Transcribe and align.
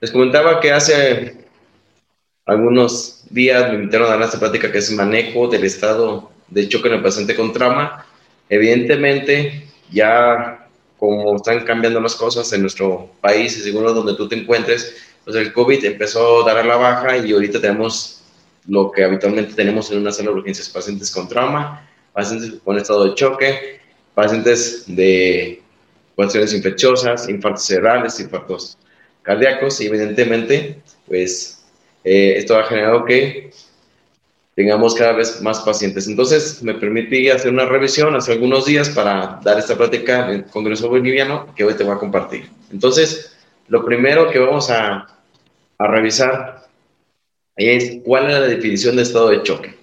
Les 0.00 0.10
comentaba 0.10 0.60
que 0.60 0.72
hace 0.72 1.36
algunos 2.46 3.22
días 3.28 3.68
me 3.68 3.76
invitaron 3.76 4.08
a 4.08 4.16
dar 4.16 4.22
esta 4.22 4.38
plática 4.38 4.72
que 4.72 4.78
es 4.78 4.90
manejo 4.92 5.48
del 5.48 5.64
estado 5.64 6.30
de 6.48 6.68
choque 6.68 6.88
en 6.88 6.94
el 6.94 7.02
paciente 7.02 7.36
con 7.36 7.52
trauma. 7.52 8.06
Evidentemente, 8.48 9.68
ya 9.90 10.66
como 10.98 11.36
están 11.36 11.64
cambiando 11.64 12.00
las 12.00 12.14
cosas 12.14 12.52
en 12.52 12.62
nuestro 12.62 13.10
país 13.20 13.56
y 13.56 13.60
según 13.60 13.84
donde 13.84 14.14
tú 14.14 14.28
te 14.28 14.36
encuentres, 14.36 14.96
pues 15.24 15.36
el 15.36 15.52
COVID 15.52 15.84
empezó 15.84 16.42
a 16.42 16.46
dar 16.46 16.58
a 16.58 16.66
la 16.66 16.76
baja 16.76 17.18
y 17.18 17.32
ahorita 17.32 17.60
tenemos 17.60 18.22
lo 18.66 18.90
que 18.90 19.04
habitualmente 19.04 19.54
tenemos 19.54 19.90
en 19.90 19.98
una 19.98 20.12
sala 20.12 20.30
de 20.30 20.36
urgencias, 20.36 20.68
pacientes 20.68 21.10
con 21.10 21.28
trauma, 21.28 21.88
pacientes 22.12 22.60
con 22.64 22.76
estado 22.76 23.04
de 23.04 23.14
choque, 23.14 23.80
pacientes 24.14 24.84
de 24.86 25.62
cuestiones 26.14 26.52
infecciosas, 26.52 27.28
infartos 27.28 27.64
cerebrales, 27.64 28.18
infartos 28.20 28.76
cardíacos 29.30 29.80
y 29.80 29.86
evidentemente, 29.86 30.82
pues 31.06 31.62
eh, 32.02 32.34
esto 32.36 32.58
ha 32.58 32.64
generado 32.64 33.04
que 33.04 33.52
tengamos 34.56 34.96
cada 34.96 35.12
vez 35.12 35.40
más 35.40 35.60
pacientes. 35.60 36.08
Entonces, 36.08 36.60
me 36.64 36.74
permití 36.74 37.30
hacer 37.30 37.52
una 37.52 37.64
revisión 37.64 38.16
hace 38.16 38.32
algunos 38.32 38.66
días 38.66 38.88
para 38.90 39.38
dar 39.44 39.56
esta 39.56 39.76
plática 39.76 40.26
en 40.26 40.30
el 40.30 40.44
Congreso 40.46 40.88
Boliviano 40.88 41.54
que 41.54 41.62
hoy 41.62 41.74
te 41.74 41.84
voy 41.84 41.94
a 41.94 41.98
compartir. 41.98 42.50
Entonces, 42.72 43.36
lo 43.68 43.84
primero 43.84 44.28
que 44.32 44.40
vamos 44.40 44.68
a, 44.68 45.06
a 45.78 45.86
revisar 45.86 46.66
es 47.54 47.98
cuál 48.04 48.26
es 48.26 48.32
la 48.32 48.40
definición 48.40 48.96
de 48.96 49.02
estado 49.02 49.28
de 49.28 49.44
choque. 49.44 49.76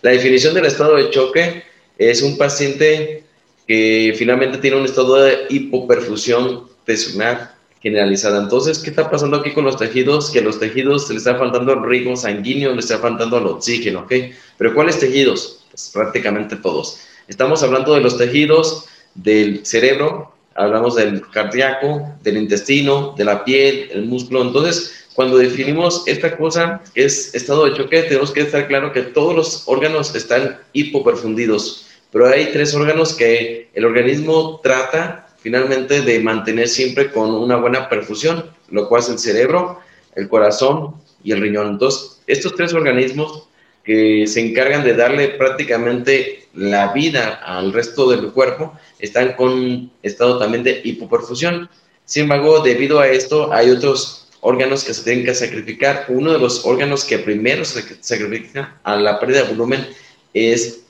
La 0.00 0.10
definición 0.10 0.54
del 0.54 0.66
estado 0.66 0.94
de 0.94 1.10
choque 1.10 1.64
es 1.98 2.22
un 2.22 2.38
paciente 2.38 3.24
que 3.66 4.14
finalmente 4.16 4.58
tiene 4.58 4.76
un 4.76 4.84
estado 4.84 5.16
de 5.16 5.46
hipoperfusión 5.48 6.68
tensional 6.84 7.53
generalizada. 7.84 8.42
Entonces, 8.42 8.78
¿qué 8.78 8.88
está 8.88 9.10
pasando 9.10 9.36
aquí 9.36 9.52
con 9.52 9.64
los 9.64 9.76
tejidos? 9.76 10.30
Que 10.30 10.38
a 10.38 10.42
los 10.42 10.58
tejidos 10.58 11.06
se 11.06 11.12
les 11.12 11.26
está 11.26 11.38
faltando 11.38 11.74
el 11.74 11.84
ritmo 11.84 12.16
sanguíneo, 12.16 12.74
les 12.74 12.86
está 12.86 12.98
faltando 12.98 13.36
el 13.36 13.46
oxígeno, 13.46 14.00
¿ok? 14.00 14.12
Pero 14.56 14.74
¿cuáles 14.74 14.98
tejidos? 14.98 15.66
Pues 15.70 15.90
prácticamente 15.92 16.56
todos. 16.56 17.00
Estamos 17.28 17.62
hablando 17.62 17.92
de 17.92 18.00
los 18.00 18.16
tejidos 18.16 18.86
del 19.14 19.66
cerebro, 19.66 20.32
hablamos 20.54 20.94
del 20.94 21.28
cardíaco, 21.30 22.08
del 22.22 22.38
intestino, 22.38 23.14
de 23.18 23.24
la 23.24 23.44
piel, 23.44 23.90
el 23.92 24.06
músculo. 24.06 24.40
Entonces, 24.40 25.06
cuando 25.14 25.36
definimos 25.36 26.04
esta 26.06 26.38
cosa, 26.38 26.80
es 26.94 27.34
estado 27.34 27.66
de 27.66 27.74
choque, 27.74 28.02
tenemos 28.04 28.30
que 28.30 28.40
estar 28.40 28.66
claro 28.66 28.94
que 28.94 29.02
todos 29.02 29.36
los 29.36 29.62
órganos 29.66 30.14
están 30.14 30.58
hipoperfundidos, 30.72 31.86
pero 32.10 32.28
hay 32.28 32.50
tres 32.50 32.74
órganos 32.74 33.12
que 33.12 33.68
el 33.74 33.84
organismo 33.84 34.60
trata 34.62 35.23
finalmente 35.44 36.00
de 36.00 36.20
mantener 36.20 36.68
siempre 36.68 37.12
con 37.12 37.30
una 37.30 37.56
buena 37.56 37.90
perfusión, 37.90 38.50
lo 38.70 38.88
cual 38.88 39.02
es 39.02 39.10
el 39.10 39.18
cerebro, 39.18 39.78
el 40.14 40.26
corazón 40.26 40.94
y 41.22 41.32
el 41.32 41.42
riñón. 41.42 41.68
Entonces, 41.68 42.22
estos 42.26 42.56
tres 42.56 42.72
organismos 42.72 43.46
que 43.84 44.26
se 44.26 44.40
encargan 44.40 44.84
de 44.84 44.94
darle 44.94 45.28
prácticamente 45.28 46.48
la 46.54 46.94
vida 46.94 47.42
al 47.44 47.74
resto 47.74 48.08
del 48.08 48.32
cuerpo, 48.32 48.72
están 48.98 49.34
con 49.34 49.90
estado 50.02 50.38
también 50.38 50.64
de 50.64 50.80
hipoperfusión. 50.82 51.68
Sin 52.06 52.22
embargo, 52.22 52.60
debido 52.60 52.98
a 53.00 53.08
esto, 53.08 53.52
hay 53.52 53.68
otros 53.68 54.30
órganos 54.40 54.82
que 54.82 54.94
se 54.94 55.04
tienen 55.04 55.26
que 55.26 55.34
sacrificar. 55.34 56.06
Uno 56.08 56.32
de 56.32 56.38
los 56.38 56.64
órganos 56.64 57.04
que 57.04 57.18
primero 57.18 57.66
se 57.66 57.82
sacrifica 58.00 58.80
a 58.82 58.96
la 58.96 59.20
pérdida 59.20 59.42
de 59.42 59.50
volumen 59.50 59.86
es 60.32 60.84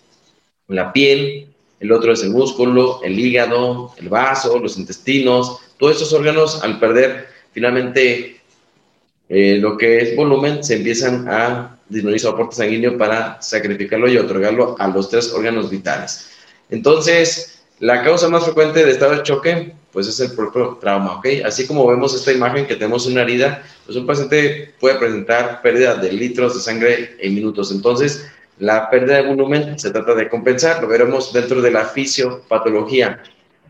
la 0.68 0.92
piel, 0.92 1.48
el 1.84 1.92
otro 1.92 2.12
es 2.14 2.22
el 2.22 2.30
músculo, 2.30 3.00
el 3.04 3.18
hígado, 3.18 3.92
el 3.98 4.08
vaso, 4.08 4.58
los 4.58 4.78
intestinos, 4.78 5.58
todos 5.78 5.92
estos 5.92 6.14
órganos 6.14 6.64
al 6.64 6.80
perder 6.80 7.26
finalmente 7.52 8.40
eh, 9.28 9.58
lo 9.60 9.76
que 9.76 9.98
es 9.98 10.16
volumen 10.16 10.64
se 10.64 10.76
empiezan 10.76 11.28
a 11.28 11.78
disminuir 11.86 12.20
su 12.20 12.28
aporte 12.28 12.56
sanguíneo 12.56 12.96
para 12.96 13.40
sacrificarlo 13.42 14.08
y 14.08 14.16
otorgarlo 14.16 14.76
a 14.78 14.88
los 14.88 15.10
tres 15.10 15.30
órganos 15.34 15.68
vitales. 15.68 16.30
Entonces, 16.70 17.62
la 17.80 18.02
causa 18.02 18.30
más 18.30 18.44
frecuente 18.44 18.82
de 18.82 18.92
estado 18.92 19.16
de 19.16 19.22
choque, 19.22 19.74
pues 19.92 20.08
es 20.08 20.18
el 20.20 20.32
propio 20.32 20.78
trauma. 20.80 21.20
Así 21.44 21.66
como 21.66 21.86
vemos 21.86 22.14
esta 22.14 22.32
imagen 22.32 22.66
que 22.66 22.76
tenemos 22.76 23.04
una 23.06 23.22
herida, 23.22 23.62
pues 23.84 23.98
un 23.98 24.06
paciente 24.06 24.72
puede 24.80 24.94
presentar 24.94 25.60
pérdida 25.60 25.96
de 25.96 26.12
litros 26.12 26.54
de 26.54 26.60
sangre 26.60 27.16
en 27.18 27.34
minutos. 27.34 27.70
Entonces, 27.70 28.26
la 28.58 28.88
pérdida 28.88 29.16
de 29.16 29.28
volumen 29.28 29.78
se 29.78 29.90
trata 29.90 30.14
de 30.14 30.28
compensar, 30.28 30.80
lo 30.82 30.88
veremos 30.88 31.32
dentro 31.32 31.60
de 31.60 31.70
la 31.70 31.86
fisiopatología. 31.86 33.22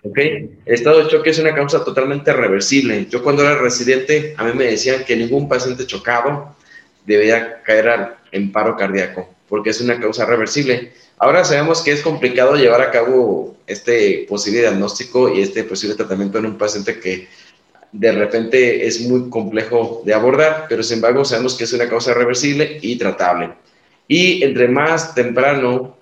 ¿okay? 0.02 0.58
El 0.64 0.74
estado 0.74 1.02
de 1.02 1.08
choque 1.08 1.30
es 1.30 1.38
una 1.38 1.54
causa 1.54 1.84
totalmente 1.84 2.32
reversible. 2.32 3.06
Yo 3.08 3.22
cuando 3.22 3.42
era 3.42 3.56
residente, 3.56 4.34
a 4.36 4.44
mí 4.44 4.52
me 4.54 4.64
decían 4.64 5.04
que 5.04 5.16
ningún 5.16 5.48
paciente 5.48 5.86
chocado 5.86 6.54
debía 7.06 7.62
caer 7.62 8.16
en 8.32 8.52
paro 8.52 8.76
cardíaco, 8.76 9.28
porque 9.48 9.70
es 9.70 9.80
una 9.80 9.98
causa 10.00 10.26
reversible. 10.26 10.92
Ahora 11.18 11.44
sabemos 11.44 11.80
que 11.80 11.92
es 11.92 12.02
complicado 12.02 12.56
llevar 12.56 12.82
a 12.82 12.90
cabo 12.90 13.56
este 13.66 14.26
posible 14.28 14.60
diagnóstico 14.60 15.34
y 15.34 15.40
este 15.40 15.64
posible 15.64 15.96
tratamiento 15.96 16.38
en 16.38 16.46
un 16.46 16.58
paciente 16.58 17.00
que 17.00 17.28
de 17.92 18.12
repente 18.12 18.86
es 18.86 19.00
muy 19.02 19.30
complejo 19.30 20.02
de 20.04 20.12
abordar, 20.12 20.66
pero 20.68 20.82
sin 20.82 20.96
embargo 20.96 21.24
sabemos 21.24 21.54
que 21.54 21.64
es 21.64 21.72
una 21.72 21.88
causa 21.88 22.12
reversible 22.12 22.78
y 22.82 22.96
tratable. 22.96 23.54
Y 24.08 24.42
entre 24.42 24.68
más 24.68 25.14
temprano, 25.14 25.96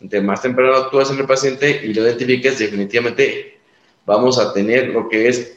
entre 0.00 0.20
más 0.20 0.42
temprano 0.42 0.76
actúas 0.76 1.10
en 1.10 1.18
el 1.18 1.26
paciente 1.26 1.80
y 1.84 1.94
lo 1.94 2.02
identifiques, 2.02 2.58
definitivamente 2.58 3.58
vamos 4.04 4.38
a 4.38 4.52
tener 4.52 4.88
lo 4.88 5.08
que 5.08 5.28
es 5.28 5.56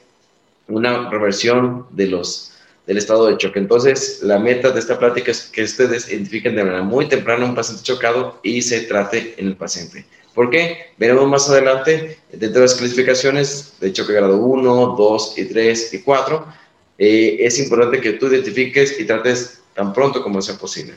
una 0.67 1.09
reversión 1.09 1.87
de 1.91 2.07
los, 2.07 2.53
del 2.87 2.97
estado 2.97 3.27
de 3.27 3.37
choque. 3.37 3.59
Entonces, 3.59 4.21
la 4.23 4.39
meta 4.39 4.71
de 4.71 4.79
esta 4.79 4.97
plática 4.97 5.31
es 5.31 5.43
que 5.43 5.63
ustedes 5.63 6.09
identifiquen 6.09 6.55
de 6.55 6.63
manera 6.63 6.83
muy 6.83 7.07
temprana 7.07 7.45
un 7.45 7.55
paciente 7.55 7.83
chocado 7.83 8.39
y 8.43 8.61
se 8.61 8.81
trate 8.81 9.35
en 9.37 9.47
el 9.47 9.55
paciente. 9.55 10.05
¿Por 10.33 10.49
qué? 10.49 10.93
Veremos 10.97 11.27
más 11.27 11.49
adelante, 11.49 12.19
dentro 12.31 12.61
de 12.61 12.67
las 12.67 12.75
clasificaciones 12.75 13.73
de 13.79 13.91
choque 13.91 14.13
grado 14.13 14.37
1, 14.37 14.95
2 14.97 15.33
y 15.37 15.45
3 15.45 15.93
y 15.95 15.99
4, 15.99 16.45
eh, 16.97 17.37
es 17.39 17.59
importante 17.59 17.99
que 17.99 18.13
tú 18.13 18.27
identifiques 18.27 18.99
y 18.99 19.05
trates 19.05 19.61
tan 19.73 19.91
pronto 19.91 20.21
como 20.21 20.41
sea 20.41 20.55
posible. 20.55 20.93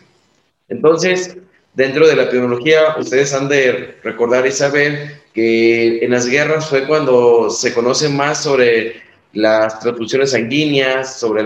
Entonces, 0.69 1.37
dentro 1.75 2.07
de 2.07 2.17
la 2.17 2.25
epidemiología, 2.25 2.97
ustedes 2.99 3.33
han 3.35 3.49
de 3.49 3.97
recordar 4.03 4.47
y 4.47 4.53
saber 4.53 5.23
que 5.33 6.05
en 6.05 6.11
las 6.11 6.27
guerras 6.27 6.69
fue 6.69 6.87
cuando 6.87 7.51
se 7.51 7.73
conoce 7.73 8.09
más 8.09 8.43
sobre 8.43 9.03
las 9.33 9.81
transfusiones 9.81 10.33
sanguíneas, 10.33 11.19
sobre, 11.19 11.45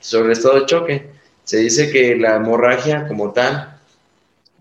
sobre 0.00 0.26
el 0.26 0.32
estado 0.32 0.60
de 0.60 0.66
choque. 0.66 1.06
Se 1.44 1.58
dice 1.58 1.90
que 1.90 2.16
la 2.16 2.36
hemorragia 2.36 3.06
como 3.08 3.32
tal 3.32 3.78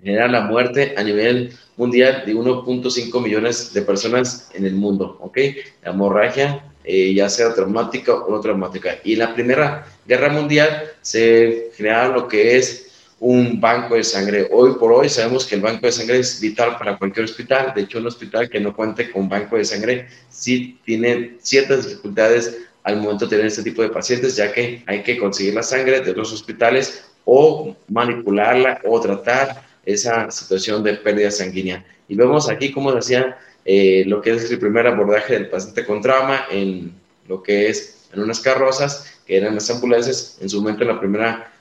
genera 0.01 0.27
la 0.27 0.41
muerte 0.41 0.94
a 0.97 1.03
nivel 1.03 1.53
mundial 1.77 2.23
de 2.25 2.33
1.5 2.35 3.22
millones 3.22 3.73
de 3.73 3.81
personas 3.81 4.50
en 4.53 4.66
el 4.66 4.73
mundo, 4.73 5.17
¿ok? 5.19 5.38
La 5.83 5.91
hemorragia, 5.91 6.63
eh, 6.83 7.13
ya 7.13 7.29
sea 7.29 7.53
traumática 7.53 8.13
o 8.13 8.31
no 8.31 8.39
traumática. 8.39 8.97
Y 9.03 9.13
en 9.13 9.19
la 9.19 9.33
Primera 9.33 9.85
Guerra 10.07 10.29
Mundial 10.29 10.91
se 11.01 11.71
genera 11.75 12.07
lo 12.07 12.27
que 12.27 12.57
es 12.57 12.85
un 13.19 13.59
banco 13.59 13.95
de 13.95 14.03
sangre. 14.03 14.47
Hoy 14.51 14.73
por 14.79 14.91
hoy 14.91 15.09
sabemos 15.09 15.45
que 15.45 15.56
el 15.56 15.62
banco 15.62 15.85
de 15.85 15.91
sangre 15.91 16.19
es 16.19 16.39
vital 16.39 16.77
para 16.77 16.97
cualquier 16.97 17.25
hospital. 17.25 17.73
De 17.73 17.81
hecho, 17.81 18.00
un 18.00 18.07
hospital 18.07 18.50
que 18.50 18.59
no 18.59 18.75
cuente 18.75 19.09
con 19.12 19.29
banco 19.29 19.56
de 19.56 19.65
sangre 19.65 20.07
sí 20.29 20.79
tiene 20.83 21.38
ciertas 21.41 21.88
dificultades 21.88 22.57
al 22.83 22.97
momento 22.97 23.25
de 23.25 23.31
tener 23.31 23.45
este 23.47 23.63
tipo 23.63 23.81
de 23.81 23.89
pacientes, 23.89 24.35
ya 24.35 24.51
que 24.51 24.83
hay 24.85 25.01
que 25.01 25.17
conseguir 25.17 25.53
la 25.53 25.63
sangre 25.63 26.01
de 26.01 26.13
los 26.13 26.31
hospitales 26.31 27.06
o 27.23 27.75
manipularla 27.88 28.81
o 28.85 29.00
tratar 29.00 29.63
esa 29.85 30.29
situación 30.29 30.83
de 30.83 30.94
pérdida 30.94 31.31
sanguínea. 31.31 31.83
Y 32.07 32.15
vemos 32.15 32.50
aquí, 32.50 32.71
como 32.71 32.91
decía, 32.91 33.38
eh, 33.63 34.03
lo 34.06 34.21
que 34.21 34.31
es 34.31 34.51
el 34.51 34.59
primer 34.59 34.85
abordaje 34.85 35.33
del 35.33 35.50
paciente 35.50 35.85
con 35.85 36.01
trauma 36.01 36.45
en 36.51 36.94
lo 37.27 37.41
que 37.41 37.69
es 37.69 38.07
en 38.13 38.21
unas 38.21 38.39
carrozas, 38.39 39.19
que 39.25 39.38
eran 39.38 39.56
las 39.56 39.69
ambulancias, 39.71 40.38
en 40.39 40.50
su 40.50 40.62
momento 40.62 40.83
en 40.83 40.89
la 40.89 41.00
primera 41.00 41.51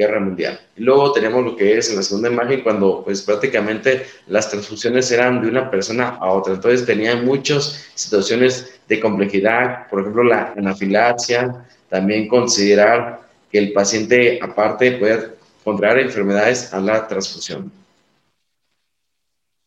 Guerra 0.00 0.18
Mundial. 0.18 0.58
Luego 0.76 1.12
tenemos 1.12 1.44
lo 1.44 1.54
que 1.54 1.76
es 1.76 1.90
en 1.90 1.96
la 1.96 2.02
segunda 2.02 2.30
imagen 2.30 2.62
cuando 2.62 3.04
pues 3.04 3.20
prácticamente 3.20 4.06
las 4.28 4.48
transfusiones 4.48 5.10
eran 5.12 5.42
de 5.42 5.48
una 5.48 5.70
persona 5.70 6.16
a 6.18 6.32
otra. 6.32 6.54
Entonces 6.54 6.86
tenían 6.86 7.26
muchas 7.26 7.90
situaciones 7.94 8.80
de 8.88 8.98
complejidad, 8.98 9.88
por 9.90 10.00
ejemplo 10.00 10.24
la 10.24 10.54
anafilaxia, 10.56 11.66
también 11.90 12.28
considerar 12.28 13.20
que 13.52 13.58
el 13.58 13.74
paciente 13.74 14.38
aparte 14.40 14.92
pueda 14.92 15.34
contraer 15.62 15.98
enfermedades 15.98 16.72
a 16.72 16.80
la 16.80 17.06
transfusión. 17.06 17.70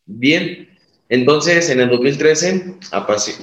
Bien, 0.05 0.67
entonces 1.13 1.69
en 1.69 1.79
el 1.79 1.89
2013 1.89 2.73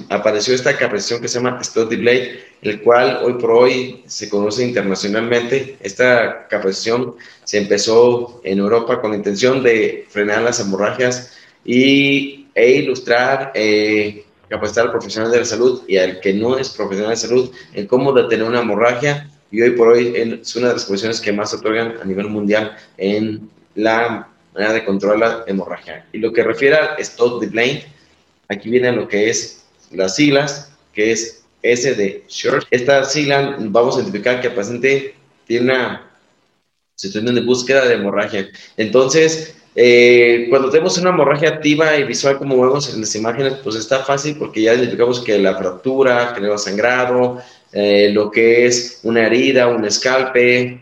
apareció 0.09 0.53
esta 0.53 0.75
capacitación 0.75 1.21
que 1.21 1.29
se 1.29 1.39
llama 1.39 1.63
Study 1.63 1.95
Blade, 1.95 2.41
el 2.63 2.81
cual 2.81 3.21
hoy 3.23 3.35
por 3.35 3.51
hoy 3.51 4.03
se 4.07 4.27
conoce 4.27 4.65
internacionalmente. 4.65 5.77
Esta 5.79 6.49
capacitación 6.49 7.15
se 7.45 7.59
empezó 7.59 8.41
en 8.43 8.59
Europa 8.59 8.99
con 8.99 9.11
la 9.11 9.17
intención 9.17 9.63
de 9.63 10.05
frenar 10.09 10.41
las 10.41 10.59
hemorragias 10.59 11.37
y, 11.63 12.49
e 12.55 12.71
ilustrar, 12.71 13.53
eh, 13.55 14.25
capacitar 14.49 14.87
al 14.87 14.91
profesional 14.91 15.31
de 15.31 15.37
la 15.37 15.45
salud 15.45 15.83
y 15.87 15.95
al 15.95 16.19
que 16.19 16.33
no 16.33 16.57
es 16.57 16.71
profesional 16.71 17.11
de 17.11 17.15
salud 17.15 17.51
en 17.73 17.87
cómo 17.87 18.11
detener 18.11 18.49
una 18.49 18.59
hemorragia. 18.59 19.29
Y 19.49 19.61
hoy 19.61 19.71
por 19.71 19.87
hoy 19.87 20.11
es 20.13 20.53
una 20.57 20.67
de 20.67 20.73
las 20.73 20.83
posiciones 20.83 21.21
que 21.21 21.31
más 21.31 21.51
se 21.51 21.55
otorgan 21.55 21.95
a 22.01 22.03
nivel 22.03 22.27
mundial 22.27 22.75
en 22.97 23.49
la 23.75 24.27
de 24.53 24.85
controlar 24.85 25.19
la 25.19 25.43
hemorragia. 25.47 26.05
Y 26.11 26.19
lo 26.19 26.31
que 26.33 26.43
refiere 26.43 26.75
al 26.75 26.99
stop 26.99 27.39
the 27.39 27.47
blame, 27.47 27.85
aquí 28.47 28.69
viene 28.69 28.91
lo 28.91 29.07
que 29.07 29.29
es 29.29 29.63
las 29.91 30.15
siglas, 30.15 30.71
que 30.93 31.11
es 31.11 31.43
S 31.63 31.95
de 31.95 32.23
short. 32.27 32.67
Esta 32.71 33.03
sigla 33.05 33.57
vamos 33.59 33.95
a 33.95 34.01
identificar 34.01 34.41
que 34.41 34.47
el 34.47 34.53
paciente 34.53 35.15
tiene 35.45 35.71
una 35.71 36.11
situación 36.95 37.33
de 37.33 37.41
búsqueda 37.41 37.85
de 37.85 37.95
hemorragia. 37.95 38.49
Entonces, 38.77 39.55
eh, 39.75 40.47
cuando 40.49 40.69
tenemos 40.69 40.97
una 40.97 41.11
hemorragia 41.11 41.49
activa 41.49 41.95
y 41.97 42.03
visual, 42.03 42.37
como 42.37 42.61
vemos 42.61 42.93
en 42.93 43.01
las 43.01 43.15
imágenes, 43.15 43.53
pues 43.63 43.75
está 43.75 44.03
fácil 44.03 44.35
porque 44.37 44.61
ya 44.61 44.73
identificamos 44.73 45.21
que 45.21 45.39
la 45.39 45.55
fractura, 45.55 46.33
que 46.33 46.41
le 46.41 46.49
va 46.49 46.57
sangrado, 46.57 47.41
eh, 47.71 48.09
lo 48.11 48.29
que 48.29 48.65
es 48.65 48.99
una 49.03 49.25
herida, 49.25 49.67
un 49.67 49.85
escalpe, 49.85 50.81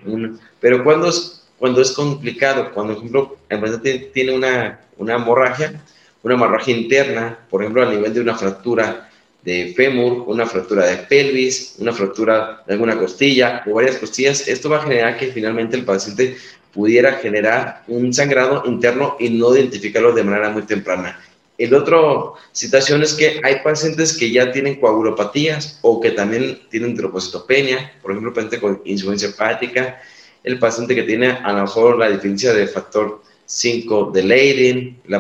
pero 0.60 0.84
cuando 0.84 1.10
es 1.10 1.39
cuando 1.60 1.82
es 1.82 1.92
complicado, 1.92 2.72
cuando, 2.74 2.94
por 2.94 3.04
ejemplo, 3.04 3.38
el 3.50 3.60
paciente 3.60 4.12
tiene 4.14 4.32
una, 4.32 4.80
una 4.98 5.16
hemorragia, 5.16 5.82
una 6.24 6.34
hemorragia 6.36 6.76
interna, 6.76 7.40
por 7.50 7.62
ejemplo, 7.62 7.84
a 7.84 7.92
nivel 7.92 8.14
de 8.14 8.22
una 8.22 8.36
fractura 8.36 9.10
de 9.44 9.74
fémur, 9.76 10.26
una 10.28 10.46
fractura 10.46 10.86
de 10.86 10.98
pelvis, 10.98 11.76
una 11.80 11.94
fractura 11.94 12.64
de 12.66 12.74
alguna 12.74 12.98
costilla 12.98 13.64
o 13.68 13.74
varias 13.74 13.98
costillas, 13.98 14.48
esto 14.48 14.70
va 14.70 14.78
a 14.78 14.84
generar 14.84 15.18
que 15.18 15.28
finalmente 15.28 15.78
el 15.78 15.86
paciente 15.86 16.38
pudiera 16.74 17.14
generar 17.14 17.84
un 17.88 18.14
sangrado 18.14 18.64
interno 18.66 19.16
y 19.20 19.30
no 19.30 19.56
identificarlo 19.56 20.14
de 20.14 20.24
manera 20.24 20.50
muy 20.50 20.64
temprana. 20.64 21.20
El 21.58 21.74
otro 21.74 22.36
situación 22.54 23.02
es 23.04 23.14
que 23.14 23.42
hay 23.44 23.58
pacientes 23.64 24.18
que 24.18 24.32
ya 24.32 24.52
tienen 24.52 24.80
coagulopatías 24.80 25.80
o 25.82 26.00
que 26.00 26.12
también 26.12 26.60
tienen 26.70 26.96
trombocitopenia, 26.96 27.94
por 28.02 28.12
ejemplo, 28.12 28.34
paciente 28.34 28.62
con 28.62 28.82
insuficiencia 28.86 29.30
hepática, 29.30 30.02
el 30.44 30.60
paciente 30.60 30.96
que 30.96 31.04
tiene 31.04 31.32
a 31.32 31.52
lo 31.54 31.62
mejor 31.64 31.98
la 31.98 32.10
deficiencia 32.10 32.54
de 32.54 32.68
factor 32.68 33.22
5 33.46 34.12
de 34.14 34.24
Leiden, 34.24 35.02
la 35.08 35.20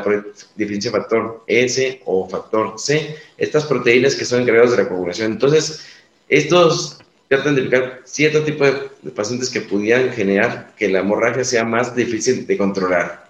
deficiencia 0.56 0.92
de 0.92 0.98
factor 0.98 1.44
S 1.48 2.02
o 2.06 2.30
factor 2.30 2.76
C, 2.78 3.16
estas 3.38 3.66
proteínas 3.66 4.16
que 4.16 4.26
son 4.26 4.42
encargadas 4.42 4.72
de 4.72 4.84
la 4.84 4.90
coagulación. 4.90 5.32
Entonces, 5.32 5.84
estos 6.28 7.00
tratan 7.28 7.56
de 7.56 7.62
identificar 7.62 8.02
cierto 8.06 8.44
tipo 8.44 8.66
de, 8.66 9.12
pacientes 9.12 9.50
que 9.50 9.62
pudieran 9.62 10.12
generar 10.12 10.74
que 10.76 10.90
la 10.90 11.00
hemorragia 11.00 11.44
sea 11.44 11.64
más 11.64 11.96
difícil 11.96 12.46
de 12.46 12.58
controlar. 12.58 13.28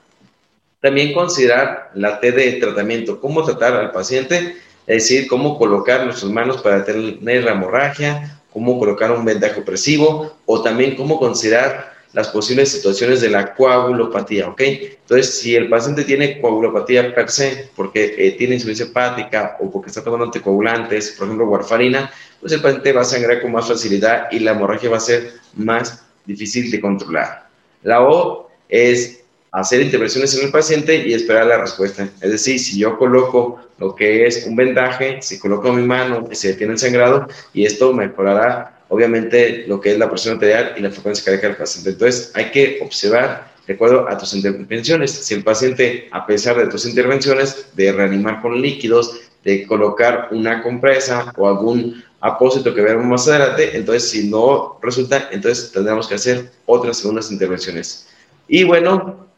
También 0.82 1.14
considerar 1.14 1.92
la 1.94 2.20
T 2.20 2.32
de 2.32 2.54
tratamiento, 2.54 3.20
cómo 3.20 3.44
tratar 3.44 3.76
al 3.76 3.92
paciente, 3.92 4.56
es 4.88 5.04
decir, 5.04 5.28
cómo 5.28 5.58
colocar 5.58 6.06
nuestras 6.06 6.32
manos 6.32 6.62
para 6.62 6.84
tener 6.84 7.44
la 7.44 7.52
hemorragia, 7.52 8.39
cómo 8.52 8.80
colocar 8.80 9.12
un 9.12 9.26
vendaje 9.26 9.60
opresivo 9.60 10.38
o 10.46 10.62
también 10.62 10.96
cómo 10.96 11.20
considerar 11.20 12.00
las 12.14 12.30
posibles 12.30 12.72
situaciones 12.72 13.22
de 13.22 13.30
la 13.30 13.54
coagulopatía, 13.54 14.48
¿ok? 14.48 14.62
Entonces, 14.62 15.40
si 15.40 15.56
el 15.56 15.70
paciente 15.70 16.04
tiene 16.04 16.42
coagulopatía 16.42 17.14
per 17.14 17.30
se, 17.30 17.70
porque 17.76 18.16
eh, 18.18 18.32
tiene 18.32 18.56
insuficiencia 18.56 18.92
hepática 18.92 19.58
o 19.60 19.70
porque 19.70 19.90
está 19.90 20.04
tomando 20.04 20.26
anticoagulantes, 20.26 21.12
por 21.12 21.28
ejemplo, 21.28 21.48
warfarina, 21.48 22.12
pues 22.40 22.52
el 22.54 22.62
paciente 22.62 22.94
va 22.94 23.02
a 23.02 23.06
sangrar 23.06 23.42
con 23.42 23.52
más 23.52 23.68
facilidad 23.68 24.28
y 24.32 24.40
la 24.40 24.52
hemorragia 24.52 24.90
va 24.90 24.98
a 24.98 25.02
ser 25.02 25.34
más 25.56 26.04
difícil 26.26 26.72
de 26.72 26.82
controlar. 26.82 27.48
La 27.84 28.02
O 28.02 28.50
es 28.68 29.22
hacer 29.52 29.82
intervenciones 29.82 30.36
en 30.38 30.46
el 30.46 30.52
paciente 30.52 31.08
y 31.08 31.14
esperar 31.14 31.46
la 31.46 31.60
respuesta. 31.60 32.10
Es 32.22 32.32
decir, 32.32 32.60
si 32.60 32.80
yo 32.80 32.98
coloco 32.98 33.60
lo 33.80 33.96
que 33.96 34.26
es 34.26 34.46
un 34.46 34.56
vendaje, 34.56 35.22
si 35.22 35.40
coloco 35.40 35.72
mi 35.72 35.84
mano, 35.84 36.28
se 36.32 36.50
detiene 36.50 36.74
el 36.74 36.80
sangrado 36.80 37.28
y 37.54 37.66
esto 37.66 37.94
mejorará 37.94 38.80
obviamente 38.90 39.66
lo 39.68 39.80
que 39.80 39.92
es 39.92 39.98
la 39.98 40.10
presión 40.10 40.36
arterial 40.36 40.74
y 40.78 40.82
la 40.82 40.90
frecuencia 40.90 41.24
cardíaca 41.24 41.48
del 41.48 41.58
paciente. 41.58 41.92
Entonces 41.92 42.32
hay 42.36 42.52
que 42.52 42.80
observar 42.82 43.54
de 43.66 43.74
acuerdo 43.74 44.10
a 44.10 44.18
tus 44.18 44.34
intervenciones. 44.34 45.12
Si 45.12 45.36
el 45.36 45.44
paciente, 45.44 46.10
a 46.12 46.26
pesar 46.26 46.58
de 46.58 46.68
tus 46.68 46.86
intervenciones, 46.86 47.68
de 47.76 47.92
reanimar 47.92 48.42
con 48.42 48.60
líquidos, 48.60 49.22
de 49.44 49.66
colocar 49.68 50.28
una 50.32 50.62
compresa 50.62 51.32
o 51.38 51.48
algún 51.48 52.04
apósito 52.20 52.74
que 52.74 52.82
veremos 52.82 53.06
más 53.06 53.28
adelante, 53.28 53.78
entonces 53.78 54.10
si 54.10 54.28
no 54.28 54.80
resulta, 54.82 55.30
entonces 55.32 55.72
tendremos 55.72 56.08
que 56.08 56.16
hacer 56.16 56.52
otras 56.66 56.98
segundas 56.98 57.32
intervenciones. 57.32 58.08
Y 58.48 58.64
bueno, 58.64 59.29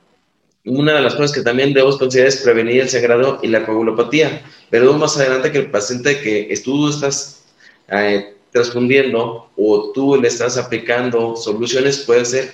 una 0.65 0.93
de 0.93 1.01
las 1.01 1.15
cosas 1.15 1.31
que 1.31 1.41
también 1.41 1.73
debemos 1.73 1.97
considerar 1.97 2.29
es 2.29 2.37
prevenir 2.37 2.81
el 2.81 2.89
sangrado 2.89 3.39
y 3.41 3.47
la 3.47 3.65
coagulopatía. 3.65 4.43
Pero 4.69 4.93
más 4.93 5.17
adelante 5.17 5.51
que 5.51 5.57
el 5.59 5.71
paciente 5.71 6.19
que 6.21 6.53
tú 6.63 6.89
estás 6.89 7.43
eh, 7.87 8.35
transfundiendo 8.51 9.49
o 9.55 9.91
tú 9.91 10.17
le 10.17 10.27
estás 10.27 10.57
aplicando 10.57 11.35
soluciones 11.35 11.99
puede 11.99 12.25
ser 12.25 12.51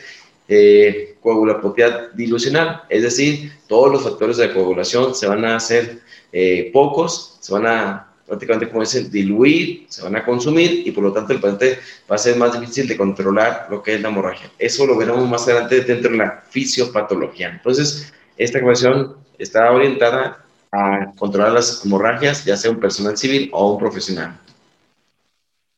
eh, 0.48 1.18
coagulopatía 1.22 2.10
dilucional, 2.14 2.84
es 2.88 3.04
decir, 3.04 3.52
todos 3.68 3.92
los 3.92 4.04
factores 4.04 4.38
de 4.38 4.54
coagulación 4.54 5.14
se 5.14 5.28
van 5.28 5.44
a 5.44 5.58
hacer 5.58 6.00
eh, 6.32 6.70
pocos, 6.72 7.38
se 7.42 7.52
van 7.52 7.68
a 7.68 8.07
prácticamente, 8.28 8.68
como 8.68 8.82
dicen, 8.82 9.10
diluir, 9.10 9.86
se 9.88 10.04
van 10.04 10.16
a 10.18 10.26
consumir 10.26 10.84
y 10.86 10.92
por 10.92 11.04
lo 11.04 11.14
tanto 11.14 11.34
el 11.34 11.40
paciente 11.40 11.80
va 12.12 12.16
a 12.16 12.20
ser 12.20 12.36
más 12.36 12.60
difícil 12.60 12.88
de 12.88 12.98
controlar 12.98 13.68
lo 13.70 13.82
que 13.82 13.96
es 13.96 14.02
la 14.02 14.10
hemorragia. 14.10 14.52
Eso 14.60 14.86
lo 14.86 14.98
veremos 14.98 15.28
más 15.28 15.48
adelante 15.48 15.82
dentro 15.82 16.12
de 16.12 16.18
la 16.18 16.44
fisiopatología. 16.50 17.50
Entonces, 17.50 18.14
esta 18.38 18.60
ecuación 18.60 19.16
está 19.40 19.72
orientada 19.72 20.46
a 20.72 21.14
controlar 21.18 21.54
las 21.54 21.86
hemorragias, 21.86 22.44
ya 22.44 22.58
sea 22.58 22.72
un 22.72 22.80
personal 22.80 23.18
civil 23.18 23.50
o 23.54 23.74
un 23.74 23.80
profesional. 23.80 24.38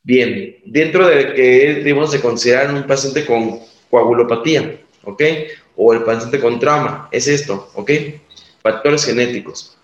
Bien, 0.02 0.58
dentro 0.66 1.08
de 1.08 1.34
que 1.34 1.74
debemos 1.76 2.12
de 2.12 2.20
considerar 2.20 2.74
un 2.74 2.84
paciente 2.88 3.26
con 3.26 3.60
coagulopatía, 3.92 4.82
¿ok? 5.04 5.22
O 5.76 5.94
el 5.94 6.04
paciente 6.04 6.40
con 6.40 6.60
trauma, 6.60 7.08
es 7.12 7.28
esto, 7.28 7.70
¿ok? 7.76 7.92
Factores 8.62 9.06
genéticos. 9.06 9.79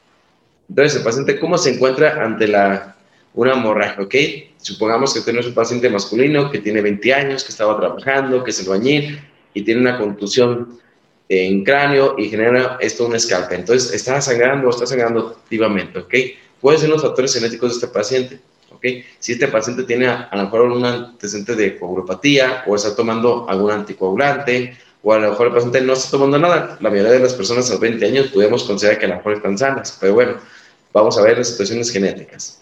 Entonces, 0.70 0.98
el 0.98 1.04
paciente, 1.04 1.40
¿cómo 1.40 1.58
se 1.58 1.76
encuentra 1.76 2.24
ante 2.24 2.48
la, 2.48 2.96
una 3.34 3.54
hemorragia? 3.54 4.04
¿Ok? 4.04 4.16
Supongamos 4.58 5.14
que 5.14 5.22
tenemos 5.22 5.48
un 5.48 5.54
paciente 5.54 5.90
masculino 5.90 6.50
que 6.50 6.60
tiene 6.60 6.82
20 6.82 7.14
años, 7.14 7.44
que 7.44 7.52
estaba 7.52 7.78
trabajando, 7.78 8.44
que 8.44 8.52
es 8.52 8.60
albañil 8.62 9.20
y 9.54 9.62
tiene 9.62 9.82
una 9.82 9.98
contusión 9.98 10.80
en 11.30 11.64
cráneo 11.64 12.16
y 12.18 12.30
genera 12.30 12.78
esto 12.80 13.06
un 13.06 13.16
escape. 13.16 13.56
Entonces, 13.56 13.94
está 13.94 14.20
sangrando 14.22 14.68
o 14.68 14.70
está 14.72 14.86
sangrando 14.86 15.38
activamente, 15.42 16.00
¿ok? 16.00 16.14
¿Cuáles 16.62 16.82
son 16.82 16.92
los 16.92 17.02
factores 17.02 17.34
genéticos 17.34 17.70
de 17.70 17.76
este 17.76 17.88
paciente? 17.88 18.40
¿ok? 18.72 18.86
Si 19.20 19.34
este 19.34 19.48
paciente 19.48 19.84
tiene 19.84 20.08
a, 20.08 20.30
lo 20.34 20.44
mejor 20.44 20.62
un 20.62 20.86
antecedente 20.86 21.56
de 21.56 21.78
coagulopatía 21.78 22.64
o 22.68 22.76
está 22.76 22.96
tomando 22.96 23.50
algún 23.50 23.72
anticoagulante 23.72 24.78
o 25.08 25.14
a 25.14 25.20
lo 25.20 25.30
mejor 25.30 25.48
el 25.48 25.54
paciente 25.54 25.82
no 25.82 25.94
está 25.94 26.10
tomando 26.10 26.40
nada. 26.40 26.80
La 26.82 26.90
mayoría 26.90 27.12
de 27.12 27.20
las 27.20 27.36
personas 27.36 27.70
a 27.70 27.74
los 27.74 27.80
20 27.80 28.04
años 28.04 28.28
podemos 28.30 28.64
considerar 28.64 28.98
que 28.98 29.06
a 29.06 29.10
lo 29.10 29.16
mejor 29.18 29.34
están 29.34 29.56
sanas, 29.56 29.96
pero 30.02 30.16
bueno, 30.16 30.38
vamos 30.92 31.16
a 31.20 31.22
ver 31.22 31.38
las 31.38 31.50
situaciones 31.50 31.92
genéticas. 31.92 32.60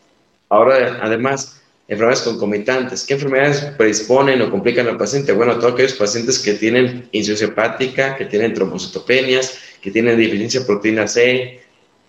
Ahora, 0.50 1.00
además, 1.02 1.62
enfermedades 1.88 2.24
concomitantes. 2.24 3.06
¿Qué 3.06 3.14
enfermedades 3.14 3.62
predisponen 3.78 4.42
o 4.42 4.52
complican 4.52 4.90
al 4.90 4.98
paciente? 4.98 5.32
Bueno, 5.32 5.58
todos 5.58 5.72
aquellos 5.72 5.94
pacientes 5.94 6.38
que 6.38 6.56
tienen 6.56 7.08
insuficiencia 7.14 7.48
hepática, 7.48 8.18
que 8.18 8.26
tienen 8.26 8.54
trombocitopenias, 8.54 9.60
que 9.82 9.92
tienen 9.92 10.18
deficiencia 10.18 10.60
de 10.60 10.66
proteína 10.66 11.08
C, 11.08 11.62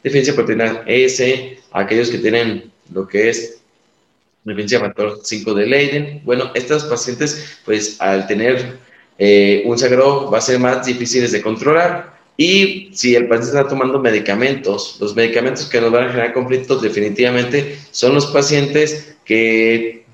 deficiencia 0.03 0.33
de 0.33 0.37
proteína 0.37 0.83
S, 0.87 1.59
aquellos 1.71 2.11
que 2.11 2.19
tienen 2.19 2.73
lo 2.93 3.07
que 3.07 3.29
es 3.29 3.61
deficiencia 4.43 4.81
de 4.81 4.85
factor 4.87 5.21
5 5.23 5.55
de 5.55 5.67
Leiden. 5.67 6.23
Bueno, 6.25 6.51
estos 6.55 6.85
pacientes, 6.87 7.61
pues 7.65 8.01
al 8.01 8.27
tener 8.27 8.83
eh, 9.19 9.63
un 9.67 9.79
sangrado 9.79 10.31
va 10.31 10.39
a 10.39 10.41
ser 10.41 10.59
más 10.59 10.85
difíciles 10.87 11.33
de 11.33 11.43
controlar. 11.43 12.15
Y 12.37 12.91
si 12.93 13.15
el 13.15 13.29
paciente 13.29 13.57
está 13.57 13.69
tomando 13.69 14.01
medicamentos, 14.01 14.97
los 15.01 15.15
medicamentos 15.15 15.67
que 15.67 15.81
nos 15.81 15.93
van 15.93 16.05
a 16.05 16.11
generar 16.11 16.33
conflictos 16.33 16.83
definitivamente 16.83 17.79
son 17.93 18.15
los 18.15 18.27
pacientes 18.27 19.17
que 19.25 20.05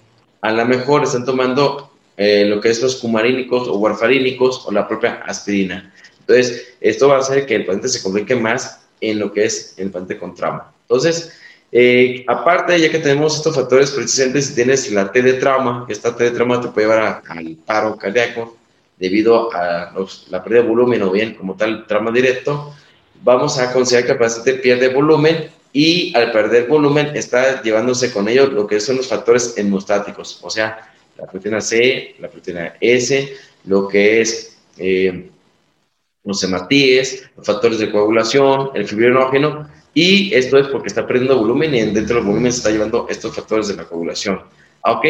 a 0.42 0.52
lo 0.52 0.66
mejor 0.66 1.04
están 1.04 1.24
tomando 1.24 1.90
eh, 2.16 2.44
lo 2.44 2.60
que 2.60 2.68
es 2.68 2.82
los 2.82 2.96
cumarínicos 2.96 3.68
o 3.68 3.78
warfarínicos 3.78 4.66
o 4.66 4.72
la 4.72 4.86
propia 4.86 5.22
aspirina. 5.26 5.92
Entonces, 6.20 6.74
esto 6.80 7.08
va 7.08 7.16
a 7.16 7.20
hacer 7.20 7.46
que 7.46 7.56
el 7.56 7.64
paciente 7.64 7.88
se 7.88 8.02
complique 8.02 8.36
más 8.36 8.82
en 9.00 9.18
lo 9.18 9.32
que 9.32 9.46
es 9.46 9.74
el 9.78 9.90
paciente 9.90 10.18
con 10.18 10.34
trauma. 10.34 10.70
Entonces, 10.82 11.32
eh, 11.72 12.24
aparte, 12.28 12.78
ya 12.78 12.90
que 12.90 12.98
tenemos 12.98 13.36
estos 13.36 13.54
factores 13.54 13.92
precisamente, 13.92 14.42
si 14.42 14.54
tienes 14.54 14.90
la 14.92 15.10
T 15.10 15.22
de 15.22 15.34
trauma, 15.34 15.86
esta 15.88 16.14
T 16.14 16.24
de 16.24 16.30
trauma 16.32 16.60
te 16.60 16.68
puede 16.68 16.88
llevar 16.88 17.22
al 17.26 17.56
paro 17.64 17.96
cardíaco, 17.96 18.56
debido 19.00 19.52
a 19.54 19.92
la 20.28 20.44
pérdida 20.44 20.62
de 20.62 20.68
volumen 20.68 21.02
o 21.02 21.10
bien 21.10 21.34
como 21.34 21.56
tal 21.56 21.86
trauma 21.86 22.12
directo, 22.12 22.74
vamos 23.22 23.58
a 23.58 23.72
considerar 23.72 24.06
que 24.06 24.12
el 24.12 24.18
paciente 24.18 24.54
pierde 24.54 24.88
volumen 24.92 25.50
y 25.72 26.14
al 26.14 26.30
perder 26.32 26.66
volumen 26.66 27.16
está 27.16 27.62
llevándose 27.62 28.12
con 28.12 28.28
ello 28.28 28.46
lo 28.46 28.66
que 28.66 28.78
son 28.78 28.98
los 28.98 29.08
factores 29.08 29.56
hemostáticos, 29.56 30.40
o 30.42 30.50
sea, 30.50 30.92
la 31.16 31.26
proteína 31.26 31.60
C, 31.60 32.16
la 32.18 32.28
proteína 32.28 32.74
S, 32.80 33.32
lo 33.64 33.88
que 33.88 34.20
es 34.20 34.58
eh, 34.78 35.30
los 36.24 36.42
hematíes, 36.44 37.30
los 37.36 37.46
factores 37.46 37.78
de 37.78 37.90
coagulación, 37.90 38.70
el 38.74 38.86
fibrinógeno, 38.86 39.68
y 39.94 40.32
esto 40.34 40.58
es 40.58 40.68
porque 40.68 40.88
está 40.88 41.06
perdiendo 41.06 41.38
volumen 41.38 41.74
y 41.74 41.80
dentro 41.82 42.16
del 42.16 42.24
volumen 42.24 42.52
se 42.52 42.58
está 42.58 42.70
llevando 42.70 43.06
estos 43.08 43.34
factores 43.34 43.68
de 43.68 43.76
la 43.76 43.84
coagulación. 43.84 44.40
Ok, 44.82 45.04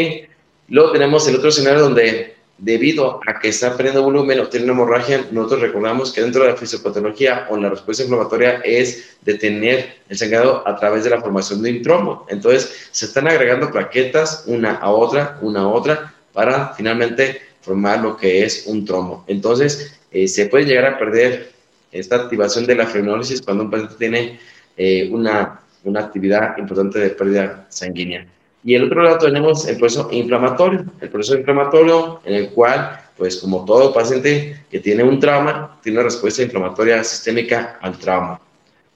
luego 0.69 0.93
tenemos 0.93 1.27
el 1.29 1.37
otro 1.37 1.49
escenario 1.49 1.83
donde 1.83 2.40
debido 2.61 3.21
a 3.27 3.39
que 3.39 3.49
está 3.49 3.77
perdiendo 3.77 4.03
volumen 4.03 4.39
o 4.39 4.49
tiene 4.49 4.65
una 4.65 4.75
hemorragia, 4.75 5.27
nosotros 5.31 5.63
recordamos 5.63 6.13
que 6.13 6.21
dentro 6.21 6.43
de 6.43 6.51
la 6.51 6.57
fisiopatología 6.57 7.47
o 7.49 7.57
la 7.57 7.71
respuesta 7.71 8.03
inflamatoria 8.03 8.61
es 8.65 9.17
detener 9.23 9.97
el 10.09 10.19
sangrado 10.19 10.67
a 10.69 10.77
través 10.77 11.05
de 11.05 11.11
la 11.11 11.21
formación 11.21 11.63
de 11.63 11.71
un 11.71 11.83
trombo. 11.83 12.27
Entonces, 12.29 12.89
se 12.91 13.07
están 13.07 13.29
agregando 13.29 13.71
plaquetas 13.71 14.45
una 14.47 14.75
a 14.75 14.91
otra, 14.91 15.39
una 15.41 15.61
a 15.61 15.69
otra, 15.69 16.15
para 16.33 16.75
finalmente 16.75 17.41
formar 17.63 18.01
lo 18.01 18.17
que 18.17 18.45
es 18.45 18.67
un 18.67 18.85
trombo. 18.85 19.25
Entonces, 19.27 19.99
eh, 20.11 20.29
se 20.29 20.47
puede 20.47 20.67
llegar 20.67 20.85
a 20.87 20.99
perder 20.99 21.53
esta 21.93 22.17
activación 22.17 22.67
de 22.67 22.75
la 22.75 22.87
fibrinólisis 22.87 23.41
cuando 23.41 23.65
un 23.65 23.71
paciente 23.71 23.97
tiene 23.99 24.39
eh, 24.77 25.09
una, 25.11 25.61
una 25.85 26.01
actividad 26.01 26.57
importante 26.59 26.99
de 26.99 27.11
pérdida 27.11 27.67
sanguínea. 27.71 28.27
Y 28.63 28.75
el 28.75 28.85
otro 28.85 29.03
lado 29.03 29.19
tenemos 29.19 29.67
el 29.67 29.79
proceso 29.79 30.09
inflamatorio, 30.13 30.85
el 31.01 31.09
proceso 31.09 31.39
inflamatorio 31.39 32.21
en 32.25 32.35
el 32.35 32.51
cual, 32.51 33.01
pues 33.17 33.39
como 33.39 33.65
todo 33.65 33.93
paciente 33.93 34.65
que 34.71 34.81
tiene 34.81 35.03
un 35.03 35.19
trauma, 35.19 35.79
tiene 35.83 35.99
una 35.99 36.05
respuesta 36.05 36.43
inflamatoria 36.43 37.03
sistémica 37.03 37.79
al 37.81 37.99
trauma. 37.99 38.41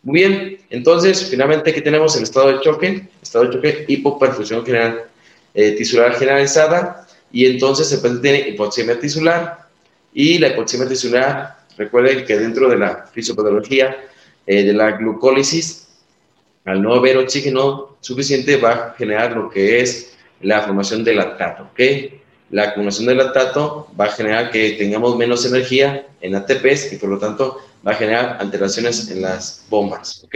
Muy 0.03 0.21
bien, 0.21 0.59
entonces 0.69 1.27
finalmente 1.31 1.71
aquí 1.71 1.81
tenemos 1.81 2.15
el 2.17 2.25
estado 2.25 2.49
de 2.49 2.61
choque, 2.61 3.09
estado 3.23 3.47
de 3.47 3.55
choque 3.55 3.85
hipoperfusión 3.89 4.65
general, 4.65 5.05
eh, 5.55 5.73
tisular 5.73 6.13
generalizada, 6.15 7.07
y 7.33 7.47
entonces 7.47 7.91
el 7.91 8.01
paciente 8.01 8.29
tiene 8.29 8.49
hipoxemia 8.51 9.01
tisular, 9.01 9.67
y 10.13 10.39
la 10.39 10.49
hipoxemia 10.49 10.87
tisular, 10.87 11.57
recuerden 11.79 12.27
que 12.27 12.39
dentro 12.39 12.69
de 12.69 12.77
la 12.77 13.07
fisiopatología 13.13 13.97
eh, 14.47 14.63
de 14.63 14.75
la 14.75 14.93
glucólisis, 14.93 15.84
al 16.65 16.83
no 16.83 16.95
haber 16.95 17.19
oxígeno 17.19 17.97
suficiente 18.01 18.57
va 18.57 18.71
a 18.73 18.95
generar 18.97 19.37
lo 19.37 19.51
que 19.51 19.81
es 19.81 20.17
la 20.41 20.63
formación 20.63 21.05
de 21.05 21.15
lactato, 21.15 21.65
¿ok? 21.73 21.81
La 22.51 22.65
acumulación 22.65 23.07
de 23.07 23.15
lactato 23.15 23.89
va 23.99 24.07
a 24.07 24.13
generar 24.13 24.51
que 24.51 24.73
tengamos 24.73 25.17
menos 25.17 25.45
energía 25.47 26.07
en 26.21 26.35
ATPs 26.35 26.93
y 26.93 26.97
por 26.97 27.09
lo 27.09 27.19
tanto 27.19 27.59
va 27.87 27.93
a 27.93 27.97
generar 27.97 28.37
alteraciones 28.41 29.11
en 29.11 29.23
las 29.23 29.65
bombas, 29.69 30.23
¿ok? 30.25 30.35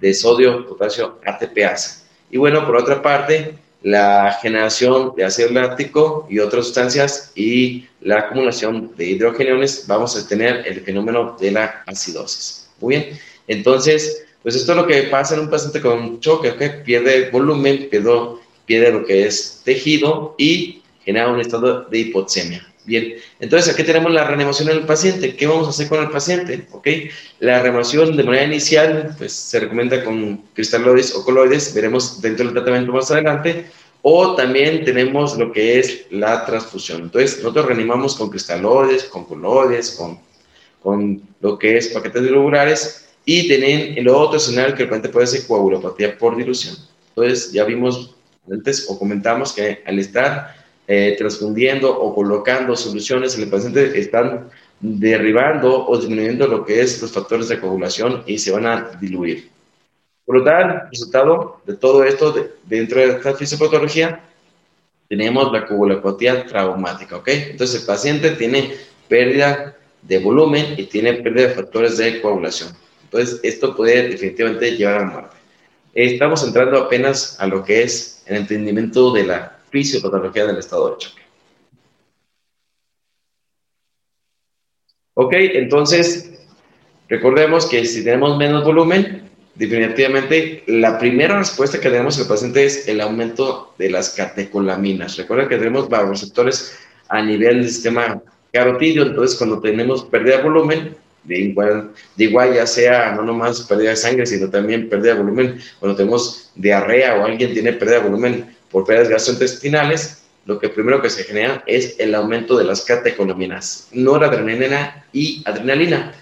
De 0.00 0.14
sodio, 0.14 0.66
potasio, 0.66 1.18
ATPasa. 1.24 2.04
Y 2.30 2.38
bueno, 2.38 2.66
por 2.66 2.76
otra 2.76 3.00
parte, 3.00 3.54
la 3.82 4.38
generación 4.40 5.12
de 5.16 5.24
ácido 5.24 5.50
láctico 5.50 6.26
y 6.30 6.38
otras 6.38 6.66
sustancias 6.66 7.32
y 7.34 7.86
la 8.00 8.20
acumulación 8.20 8.94
de 8.96 9.06
hidrogeniones, 9.06 9.84
vamos 9.86 10.16
a 10.16 10.26
tener 10.26 10.66
el 10.66 10.80
fenómeno 10.80 11.36
de 11.38 11.50
la 11.50 11.82
acidosis. 11.86 12.68
Muy 12.80 12.96
bien, 12.96 13.18
entonces, 13.46 14.24
pues 14.44 14.56
esto 14.56 14.72
es 14.72 14.76
lo 14.76 14.86
que 14.86 15.04
pasa 15.04 15.34
en 15.34 15.40
un 15.40 15.48
paciente 15.48 15.80
con 15.80 16.20
choque, 16.20 16.54
que 16.54 16.68
pierde 16.68 17.30
volumen, 17.30 17.88
pierde, 17.90 18.12
pierde 18.66 18.92
lo 18.92 19.06
que 19.06 19.26
es 19.26 19.62
tejido 19.64 20.34
y 20.36 20.82
genera 21.02 21.32
un 21.32 21.40
estado 21.40 21.84
de 21.84 21.98
hipoxemia. 21.98 22.62
Bien, 22.84 23.14
entonces 23.40 23.72
aquí 23.72 23.84
tenemos 23.84 24.12
la 24.12 24.26
reanimación 24.26 24.68
del 24.68 24.84
paciente. 24.84 25.34
¿Qué 25.34 25.46
vamos 25.46 25.66
a 25.66 25.70
hacer 25.70 25.88
con 25.88 26.02
el 26.02 26.10
paciente? 26.10 26.66
¿Ok? 26.72 26.86
La 27.40 27.62
reanimación 27.62 28.18
de 28.18 28.22
manera 28.22 28.44
inicial, 28.44 29.14
pues 29.16 29.32
se 29.32 29.60
recomienda 29.60 30.04
con 30.04 30.36
cristaloides 30.52 31.14
o 31.14 31.24
coloides, 31.24 31.72
veremos 31.72 32.20
dentro 32.20 32.44
del 32.44 32.52
tratamiento 32.52 32.92
más 32.92 33.10
adelante, 33.10 33.64
o 34.02 34.34
también 34.34 34.84
tenemos 34.84 35.38
lo 35.38 35.52
que 35.52 35.78
es 35.78 36.04
la 36.10 36.44
transfusión. 36.44 37.04
Entonces, 37.04 37.38
nosotros 37.38 37.64
reanimamos 37.64 38.14
con 38.14 38.28
cristaloides, 38.28 39.04
con 39.04 39.24
coloides, 39.24 39.92
con, 39.92 40.18
con 40.82 41.22
lo 41.40 41.58
que 41.58 41.78
es 41.78 41.88
paquetes 41.88 42.24
globulares 42.24 43.03
y 43.24 43.46
tienen 43.48 43.96
el 43.96 44.08
otro 44.08 44.36
escenario 44.36 44.74
que 44.74 44.82
el 44.82 44.88
paciente 44.88 45.08
puede 45.08 45.26
ser 45.26 45.46
coagulopatía 45.46 46.16
por 46.18 46.36
dilución. 46.36 46.76
Entonces, 47.08 47.52
ya 47.52 47.64
vimos 47.64 48.14
antes 48.50 48.86
o 48.88 48.98
comentamos 48.98 49.52
que 49.52 49.82
al 49.86 49.98
estar 49.98 50.54
eh, 50.86 51.14
transfundiendo 51.16 51.90
o 51.90 52.14
colocando 52.14 52.76
soluciones 52.76 53.36
en 53.36 53.44
el 53.44 53.48
paciente 53.48 53.98
están 53.98 54.50
derribando 54.80 55.86
o 55.86 55.96
disminuyendo 55.96 56.46
lo 56.46 56.64
que 56.64 56.82
es 56.82 57.00
los 57.00 57.12
factores 57.12 57.48
de 57.48 57.58
coagulación 57.58 58.22
y 58.26 58.38
se 58.38 58.50
van 58.52 58.66
a 58.66 58.90
diluir. 59.00 59.48
Por 60.26 60.38
lo 60.38 60.44
tanto, 60.44 60.88
resultado 60.90 61.60
de 61.64 61.76
todo 61.76 62.04
esto 62.04 62.34
dentro 62.64 63.00
de 63.00 63.06
esta 63.06 63.34
fisiopatología, 63.34 64.20
tenemos 65.08 65.52
la 65.52 65.66
coagulopatía 65.66 66.46
traumática, 66.46 67.16
¿ok? 67.16 67.28
Entonces 67.28 67.80
el 67.80 67.86
paciente 67.86 68.30
tiene 68.32 68.74
pérdida 69.08 69.76
de 70.02 70.18
volumen 70.18 70.74
y 70.76 70.84
tiene 70.84 71.14
pérdida 71.14 71.48
de 71.48 71.54
factores 71.54 71.96
de 71.98 72.20
coagulación. 72.20 72.70
Entonces, 73.14 73.38
esto 73.44 73.76
puede 73.76 74.08
definitivamente 74.08 74.76
llevar 74.76 74.94
a 74.96 74.98
la 74.98 75.10
muerte. 75.12 75.36
Estamos 75.94 76.42
entrando 76.42 76.76
apenas 76.78 77.36
a 77.38 77.46
lo 77.46 77.62
que 77.62 77.84
es 77.84 78.24
el 78.26 78.38
entendimiento 78.38 79.12
de 79.12 79.22
la 79.22 79.60
fisiopatología 79.70 80.46
del 80.46 80.58
estado 80.58 80.90
de 80.90 80.96
choque. 80.98 81.22
Ok, 85.14 85.32
entonces, 85.32 86.32
recordemos 87.08 87.66
que 87.66 87.84
si 87.84 88.02
tenemos 88.02 88.36
menos 88.36 88.64
volumen, 88.64 89.30
definitivamente 89.54 90.64
la 90.66 90.98
primera 90.98 91.38
respuesta 91.38 91.78
que 91.78 91.90
tenemos 91.90 92.18
al 92.18 92.26
paciente 92.26 92.64
es 92.64 92.88
el 92.88 93.00
aumento 93.00 93.74
de 93.78 93.90
las 93.90 94.10
catecolaminas. 94.10 95.16
Recuerden 95.16 95.48
que 95.48 95.58
tenemos 95.58 95.88
receptores 95.88 96.76
a 97.08 97.22
nivel 97.22 97.58
del 97.58 97.70
sistema 97.70 98.20
carotidio, 98.52 99.04
entonces 99.04 99.38
cuando 99.38 99.60
tenemos 99.60 100.04
pérdida 100.06 100.38
de 100.38 100.42
volumen, 100.42 101.03
de 101.24 101.38
igual, 101.38 101.92
de 102.16 102.24
igual 102.24 102.54
ya 102.54 102.66
sea 102.66 103.12
no 103.12 103.22
nomás 103.22 103.62
pérdida 103.62 103.90
de 103.90 103.96
sangre, 103.96 104.26
sino 104.26 104.48
también 104.50 104.88
pérdida 104.88 105.14
de 105.14 105.20
volumen. 105.20 105.60
Cuando 105.80 105.96
tenemos 105.96 106.50
diarrea 106.54 107.16
o 107.16 107.24
alguien 107.24 107.52
tiene 107.52 107.72
pérdida 107.72 107.98
de 107.98 108.08
volumen 108.08 108.56
por 108.70 108.84
pérdidas 108.84 109.08
gastrointestinales, 109.08 110.22
lo 110.46 110.58
que 110.58 110.68
primero 110.68 111.00
que 111.00 111.08
se 111.08 111.24
genera 111.24 111.62
es 111.66 111.96
el 111.98 112.14
aumento 112.14 112.56
de 112.56 112.64
las 112.64 112.82
catecolaminas, 112.82 113.88
noradrenalina 113.92 115.06
y 115.12 115.42
adrenalina. 115.46 116.12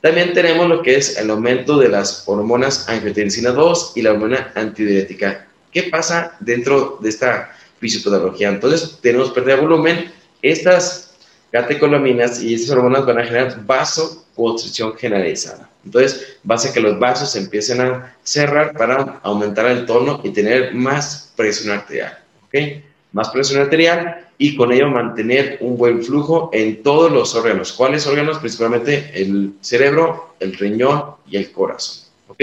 También 0.00 0.32
tenemos 0.32 0.68
lo 0.68 0.82
que 0.82 0.96
es 0.96 1.18
el 1.18 1.30
aumento 1.30 1.78
de 1.78 1.88
las 1.88 2.24
hormonas 2.26 2.88
angiotensina 2.88 3.50
2 3.50 3.92
y 3.96 4.02
la 4.02 4.12
hormona 4.12 4.52
antidiurética. 4.54 5.46
¿Qué 5.72 5.84
pasa 5.84 6.36
dentro 6.40 6.98
de 7.00 7.08
esta 7.08 7.54
fisiopatología? 7.78 8.48
Entonces, 8.48 8.98
tenemos 9.02 9.30
pérdida 9.30 9.56
de 9.56 9.60
volumen. 9.60 10.12
Estas 10.42 11.09
catecolaminas 11.50 12.42
y 12.42 12.54
esas 12.54 12.70
hormonas 12.70 13.06
van 13.06 13.18
a 13.18 13.24
generar 13.24 13.64
vaso 13.66 14.26
constricción 14.34 14.94
generalizada. 14.96 15.68
Entonces, 15.84 16.38
va 16.48 16.56
a 16.56 16.72
que 16.72 16.80
los 16.80 16.98
vasos 16.98 17.34
empiecen 17.36 17.80
a 17.80 18.16
cerrar 18.22 18.76
para 18.76 19.20
aumentar 19.22 19.66
el 19.66 19.86
tono 19.86 20.20
y 20.22 20.30
tener 20.30 20.74
más 20.74 21.32
presión 21.36 21.74
arterial. 21.74 22.18
¿Ok? 22.46 22.82
Más 23.12 23.28
presión 23.30 23.62
arterial 23.62 24.28
y 24.38 24.56
con 24.56 24.72
ello 24.72 24.88
mantener 24.88 25.58
un 25.60 25.76
buen 25.76 26.02
flujo 26.02 26.50
en 26.52 26.82
todos 26.82 27.10
los 27.10 27.34
órganos. 27.34 27.72
¿Cuáles 27.72 28.06
órganos? 28.06 28.38
Principalmente 28.38 29.10
el 29.14 29.54
cerebro, 29.60 30.34
el 30.40 30.56
riñón 30.56 31.16
y 31.28 31.36
el 31.36 31.50
corazón. 31.50 32.04
¿Ok? 32.28 32.42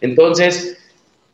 Entonces, 0.00 0.77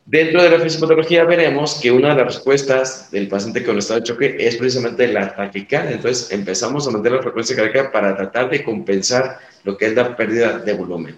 Dentro 0.07 0.43
de 0.43 0.51
la 0.51 0.59
fisiopatología 0.59 1.23
veremos 1.23 1.79
que 1.81 1.89
una 1.89 2.09
de 2.09 2.17
las 2.17 2.35
respuestas 2.35 3.09
del 3.09 3.27
paciente 3.27 3.63
con 3.63 3.79
estado 3.79 3.99
de 3.99 4.05
choque 4.05 4.35
es 4.39 4.55
precisamente 4.55 5.07
la 5.07 5.35
taquicardia. 5.35 5.95
Entonces 5.95 6.31
empezamos 6.31 6.87
a 6.87 6.91
mantener 6.91 7.17
la 7.17 7.23
frecuencia 7.23 7.55
cardíaca 7.55 7.91
para 7.91 8.15
tratar 8.15 8.51
de 8.51 8.63
compensar 8.63 9.39
lo 9.63 9.75
que 9.75 9.87
es 9.87 9.95
la 9.95 10.15
pérdida 10.15 10.59
de 10.59 10.73
volumen. 10.73 11.17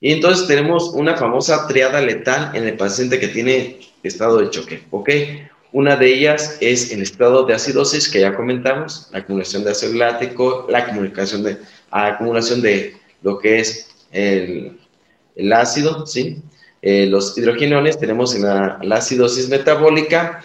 Y 0.00 0.12
entonces 0.12 0.48
tenemos 0.48 0.90
una 0.92 1.16
famosa 1.16 1.68
triada 1.68 2.00
letal 2.00 2.50
en 2.56 2.64
el 2.64 2.76
paciente 2.76 3.20
que 3.20 3.28
tiene 3.28 3.78
estado 4.02 4.38
de 4.38 4.50
choque. 4.50 4.82
¿ok? 4.90 5.10
Una 5.70 5.94
de 5.94 6.12
ellas 6.12 6.58
es 6.60 6.90
el 6.90 7.00
estado 7.00 7.46
de 7.46 7.54
acidosis 7.54 8.08
que 8.08 8.20
ya 8.20 8.34
comentamos, 8.34 9.08
la 9.12 9.20
acumulación 9.20 9.62
de 9.62 9.70
ácido 9.70 9.92
lático, 9.94 10.66
la 10.68 10.78
acumulación 10.78 11.44
de, 11.44 11.58
acumulación 11.92 12.60
de 12.60 12.96
lo 13.22 13.38
que 13.38 13.60
es 13.60 13.88
el, 14.10 14.80
el 15.36 15.52
ácido, 15.52 16.04
¿sí? 16.06 16.42
Eh, 16.82 17.06
los 17.06 17.36
hidrogeniones, 17.36 17.98
tenemos 17.98 18.38
la, 18.38 18.78
la 18.82 18.96
acidosis 18.96 19.48
metabólica. 19.48 20.42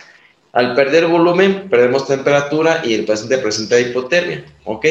Al 0.54 0.76
perder 0.76 1.08
volumen, 1.08 1.70
perdemos 1.70 2.08
temperatura 2.08 2.82
y 2.84 2.94
el 2.94 3.06
paciente 3.06 3.38
presenta 3.38 3.80
hipotermia, 3.80 4.44
¿ok? 4.66 4.86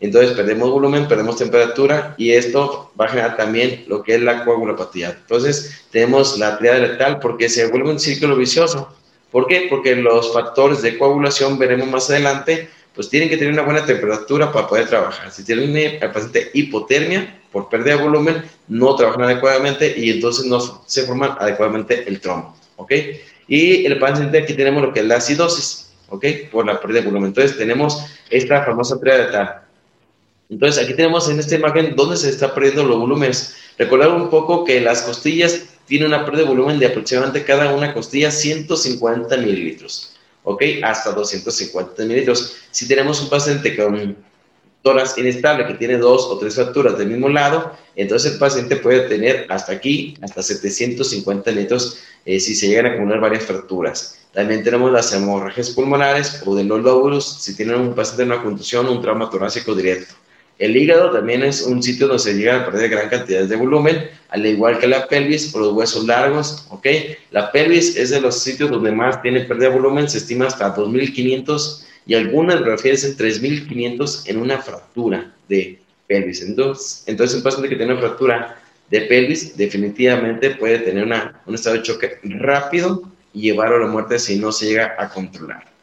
Entonces 0.00 0.32
perdemos 0.32 0.70
volumen, 0.70 1.08
perdemos 1.08 1.38
temperatura 1.38 2.14
y 2.18 2.32
esto 2.32 2.92
va 3.00 3.06
a 3.06 3.08
generar 3.08 3.36
también 3.36 3.84
lo 3.88 4.02
que 4.02 4.16
es 4.16 4.20
la 4.20 4.44
coagulopatía. 4.44 5.16
Entonces 5.20 5.86
tenemos 5.90 6.38
la 6.38 6.58
triada 6.58 6.78
letal 6.80 7.18
porque 7.18 7.48
se 7.48 7.66
vuelve 7.68 7.90
un 7.90 7.98
círculo 7.98 8.36
vicioso. 8.36 8.94
¿Por 9.30 9.46
qué? 9.46 9.66
Porque 9.70 9.96
los 9.96 10.32
factores 10.34 10.82
de 10.82 10.98
coagulación 10.98 11.58
veremos 11.58 11.88
más 11.88 12.10
adelante 12.10 12.68
pues 12.96 13.10
tienen 13.10 13.28
que 13.28 13.36
tener 13.36 13.52
una 13.52 13.62
buena 13.62 13.84
temperatura 13.84 14.50
para 14.50 14.66
poder 14.66 14.88
trabajar. 14.88 15.30
Si 15.30 15.44
tienen 15.44 16.02
al 16.02 16.10
paciente 16.12 16.50
hipotermia 16.54 17.40
por 17.52 17.68
pérdida 17.68 17.96
de 17.96 18.02
volumen, 18.02 18.42
no 18.68 18.96
trabajan 18.96 19.22
adecuadamente 19.22 19.94
y 19.96 20.10
entonces 20.10 20.46
no 20.46 20.82
se 20.86 21.04
forman 21.04 21.36
adecuadamente 21.38 22.08
el 22.08 22.20
trombo, 22.20 22.56
¿ok? 22.76 22.92
Y 23.46 23.84
el 23.84 23.98
paciente 23.98 24.38
aquí 24.38 24.54
tenemos 24.54 24.82
lo 24.82 24.92
que 24.92 25.00
es 25.00 25.06
la 25.06 25.16
acidosis, 25.16 25.90
¿ok? 26.08 26.24
Por 26.50 26.66
la 26.66 26.80
pérdida 26.80 27.00
de 27.00 27.06
volumen. 27.06 27.28
Entonces 27.28 27.56
tenemos 27.56 28.02
esta 28.30 28.64
famosa 28.64 28.96
de 28.96 29.26
tal. 29.26 29.62
Entonces 30.48 30.82
aquí 30.82 30.94
tenemos 30.94 31.28
en 31.28 31.38
esta 31.38 31.54
imagen 31.54 31.94
dónde 31.96 32.16
se 32.16 32.30
está 32.30 32.54
perdiendo 32.54 32.82
los 32.82 32.98
volúmenes. 32.98 33.56
Recordar 33.78 34.10
un 34.10 34.30
poco 34.30 34.64
que 34.64 34.80
las 34.80 35.02
costillas 35.02 35.66
tienen 35.86 36.08
una 36.08 36.24
pérdida 36.24 36.44
de 36.44 36.48
volumen 36.48 36.78
de 36.78 36.86
aproximadamente 36.86 37.44
cada 37.44 37.74
una 37.74 37.92
costilla 37.92 38.30
150 38.30 39.36
mililitros. 39.36 40.15
¿Ok? 40.46 40.62
Hasta 40.82 41.12
250 41.12 42.04
mililitros. 42.04 42.56
Si 42.70 42.86
tenemos 42.86 43.20
un 43.20 43.28
paciente 43.28 43.76
con 43.76 44.16
tórax 44.82 45.18
inestable 45.18 45.66
que 45.66 45.74
tiene 45.74 45.98
dos 45.98 46.26
o 46.26 46.38
tres 46.38 46.54
fracturas 46.54 46.96
del 46.96 47.08
mismo 47.08 47.28
lado, 47.28 47.72
entonces 47.96 48.32
el 48.32 48.38
paciente 48.38 48.76
puede 48.76 49.08
tener 49.08 49.46
hasta 49.50 49.72
aquí, 49.72 50.16
hasta 50.22 50.42
750 50.42 51.50
litros 51.50 51.98
eh, 52.24 52.38
si 52.38 52.54
se 52.54 52.68
llegan 52.68 52.86
a 52.86 52.90
acumular 52.90 53.20
varias 53.20 53.44
fracturas. 53.44 54.18
También 54.32 54.62
tenemos 54.62 54.92
las 54.92 55.12
hemorragias 55.12 55.70
pulmonares 55.70 56.42
o 56.46 56.54
de 56.54 56.62
los 56.62 56.80
lóbulos 56.80 57.42
si 57.42 57.56
tienen 57.56 57.80
un 57.80 57.94
paciente 57.94 58.22
en 58.22 58.32
una 58.32 58.42
contusión 58.42 58.86
o 58.86 58.92
un 58.92 59.02
trauma 59.02 59.28
torácico 59.28 59.74
directo. 59.74 60.14
El 60.58 60.76
hígado 60.76 61.10
también 61.10 61.42
es 61.42 61.62
un 61.62 61.82
sitio 61.82 62.06
donde 62.06 62.22
se 62.22 62.34
llega 62.34 62.56
a 62.56 62.66
perder 62.66 62.88
gran 62.88 63.08
cantidad 63.10 63.44
de 63.44 63.56
volumen, 63.56 64.08
al 64.30 64.46
igual 64.46 64.78
que 64.78 64.86
la 64.86 65.06
pelvis 65.06 65.52
por 65.52 65.60
los 65.60 65.74
huesos 65.74 66.06
largos, 66.06 66.66
¿ok? 66.70 66.86
La 67.30 67.52
pelvis 67.52 67.96
es 67.96 68.10
de 68.10 68.20
los 68.20 68.42
sitios 68.42 68.70
donde 68.70 68.90
más 68.90 69.20
tiene 69.20 69.40
pérdida 69.40 69.68
de 69.68 69.74
volumen, 69.74 70.08
se 70.08 70.18
estima 70.18 70.46
hasta 70.46 70.74
2.500 70.74 71.84
y 72.06 72.14
algunas 72.14 72.60
refieren 72.60 72.98
3.500 72.98 74.30
en 74.30 74.38
una 74.38 74.58
fractura 74.58 75.34
de 75.48 75.78
pelvis. 76.06 76.40
Entonces, 76.42 77.34
un 77.34 77.42
paciente 77.42 77.68
que 77.68 77.76
tiene 77.76 77.92
una 77.92 78.00
fractura 78.00 78.58
de 78.90 79.00
pelvis 79.02 79.56
definitivamente 79.56 80.50
puede 80.50 80.78
tener 80.78 81.04
un 81.04 81.54
estado 81.54 81.76
de 81.76 81.82
choque 81.82 82.18
rápido 82.22 83.02
y 83.34 83.42
llevarlo 83.42 83.76
a 83.76 83.80
la 83.80 83.86
muerte 83.88 84.18
si 84.18 84.38
no 84.38 84.52
se 84.52 84.66
llega 84.66 84.94
a 84.98 85.10
controlar. 85.10 85.75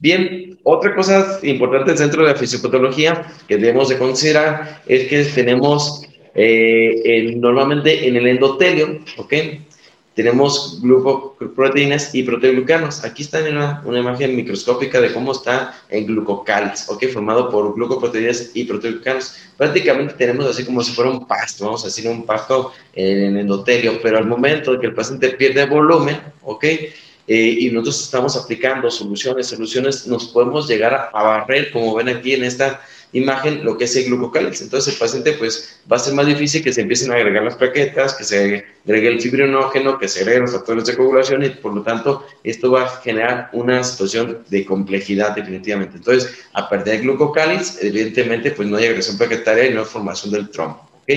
Bien, 0.00 0.58
otra 0.62 0.94
cosa 0.94 1.38
importante 1.42 1.92
dentro 1.92 2.22
de 2.22 2.32
la 2.32 2.34
fisiopatología 2.34 3.26
que 3.46 3.58
debemos 3.58 3.90
de 3.90 3.98
considerar 3.98 4.82
es 4.86 5.08
que 5.08 5.24
tenemos 5.24 6.06
eh, 6.34 7.34
normalmente 7.36 8.08
en 8.08 8.16
el 8.16 8.26
endotelio, 8.26 9.00
¿ok? 9.18 9.34
Tenemos 10.14 10.80
glucoproteínas 10.82 12.14
y 12.14 12.22
proteoglucanos. 12.22 13.04
Aquí 13.04 13.22
está 13.24 13.40
una, 13.42 13.82
una 13.84 14.00
imagen 14.00 14.34
microscópica 14.34 15.02
de 15.02 15.12
cómo 15.12 15.32
está 15.32 15.78
el 15.90 16.06
glucocáliz, 16.06 16.88
¿ok? 16.88 17.04
Formado 17.12 17.50
por 17.50 17.74
glucoproteínas 17.74 18.52
y 18.54 18.64
proteoglucanos. 18.64 19.36
Prácticamente 19.58 20.14
tenemos 20.14 20.46
así 20.46 20.64
como 20.64 20.82
si 20.82 20.92
fuera 20.92 21.10
un 21.10 21.26
pasto, 21.26 21.66
vamos 21.66 21.82
a 21.84 21.88
decir 21.88 22.08
un 22.08 22.24
pasto 22.24 22.72
en 22.94 23.34
el 23.34 23.36
endotelio, 23.40 24.00
pero 24.02 24.16
al 24.16 24.26
momento 24.26 24.80
que 24.80 24.86
el 24.86 24.94
paciente 24.94 25.28
pierde 25.28 25.66
volumen, 25.66 26.16
¿ok? 26.42 26.64
Eh, 27.32 27.58
y 27.60 27.70
nosotros 27.70 28.02
estamos 28.02 28.36
aplicando 28.36 28.90
soluciones, 28.90 29.46
soluciones, 29.46 30.04
nos 30.04 30.26
podemos 30.26 30.66
llegar 30.66 31.10
a, 31.12 31.22
barrer, 31.22 31.70
como 31.70 31.94
ven 31.94 32.08
aquí 32.08 32.34
en 32.34 32.42
esta 32.42 32.80
imagen, 33.12 33.64
lo 33.64 33.78
que 33.78 33.84
es 33.84 33.94
el 33.94 34.06
glucocáliz. 34.06 34.60
Entonces 34.62 34.92
el 34.92 34.98
paciente 34.98 35.34
pues 35.34 35.78
va 35.90 35.94
a 35.94 36.00
ser 36.00 36.14
más 36.14 36.26
difícil 36.26 36.64
que 36.64 36.72
se 36.72 36.80
empiecen 36.80 37.12
a 37.12 37.14
agregar 37.14 37.44
las 37.44 37.54
plaquetas, 37.54 38.14
que 38.14 38.24
se 38.24 38.64
agregue 38.84 39.06
el 39.06 39.20
fibrinógeno, 39.20 39.96
que 39.96 40.08
se 40.08 40.22
agreguen 40.22 40.42
los 40.42 40.50
factores 40.50 40.86
de 40.86 40.96
coagulación 40.96 41.44
y 41.44 41.50
por 41.50 41.72
lo 41.72 41.82
tanto 41.82 42.26
esto 42.42 42.72
va 42.72 42.82
a 42.82 42.88
generar 42.88 43.48
una 43.52 43.84
situación 43.84 44.38
de 44.48 44.64
complejidad 44.64 45.36
definitivamente. 45.36 45.98
Entonces, 45.98 46.34
a 46.52 46.68
perder 46.68 46.96
el 46.96 47.02
glucocáliz, 47.02 47.78
evidentemente 47.80 48.50
pues 48.50 48.68
no 48.68 48.76
hay 48.76 48.86
agresión 48.86 49.16
plaquetaria 49.16 49.66
y 49.66 49.74
no 49.74 49.82
hay 49.82 49.86
formación 49.86 50.32
del 50.32 50.50
trombo. 50.50 50.80
¿ok? 51.02 51.12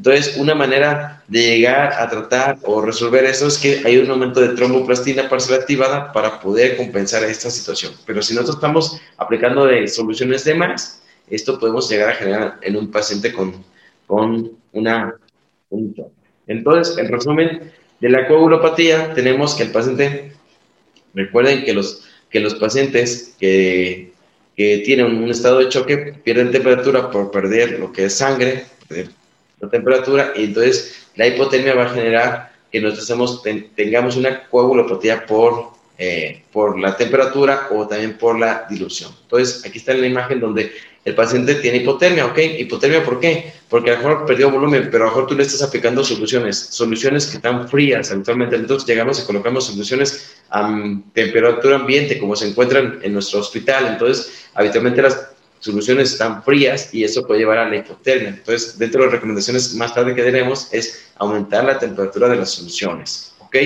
Entonces, 0.00 0.38
una 0.38 0.54
manera 0.54 1.22
de 1.28 1.58
llegar 1.58 1.92
a 1.92 2.08
tratar 2.08 2.58
o 2.62 2.80
resolver 2.80 3.22
eso 3.26 3.48
es 3.48 3.58
que 3.58 3.82
hay 3.84 3.98
un 3.98 4.10
aumento 4.10 4.40
de 4.40 4.56
tromboplastina 4.56 5.28
parcial 5.28 5.60
activada 5.60 6.10
para 6.10 6.40
poder 6.40 6.78
compensar 6.78 7.22
esta 7.24 7.50
situación. 7.50 7.92
Pero 8.06 8.22
si 8.22 8.32
nosotros 8.32 8.56
estamos 8.56 8.98
aplicando 9.18 9.66
de 9.66 9.86
soluciones 9.88 10.42
de 10.44 10.54
más, 10.54 11.02
esto 11.28 11.58
podemos 11.58 11.90
llegar 11.90 12.08
a 12.08 12.14
generar 12.14 12.58
en 12.62 12.76
un 12.78 12.90
paciente 12.90 13.30
con, 13.30 13.62
con 14.06 14.52
una... 14.72 15.16
Un 15.68 15.94
Entonces, 16.46 16.96
en 16.96 17.08
resumen, 17.08 17.70
de 18.00 18.08
la 18.08 18.26
coagulopatía 18.26 19.12
tenemos 19.12 19.54
que 19.54 19.64
el 19.64 19.70
paciente, 19.70 20.32
recuerden 21.12 21.62
que 21.62 21.74
los, 21.74 22.08
que 22.30 22.40
los 22.40 22.54
pacientes 22.54 23.36
que, 23.38 24.14
que 24.56 24.78
tienen 24.78 25.22
un 25.22 25.28
estado 25.28 25.58
de 25.58 25.68
choque 25.68 26.14
pierden 26.24 26.52
temperatura 26.52 27.10
por 27.10 27.30
perder 27.30 27.78
lo 27.78 27.92
que 27.92 28.06
es 28.06 28.16
sangre, 28.16 28.64
perder 28.88 29.19
la 29.60 29.68
temperatura 29.68 30.32
y 30.36 30.44
entonces 30.44 31.06
la 31.16 31.26
hipotermia 31.26 31.74
va 31.74 31.84
a 31.84 31.90
generar 31.90 32.52
que 32.70 32.80
nosotros 32.80 33.42
tengamos 33.74 34.16
una 34.16 34.48
coagulopatía 34.48 35.26
por, 35.26 35.70
eh, 35.98 36.42
por 36.52 36.78
la 36.78 36.96
temperatura 36.96 37.68
o 37.70 37.86
también 37.86 38.16
por 38.16 38.38
la 38.38 38.66
dilución. 38.70 39.10
Entonces, 39.22 39.64
aquí 39.66 39.78
está 39.78 39.92
la 39.94 40.06
imagen 40.06 40.40
donde 40.40 40.72
el 41.04 41.14
paciente 41.14 41.56
tiene 41.56 41.78
hipotermia, 41.78 42.26
¿ok? 42.26 42.38
¿Hipotermia 42.58 43.02
por 43.02 43.18
qué? 43.20 43.52
Porque 43.68 43.90
a 43.90 43.94
lo 43.94 43.98
mejor 44.00 44.26
perdió 44.26 44.50
volumen, 44.50 44.88
pero 44.90 45.04
a 45.04 45.06
lo 45.06 45.12
mejor 45.12 45.26
tú 45.28 45.34
le 45.34 45.42
estás 45.42 45.62
aplicando 45.62 46.04
soluciones, 46.04 46.58
soluciones 46.58 47.26
que 47.26 47.36
están 47.36 47.68
frías 47.68 48.10
habitualmente. 48.12 48.56
Entonces 48.56 48.86
llegamos 48.86 49.20
y 49.20 49.26
colocamos 49.26 49.66
soluciones 49.66 50.36
a 50.50 50.70
temperatura 51.14 51.76
ambiente, 51.76 52.18
como 52.18 52.36
se 52.36 52.48
encuentran 52.48 53.00
en 53.02 53.14
nuestro 53.14 53.40
hospital. 53.40 53.86
Entonces, 53.86 54.48
habitualmente 54.54 55.02
las 55.02 55.30
soluciones 55.60 56.12
están 56.12 56.42
frías 56.42 56.92
y 56.92 57.04
eso 57.04 57.26
puede 57.26 57.40
llevar 57.40 57.58
a 57.58 57.68
la 57.68 57.76
hipotermia. 57.76 58.30
Entonces, 58.30 58.78
dentro 58.78 59.00
de 59.00 59.06
las 59.06 59.14
recomendaciones 59.14 59.74
más 59.74 59.94
tarde 59.94 60.14
que 60.14 60.22
tenemos 60.22 60.68
es 60.72 61.10
aumentar 61.16 61.64
la 61.64 61.78
temperatura 61.78 62.28
de 62.28 62.36
las 62.36 62.50
soluciones, 62.50 63.32
¿ok? 63.38 63.56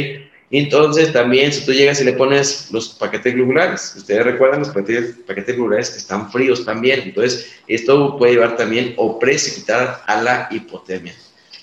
entonces, 0.50 1.12
también 1.12 1.52
si 1.52 1.64
tú 1.64 1.72
llegas 1.72 2.00
y 2.00 2.04
le 2.04 2.12
pones 2.12 2.68
los 2.70 2.90
paquetes 2.90 3.34
globulares, 3.34 3.94
ustedes 3.96 4.24
recuerdan 4.24 4.60
los 4.60 4.68
paquetes, 4.68 5.16
paquetes 5.26 5.56
globulares 5.56 5.90
que 5.90 5.98
están 5.98 6.30
fríos 6.30 6.64
también, 6.64 7.00
entonces 7.00 7.54
esto 7.66 8.16
puede 8.18 8.34
llevar 8.34 8.56
también 8.56 8.94
o 8.96 9.18
precipitar 9.18 10.02
a 10.06 10.22
la 10.22 10.48
hipotermia. 10.50 11.14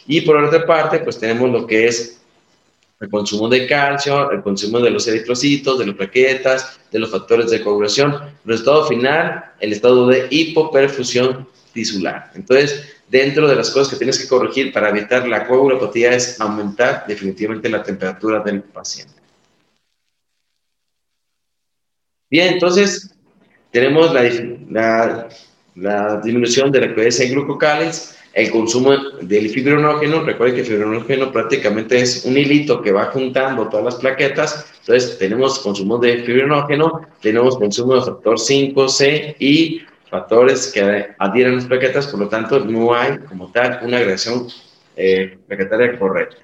Y 0.08 0.22
por 0.22 0.36
otra 0.36 0.65
parte, 0.65 1.00
pues 1.00 1.20
tenemos 1.20 1.50
lo 1.52 1.67
que 1.67 1.88
es 1.88 2.21
el 3.02 3.10
consumo 3.10 3.50
de 3.50 3.68
calcio, 3.68 4.32
el 4.32 4.44
consumo 4.44 4.80
de 4.80 4.92
los 4.92 5.08
eritrocitos, 5.08 5.80
de 5.80 5.88
las 5.88 5.96
plaquetas, 5.96 6.80
de 6.92 7.00
los 7.00 7.10
factores 7.10 7.50
de 7.50 7.62
coagulación. 7.64 8.16
Resultado 8.46 8.86
final, 8.86 9.54
el 9.60 9.74
estado 9.74 10.08
de 10.08 10.28
hipoperfusión 10.30 11.48
tisular. 11.74 12.32
Entonces, 12.36 12.94
dentro 13.10 13.48
de 13.48 13.56
las 13.56 13.72
cosas 13.72 13.90
que 13.90 13.98
tienes 13.98 14.20
que 14.20 14.28
corregir 14.28 14.72
para 14.72 14.90
evitar 14.90 15.28
la 15.28 15.48
coagulopatía 15.48 16.14
es 16.14 16.40
aumentar 16.40 17.06
definitivamente 17.08 17.70
la 17.70 17.82
temperatura 17.82 18.40
del 18.40 18.62
paciente. 18.62 19.20
Bien, 22.30 22.54
entonces 22.54 23.14
tenemos 23.72 24.14
la, 24.14 25.28
la, 25.76 26.22
disminución 26.24 26.72
de 26.72 26.82
la 26.82 26.96
que 26.96 27.08
es 27.08 27.20
el 27.20 27.32
glucocáliz, 27.32 28.16
el 28.34 28.50
consumo 28.50 28.91
del 29.22 29.50
fibrinógeno, 29.50 30.22
recuerden 30.22 30.56
que 30.56 30.62
el 30.62 30.67
fibrinógeno 30.67 31.32
prácticamente 31.32 32.00
es 32.00 32.24
un 32.26 32.38
hilito 32.38 32.82
que 32.82 32.91
va 32.91 33.06
juntando 33.06 33.67
todas 33.67 33.86
las 33.86 33.96
plaquetas, 33.96 34.74
entonces 34.80 35.17
tenemos 35.17 35.60
consumo 35.60 35.98
de 35.98 36.20
fibrinógeno, 36.24 37.02
tenemos 37.22 37.58
consumo 37.58 37.96
de 37.96 38.02
factor 38.02 38.38
5C 38.38 39.36
y 39.39 39.82
factores 40.10 40.72
que 40.72 41.08
adhieren 41.20 41.58
las 41.58 41.65
plaquetas, 41.65 42.08
por 42.08 42.22
lo 42.22 42.30
tanto 42.30 42.60
no 42.60 42.94
hay 42.94 43.17
como 43.20 43.52
tal 43.52 43.80
una 43.84 43.98
agresión 43.98 44.48
eh, 44.96 45.38
plaquetaria 45.48 46.00
correcta. 46.00 46.38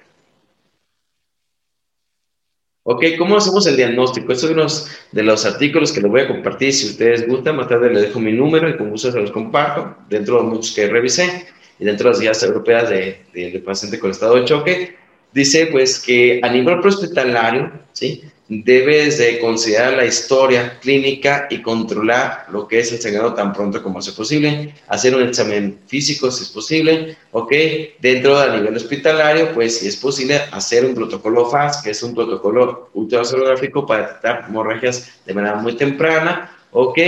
Ok, 2.90 3.04
¿cómo 3.18 3.36
hacemos 3.36 3.66
el 3.66 3.76
diagnóstico? 3.76 4.32
Estos 4.32 4.48
son 4.48 4.58
unos 4.58 4.90
de 5.12 5.22
los 5.22 5.44
artículos 5.44 5.92
que 5.92 6.00
les 6.00 6.10
voy 6.10 6.22
a 6.22 6.28
compartir. 6.28 6.72
Si 6.72 6.86
ustedes 6.86 7.28
gustan, 7.28 7.56
más 7.56 7.68
tarde 7.68 7.92
les 7.92 8.04
dejo 8.04 8.18
mi 8.18 8.32
número 8.32 8.66
y 8.66 8.78
con 8.78 8.88
gusto 8.88 9.12
se 9.12 9.20
los 9.20 9.30
comparto 9.30 9.94
dentro 10.08 10.38
de 10.38 10.44
muchos 10.44 10.74
que 10.74 10.86
revisé 10.86 11.48
y 11.78 11.84
dentro 11.84 12.08
de 12.08 12.10
las 12.10 12.20
guías 12.20 12.42
europeas 12.42 12.90
de, 12.90 13.20
de, 13.32 13.58
paciente 13.60 13.98
con 13.98 14.10
estado 14.10 14.36
de 14.36 14.44
choque, 14.44 14.96
dice 15.32 15.66
pues 15.66 15.98
que 16.00 16.40
a 16.42 16.50
nivel 16.50 16.80
prehospitalario, 16.80 17.72
¿sí? 17.92 18.22
debes 18.48 19.18
de 19.18 19.38
considerar 19.40 19.92
la 19.92 20.06
historia 20.06 20.78
clínica 20.80 21.46
y 21.50 21.60
controlar 21.60 22.46
lo 22.50 22.66
que 22.66 22.80
es 22.80 22.90
el 22.92 23.00
sangrado 23.00 23.34
tan 23.34 23.52
pronto 23.52 23.82
como 23.82 24.00
sea 24.00 24.14
posible, 24.14 24.74
hacer 24.88 25.14
un 25.14 25.28
examen 25.28 25.78
físico 25.86 26.30
si 26.30 26.44
es 26.44 26.48
posible, 26.48 27.16
¿ok? 27.32 27.52
Dentro 28.00 28.40
del 28.40 28.52
nivel 28.52 28.76
hospitalario, 28.76 29.52
pues 29.52 29.78
si 29.78 29.88
es 29.88 29.96
posible, 29.96 30.40
hacer 30.50 30.86
un 30.86 30.94
protocolo 30.94 31.50
FAST, 31.50 31.84
que 31.84 31.90
es 31.90 32.02
un 32.02 32.14
protocolo 32.14 32.88
ultrasonográfico 32.94 33.86
para 33.86 34.06
detectar 34.06 34.46
hemorragias 34.48 35.20
de 35.26 35.34
manera 35.34 35.56
muy 35.56 35.76
temprana, 35.76 36.50
¿ok? 36.72 36.98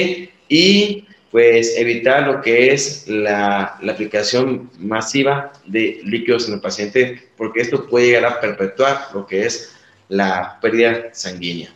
Y 0.50 1.06
pues 1.30 1.76
evitar 1.76 2.26
lo 2.26 2.40
que 2.40 2.72
es 2.72 3.06
la, 3.06 3.78
aplicación 3.88 4.70
masiva 4.78 5.52
de 5.66 6.00
líquidos 6.04 6.48
en 6.48 6.54
el 6.54 6.60
paciente, 6.60 7.30
porque 7.36 7.60
esto 7.60 7.88
puede 7.88 8.06
llegar 8.06 8.24
a 8.24 8.40
perpetuar 8.40 9.08
lo 9.14 9.26
que 9.26 9.46
es 9.46 9.72
la 10.08 10.58
pérdida 10.60 11.10
sanguínea. 11.12 11.72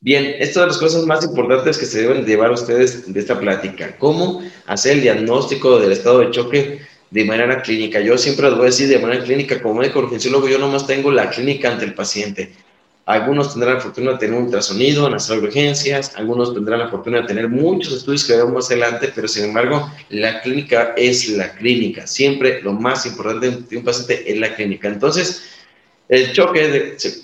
Bien, 0.00 0.36
esto 0.38 0.60
de 0.60 0.68
las 0.68 0.78
cosas 0.78 1.04
más 1.06 1.24
importantes 1.24 1.76
que 1.76 1.84
se 1.84 2.02
deben 2.02 2.24
llevar 2.24 2.52
ustedes 2.52 3.12
de 3.12 3.20
esta 3.20 3.38
plática. 3.38 3.96
¿Cómo 3.98 4.42
hacer 4.66 4.92
el 4.92 5.02
diagnóstico 5.02 5.80
del 5.80 5.92
estado 5.92 6.20
de 6.20 6.30
choque 6.30 6.80
de 7.10 7.24
manera 7.24 7.60
clínica? 7.62 8.00
Yo 8.00 8.16
siempre 8.16 8.46
les 8.46 8.54
voy 8.54 8.62
a 8.62 8.70
decir 8.70 8.88
de 8.88 9.00
manera 9.00 9.24
clínica, 9.24 9.60
como 9.60 9.80
médico 9.80 9.98
urgenciólogo, 9.98 10.48
yo 10.48 10.58
nomás 10.58 10.86
tengo 10.86 11.10
la 11.10 11.28
clínica 11.28 11.72
ante 11.72 11.84
el 11.84 11.94
paciente. 11.94 12.52
Algunos 13.08 13.54
tendrán 13.54 13.76
la 13.76 13.80
fortuna 13.80 14.12
de 14.12 14.18
tener 14.18 14.36
un 14.36 14.44
ultrasonido 14.44 15.08
de 15.08 15.38
urgencias, 15.38 16.12
algunos 16.14 16.52
tendrán 16.52 16.80
la 16.80 16.88
fortuna 16.88 17.22
de 17.22 17.26
tener 17.26 17.48
muchos 17.48 17.94
estudios 17.94 18.22
que 18.22 18.34
veremos 18.34 18.52
más 18.52 18.66
adelante, 18.66 19.10
pero 19.14 19.26
sin 19.26 19.44
embargo, 19.44 19.90
la 20.10 20.42
clínica 20.42 20.92
es 20.94 21.26
la 21.30 21.54
clínica. 21.54 22.06
Siempre 22.06 22.60
lo 22.60 22.74
más 22.74 23.06
importante 23.06 23.50
de 23.50 23.76
un 23.78 23.82
paciente 23.82 24.30
es 24.30 24.38
la 24.38 24.54
clínica. 24.54 24.88
Entonces, 24.88 25.42
el 26.10 26.34
choque, 26.34 26.68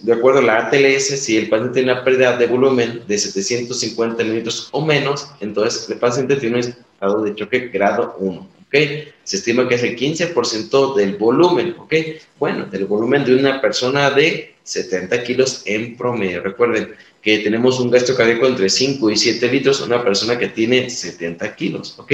de, 0.03 0.12
acuerdo 0.14 0.38
a 0.38 0.42
la 0.42 0.57
ATLS, 0.68 1.20
si 1.20 1.37
el 1.37 1.51
paciente 1.51 1.75
tiene 1.75 1.92
una 1.92 2.03
pérdida 2.03 2.35
de 2.38 2.47
volumen 2.47 3.03
de 3.07 3.18
750 3.18 4.25
mililitros 4.25 4.70
o 4.73 4.87
menos, 4.87 5.29
entonces 5.40 5.90
el 5.90 5.99
paciente 5.99 6.37
tiene 6.37 6.55
un 6.55 6.61
estado 6.61 7.23
de 7.25 7.35
choque 7.35 7.68
grado 7.68 8.16
1, 8.20 8.40
¿ok? 8.40 8.75
Se 9.23 9.37
estima 9.37 9.68
que 9.68 9.75
es 9.75 9.83
el 9.83 9.99
15% 9.99 10.94
del 10.94 11.16
volumen, 11.16 11.75
¿ok? 11.77 11.92
Bueno, 12.38 12.64
del 12.64 12.87
volumen 12.87 13.27
de 13.27 13.35
una 13.35 13.61
persona 13.61 14.09
de 14.11 14.54
70 14.64 15.22
kilos 15.22 15.62
en 15.66 15.96
promedio. 15.96 16.42
Recuerden 16.42 16.94
que 17.22 17.38
tenemos 17.38 17.79
un 17.81 17.90
gasto 17.90 18.14
cardíaco 18.16 18.46
entre 18.46 18.68
5 18.68 19.11
y 19.11 19.16
7 19.16 19.48
litros, 19.48 19.81
una 19.81 20.03
persona 20.03 20.38
que 20.38 20.48
tiene 20.48 20.90
70 20.90 21.55
kilos, 21.55 21.94
¿ok? 21.98 22.12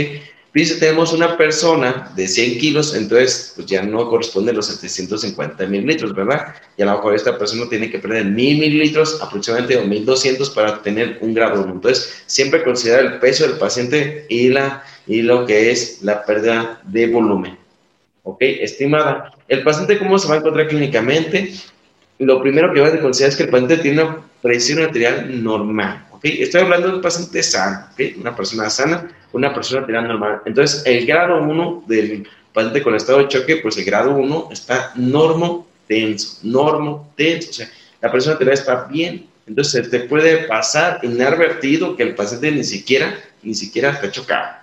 Dice, 0.53 0.81
tenemos 0.81 1.13
una 1.13 1.37
persona 1.37 2.11
de 2.17 2.27
100 2.27 2.59
kilos, 2.59 2.97
entonces 2.97 3.53
pues 3.55 3.69
ya 3.69 3.83
no 3.83 4.09
corresponde 4.09 4.51
a 4.51 4.55
los 4.55 4.67
750 4.67 5.65
mililitros, 5.67 6.13
¿verdad? 6.13 6.57
Y 6.77 6.83
a 6.83 6.87
lo 6.87 6.93
mejor 6.95 7.15
esta 7.15 7.39
persona 7.39 7.69
tiene 7.69 7.89
que 7.89 8.01
perder 8.01 8.25
1000 8.25 8.59
mililitros 8.59 9.23
aproximadamente 9.23 9.77
o 9.77 9.87
1200 9.87 10.51
para 10.51 10.83
tener 10.83 11.19
un 11.21 11.35
grado 11.35 11.63
1. 11.63 11.75
Entonces, 11.75 12.25
siempre 12.27 12.65
considera 12.65 12.99
el 12.99 13.21
peso 13.21 13.47
del 13.47 13.59
paciente 13.59 14.27
y, 14.29 14.49
la, 14.49 14.83
y 15.07 15.23
lo 15.23 15.47
que 15.47 15.71
es 15.71 16.03
la 16.03 16.25
pérdida 16.25 16.81
de 16.85 17.07
volumen. 17.07 17.57
¿Ok? 18.25 18.39
Estimada. 18.41 19.33
¿El 19.47 19.63
paciente 19.63 19.99
cómo 19.99 20.19
se 20.19 20.27
va 20.27 20.35
a 20.35 20.39
encontrar 20.39 20.67
clínicamente? 20.67 21.55
Lo 22.21 22.41
primero 22.41 22.73
que 22.73 22.81
va 22.81 22.89
a 22.89 23.01
considerar 23.01 23.31
es 23.31 23.37
que 23.37 23.43
el 23.45 23.51
paciente 23.51 23.79
tiene 23.79 24.03
una 24.03 24.19
presión 24.41 24.83
arterial 24.83 25.43
normal. 25.43 26.07
¿Ok? 26.13 26.21
Estoy 26.25 26.61
hablando 26.61 26.89
de 26.89 26.95
un 26.97 27.03
paciente 27.03 27.43
sano. 27.43 27.87
Una 28.19 28.37
persona 28.37 28.71
sana 28.71 29.09
una 29.33 29.55
persona 29.55 29.81
arterial 29.81 30.09
normal. 30.09 30.43
Entonces, 30.45 30.83
el 30.87 31.07
grado 31.07 31.43
1 31.43 31.85
del 31.87 32.29
paciente 32.53 32.83
con 32.83 32.95
estado 32.95 33.19
de 33.19 33.29
choque, 33.29 33.57
pues 33.57 33.77
el 33.79 33.85
grado 33.85 34.15
1 34.15 34.49
está 34.51 34.93
normo 34.97 35.67
tenso, 35.87 36.39
normo 36.43 37.13
tenso, 37.17 37.51
o 37.51 37.53
sea, 37.53 37.71
la 38.01 38.11
persona 38.11 38.33
arterial 38.33 38.55
está 38.55 38.85
bien. 38.85 39.27
Entonces, 39.47 39.91
te 39.91 40.01
puede 40.01 40.47
pasar 40.47 41.01
inadvertido 41.03 41.97
que 41.97 42.05
el 42.05 42.15
paciente 42.15 42.51
ni 42.53 42.65
siquiera, 42.65 43.19
ni 43.43 43.55
siquiera 43.55 43.91
está 43.91 44.11
chocado. 44.11 44.60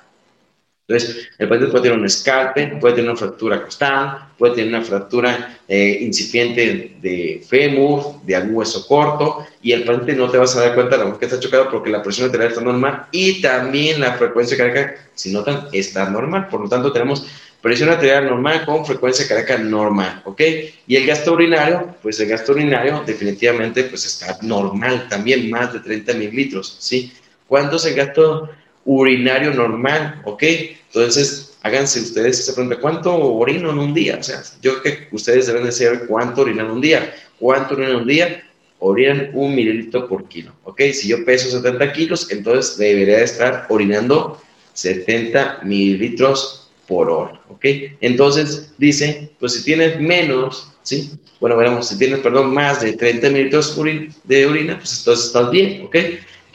Entonces, 0.88 1.28
el 1.38 1.50
paciente 1.50 1.72
puede 1.72 1.84
tener 1.84 2.00
un 2.00 2.06
escalpe, 2.06 2.68
puede 2.80 2.96
tener 2.96 3.10
una 3.10 3.20
fractura 3.20 3.62
costal, 3.62 4.30
puede 4.38 4.56
tener 4.56 4.70
una 4.70 4.86
fractura 4.86 5.60
eh, 5.68 5.98
incipiente 6.00 6.96
de 7.02 7.44
fémur, 7.46 8.22
de 8.24 8.38
algún 8.38 8.56
hueso 8.56 8.88
corto, 8.88 9.46
y 9.62 9.74
el 9.74 9.84
paciente 9.84 10.14
no 10.14 10.30
te 10.30 10.38
vas 10.38 10.56
a 10.56 10.62
dar 10.62 10.76
cuenta 10.76 10.98
de 10.98 11.04
lo 11.04 11.20
que 11.20 11.26
está 11.26 11.42
chocado 11.42 11.70
porque 11.70 11.90
la 11.90 12.02
presión 12.02 12.28
arterial 12.28 12.52
está 12.52 12.62
normal 12.64 13.08
y 13.12 13.42
también 13.42 14.00
la 14.00 14.14
frecuencia 14.14 14.56
cardíaca, 14.56 14.96
si 15.14 15.34
notan, 15.34 15.68
está 15.74 16.10
normal. 16.10 16.48
Por 16.48 16.62
lo 16.62 16.70
tanto, 16.70 16.94
tenemos 16.94 17.28
presión 17.62 17.90
arterial 17.90 18.26
normal 18.26 18.64
con 18.66 18.86
frecuencia 18.86 19.28
cardíaca 19.28 19.58
normal, 19.58 20.22
¿ok? 20.24 20.42
Y 20.88 20.96
el 20.96 21.06
gasto 21.06 21.34
urinario, 21.34 21.98
pues 22.02 22.18
el 22.22 22.30
gasto 22.30 22.54
urinario 22.54 23.04
definitivamente 23.06 23.84
pues 23.84 24.06
está 24.06 24.38
normal 24.42 25.08
también, 25.10 25.50
más 25.50 25.74
de 25.74 25.82
30 25.82 26.14
mililitros, 26.14 26.78
¿sí? 26.80 27.12
¿Cuánto 27.46 27.76
es 27.76 27.86
el 27.86 27.96
gasto 27.96 28.50
urinario 28.88 29.54
normal, 29.54 30.22
¿ok? 30.24 30.44
Entonces, 30.88 31.58
háganse 31.62 32.00
ustedes 32.00 32.40
esa 32.40 32.56
pregunta, 32.56 32.80
¿cuánto 32.80 33.14
orino 33.14 33.70
en 33.72 33.80
un 33.80 33.94
día? 33.94 34.18
O 34.20 34.24
sea, 34.24 34.42
yo 34.62 34.82
creo 34.82 34.82
que 34.82 35.16
ustedes 35.16 35.46
deben 35.46 35.66
de 35.66 35.74
saber 35.74 36.08
cuánto 36.08 36.42
orinan 36.42 36.72
un 36.72 36.80
día. 36.80 37.14
¿Cuánto 37.38 37.76
orinan 37.76 37.98
un 37.98 38.08
día? 38.08 38.44
Orinan 38.80 39.32
un 39.34 39.54
mililitro 39.54 40.08
por 40.08 40.28
kilo, 40.30 40.54
¿ok? 40.64 40.82
Si 40.94 41.10
yo 41.10 41.26
peso 41.26 41.52
70 41.52 41.92
kilos, 41.92 42.32
entonces 42.32 42.78
debería 42.78 43.20
estar 43.20 43.66
orinando 43.70 44.42
70 44.74 45.60
mililitros 45.64 46.72
por 46.88 47.10
hora, 47.10 47.42
¿ok? 47.50 47.66
Entonces, 48.00 48.74
dice, 48.78 49.32
pues 49.40 49.54
si 49.54 49.64
tienes 49.66 50.00
menos, 50.00 50.72
¿sí? 50.84 51.12
Bueno, 51.42 51.58
veremos, 51.58 51.90
si 51.90 51.98
tienes, 51.98 52.20
perdón, 52.20 52.54
más 52.54 52.82
de 52.82 52.94
30 52.94 53.30
mililitros 53.32 53.78
de 54.24 54.46
orina, 54.46 54.78
pues 54.78 55.00
entonces 55.00 55.26
estás 55.26 55.52
bien, 55.52 55.84
¿ok? 55.86 55.96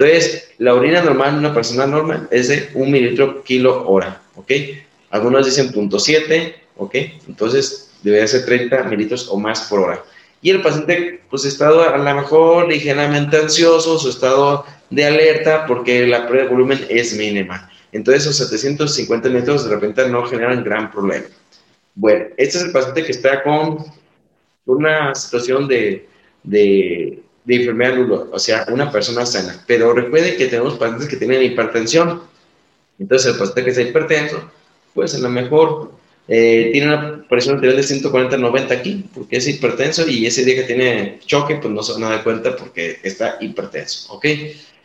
Entonces, 0.02 0.50
la 0.58 0.74
orina 0.74 1.00
normal 1.00 1.34
de 1.34 1.38
una 1.38 1.54
persona 1.54 1.86
normal 1.86 2.28
es 2.32 2.48
de 2.48 2.70
un 2.74 2.90
mililitro 2.90 3.44
kilo 3.44 3.88
hora, 3.88 4.20
¿ok? 4.34 4.50
Algunos 5.10 5.46
dicen 5.46 5.70
punto 5.70 5.98
.7, 5.98 6.54
¿ok? 6.76 6.94
Entonces, 7.28 7.92
debería 8.02 8.26
ser 8.26 8.44
30 8.44 8.82
mililitros 8.84 9.28
o 9.28 9.38
más 9.38 9.62
por 9.62 9.78
hora. 9.80 10.02
Y 10.40 10.50
el 10.50 10.60
paciente, 10.60 11.20
pues, 11.30 11.44
estado 11.44 11.82
a 11.88 11.96
lo 11.96 12.14
mejor 12.16 12.68
ligeramente 12.68 13.36
ansioso, 13.36 13.96
su 13.96 14.08
estado 14.08 14.66
de 14.90 15.04
alerta, 15.04 15.66
porque 15.66 16.04
la 16.06 16.26
prueba 16.26 16.44
de 16.44 16.50
volumen 16.50 16.84
es 16.88 17.16
mínima. 17.16 17.70
Entonces, 17.92 18.24
esos 18.24 18.38
750 18.38 19.28
mililitros 19.28 19.64
de 19.64 19.70
repente 19.70 20.08
no 20.08 20.26
generan 20.26 20.64
gran 20.64 20.90
problema. 20.90 21.26
Bueno, 21.94 22.24
este 22.36 22.58
es 22.58 22.64
el 22.64 22.72
paciente 22.72 23.04
que 23.04 23.12
está 23.12 23.44
con 23.44 23.84
una 24.66 25.14
situación 25.14 25.68
de 25.68 26.08
de 26.42 27.21
enfermedad 27.46 27.96
nulo, 27.96 28.28
o 28.32 28.38
sea, 28.38 28.66
una 28.68 28.90
persona 28.90 29.26
sana. 29.26 29.62
Pero 29.66 29.92
recuerde 29.92 30.36
que 30.36 30.46
tenemos 30.46 30.74
pacientes 30.74 31.08
que 31.08 31.16
tienen 31.16 31.42
hipertensión. 31.42 32.22
Entonces, 32.98 33.32
el 33.32 33.38
paciente 33.38 33.64
que 33.64 33.70
está 33.70 33.82
hipertenso, 33.82 34.50
pues 34.94 35.14
a 35.14 35.18
lo 35.18 35.28
mejor 35.28 35.92
eh, 36.28 36.70
tiene 36.72 36.88
una 36.88 37.26
presión 37.28 37.56
arterial 37.56 37.76
de 37.76 37.82
140-90 37.82 38.70
aquí, 38.70 39.04
porque 39.12 39.38
es 39.38 39.48
hipertenso 39.48 40.08
y 40.08 40.26
ese 40.26 40.44
día 40.44 40.54
que 40.54 40.62
tiene 40.62 41.20
choque, 41.26 41.56
pues 41.56 41.72
no 41.72 41.82
se 41.82 41.94
van 41.94 42.04
a 42.04 42.10
dar 42.10 42.24
cuenta 42.24 42.54
porque 42.56 43.00
está 43.02 43.38
hipertenso, 43.40 44.12
¿ok? 44.12 44.26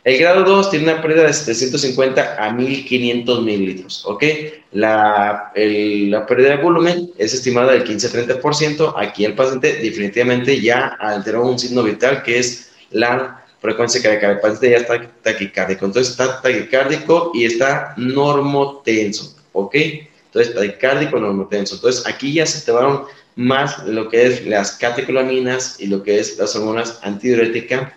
El 0.08 0.16
grado 0.16 0.42
2 0.42 0.70
tiene 0.70 0.90
una 0.90 1.02
pérdida 1.02 1.24
de 1.24 1.34
750 1.34 2.42
a 2.42 2.50
1500 2.50 3.42
mililitros, 3.42 4.02
¿ok? 4.06 4.24
La, 4.72 5.52
pérdida 5.52 6.48
de 6.48 6.62
volumen 6.62 7.10
es 7.18 7.34
estimada 7.34 7.72
del 7.72 7.84
15-30%. 7.84 8.94
Aquí 8.96 9.26
el 9.26 9.34
paciente 9.34 9.74
definitivamente 9.74 10.62
ya 10.62 10.96
alteró 10.98 11.44
un 11.46 11.58
signo 11.58 11.82
vital 11.82 12.22
que 12.22 12.38
es 12.38 12.70
la 12.90 13.44
frecuencia 13.60 14.00
cardíaca. 14.00 14.30
El 14.30 14.40
paciente 14.40 14.70
ya 14.70 14.76
está 14.78 15.12
taquicárdico. 15.20 15.84
Entonces 15.84 16.12
está 16.12 16.40
taquicárdico 16.40 17.32
y 17.34 17.44
está 17.44 17.92
normotenso, 17.98 19.36
¿ok? 19.52 19.74
Entonces 19.74 20.54
taquicárdico, 20.54 21.18
normotenso. 21.18 21.74
Entonces 21.74 22.06
aquí 22.06 22.32
ya 22.32 22.46
se 22.46 22.72
van 22.72 23.02
más 23.36 23.84
lo 23.84 24.08
que 24.08 24.26
es 24.26 24.46
las 24.46 24.72
catecolaminas 24.72 25.78
y 25.78 25.88
lo 25.88 26.02
que 26.02 26.18
es 26.18 26.38
las 26.38 26.56
hormonas 26.56 26.98
antidiuréticas 27.02 27.92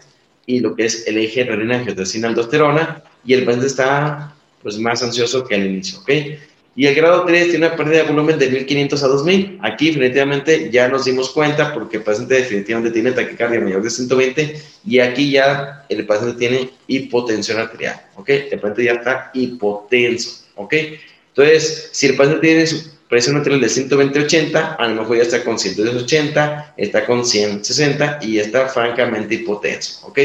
y 0.46 0.60
lo 0.60 0.76
que 0.76 0.86
es 0.86 1.08
el 1.08 1.18
eje 1.18 1.44
renina 1.44 1.78
angiotensina 1.78 2.28
aldosterona 2.28 3.04
y 3.26 3.34
el 3.34 3.46
paciente 3.46 3.68
está 3.68 4.34
pues 4.62 4.78
más 4.78 5.02
ansioso 5.04 5.46
que 5.46 5.56
al 5.56 5.66
inicio, 5.66 6.00
¿ok? 6.00 6.10
Y 6.74 6.86
el 6.86 6.96
grado 6.96 7.26
3 7.26 7.50
tiene 7.50 7.68
una 7.68 7.76
pérdida 7.76 8.04
de 8.04 8.10
volumen 8.10 8.40
de 8.40 8.50
1500 8.50 9.04
a 9.04 9.08
2000. 9.08 9.60
Aquí 9.62 9.88
definitivamente 9.88 10.70
ya 10.72 10.88
nos 10.88 11.04
dimos 11.04 11.30
cuenta 11.32 11.74
porque 11.74 11.98
el 11.98 12.04
paciente 12.04 12.36
definitivamente 12.36 12.92
tiene 12.92 13.12
taquicardia 13.12 13.60
mayor 13.60 13.84
de 13.84 13.90
120 13.90 14.62
y 14.86 15.00
aquí 15.00 15.32
ya 15.32 15.86
el 15.90 16.06
paciente 16.06 16.38
tiene 16.38 16.70
hipotensión 16.88 17.60
arterial, 17.60 18.02
¿ok? 18.16 18.30
El 18.30 18.60
paciente 18.60 18.84
ya 18.86 18.94
está 18.94 19.32
hipotenso, 19.34 20.46
¿ok? 20.56 20.74
Entonces, 21.30 21.90
si 21.92 22.08
el 22.08 22.16
paciente 22.16 22.42
tiene 22.42 22.66
presión 23.12 23.36
arterial 23.36 23.60
de 23.60 23.68
120-80, 23.68 24.78
a 24.80 24.88
lo 24.88 25.02
mejor 25.02 25.18
ya 25.18 25.24
está 25.24 25.44
con 25.44 25.60
180, 25.60 26.76
está 26.78 27.06
con 27.06 27.26
160 27.26 28.20
y 28.22 28.40
está 28.40 28.70
francamente 28.70 29.36
hipotenso, 29.36 30.08
¿ok? 30.08 30.18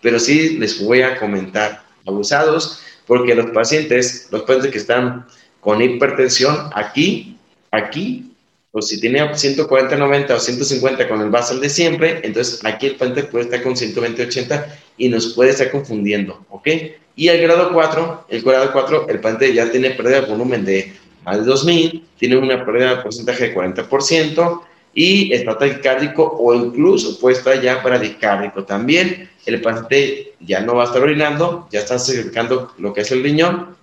Pero 0.00 0.18
sí 0.18 0.58
les 0.58 0.84
voy 0.84 1.02
a 1.02 1.20
comentar, 1.20 1.84
abusados, 2.04 2.82
porque 3.06 3.36
los 3.36 3.52
pacientes, 3.52 4.26
los 4.32 4.42
pacientes 4.42 4.72
que 4.72 4.78
están 4.78 5.24
con 5.60 5.80
hipertensión, 5.80 6.68
aquí, 6.74 7.38
aquí, 7.70 8.34
pues 8.72 8.88
si 8.88 9.00
tiene 9.00 9.20
140, 9.32 9.96
90 9.96 10.34
o 10.34 10.40
150 10.40 11.08
con 11.08 11.20
el 11.20 11.30
basal 11.30 11.60
de 11.60 11.70
siempre, 11.70 12.22
entonces 12.24 12.58
aquí 12.64 12.88
el 12.88 12.96
paciente 12.96 13.22
puede 13.22 13.44
estar 13.44 13.62
con 13.62 13.76
120, 13.76 14.20
80 14.20 14.78
y 14.98 15.08
nos 15.08 15.34
puede 15.34 15.50
estar 15.50 15.70
confundiendo, 15.70 16.44
¿ok? 16.50 16.66
Y 17.14 17.28
el 17.28 17.40
grado 17.40 17.72
4, 17.72 18.26
el 18.30 18.42
grado 18.42 18.72
4, 18.72 19.06
el 19.10 19.20
paciente 19.20 19.54
ya 19.54 19.70
tiene 19.70 19.90
pérdida 19.90 20.22
de 20.22 20.26
volumen 20.26 20.64
de 20.64 20.92
de 21.30 21.44
2000, 21.44 22.04
tiene 22.18 22.36
una 22.36 22.64
pérdida 22.64 22.96
de 22.96 23.02
porcentaje 23.02 23.48
de 23.48 23.54
40% 23.54 24.62
y 24.94 25.32
está 25.32 25.56
taquicárdico 25.56 26.36
o 26.38 26.54
incluso 26.54 27.18
puede 27.18 27.36
estar 27.36 27.60
ya 27.60 27.82
paradicárdico 27.82 28.64
también. 28.64 29.30
El 29.46 29.60
paciente 29.60 30.34
ya 30.40 30.60
no 30.60 30.76
va 30.76 30.84
a 30.84 30.86
estar 30.86 31.02
orinando, 31.02 31.68
ya 31.70 31.80
está 31.80 31.98
sacrificando 31.98 32.72
lo 32.78 32.92
que 32.92 33.02
es 33.02 33.10
el 33.10 33.22
riñón 33.22 33.76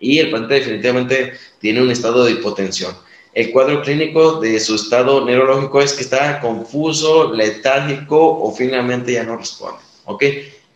y 0.00 0.18
el 0.18 0.30
paciente 0.30 0.54
definitivamente 0.54 1.32
tiene 1.60 1.82
un 1.82 1.90
estado 1.90 2.24
de 2.24 2.32
hipotensión. 2.32 2.94
El 3.34 3.50
cuadro 3.50 3.82
clínico 3.82 4.40
de 4.40 4.58
su 4.60 4.76
estado 4.76 5.24
neurológico 5.24 5.82
es 5.82 5.92
que 5.92 6.02
está 6.02 6.40
confuso, 6.40 7.34
letárgico 7.34 8.16
o 8.18 8.54
finalmente 8.54 9.12
ya 9.12 9.24
no 9.24 9.36
responde. 9.36 9.80
¿Ok? 10.06 10.24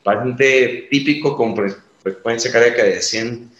paciente 0.02 0.88
típico 0.90 1.36
con 1.36 1.54
frecuencia 2.02 2.50
cardíaca 2.50 2.84
de 2.84 3.02
100, 3.02 3.50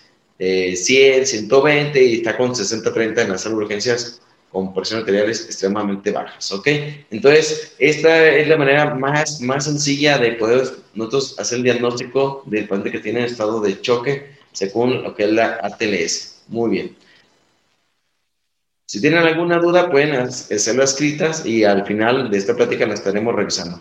100 0.41 1.27
120 1.27 2.03
y 2.03 2.15
está 2.17 2.37
con 2.37 2.53
60-30 2.53 3.23
en 3.23 3.31
las 3.31 3.45
urgencias 3.47 4.23
con 4.51 4.75
presiones 4.75 5.03
arteriales 5.03 5.45
extremadamente 5.45 6.11
bajas, 6.11 6.51
¿ok? 6.51 6.67
Entonces, 7.11 7.75
esta 7.79 8.27
es 8.29 8.49
la 8.49 8.57
manera 8.57 8.95
más, 8.95 9.41
más 9.41 9.65
sencilla 9.65 10.19
de 10.19 10.33
poder 10.33 10.67
nosotros 10.95 11.39
hacer 11.39 11.59
el 11.59 11.65
diagnóstico 11.65 12.43
del 12.47 12.67
paciente 12.67 12.91
que 12.91 12.99
tiene 12.99 13.25
estado 13.27 13.61
de 13.61 13.81
choque 13.81 14.31
según 14.53 15.03
lo 15.03 15.15
que 15.15 15.25
es 15.25 15.31
la 15.31 15.61
ATLS. 15.63 16.43
Muy 16.49 16.71
bien. 16.71 16.97
Si 18.87 19.01
tienen 19.01 19.21
alguna 19.21 19.59
duda, 19.59 19.89
pueden 19.89 20.15
hacerlo 20.17 20.83
escritas 20.83 21.47
y 21.47 21.63
al 21.63 21.87
final 21.87 22.29
de 22.29 22.39
esta 22.39 22.57
plática 22.57 22.87
la 22.87 22.95
estaremos 22.95 23.37
revisando. 23.37 23.81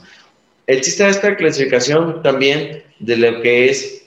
Existe 0.68 1.08
esta 1.08 1.36
clasificación 1.36 2.22
también 2.22 2.84
de 3.00 3.18
lo 3.18 3.42
que 3.42 3.72
es 3.72 4.04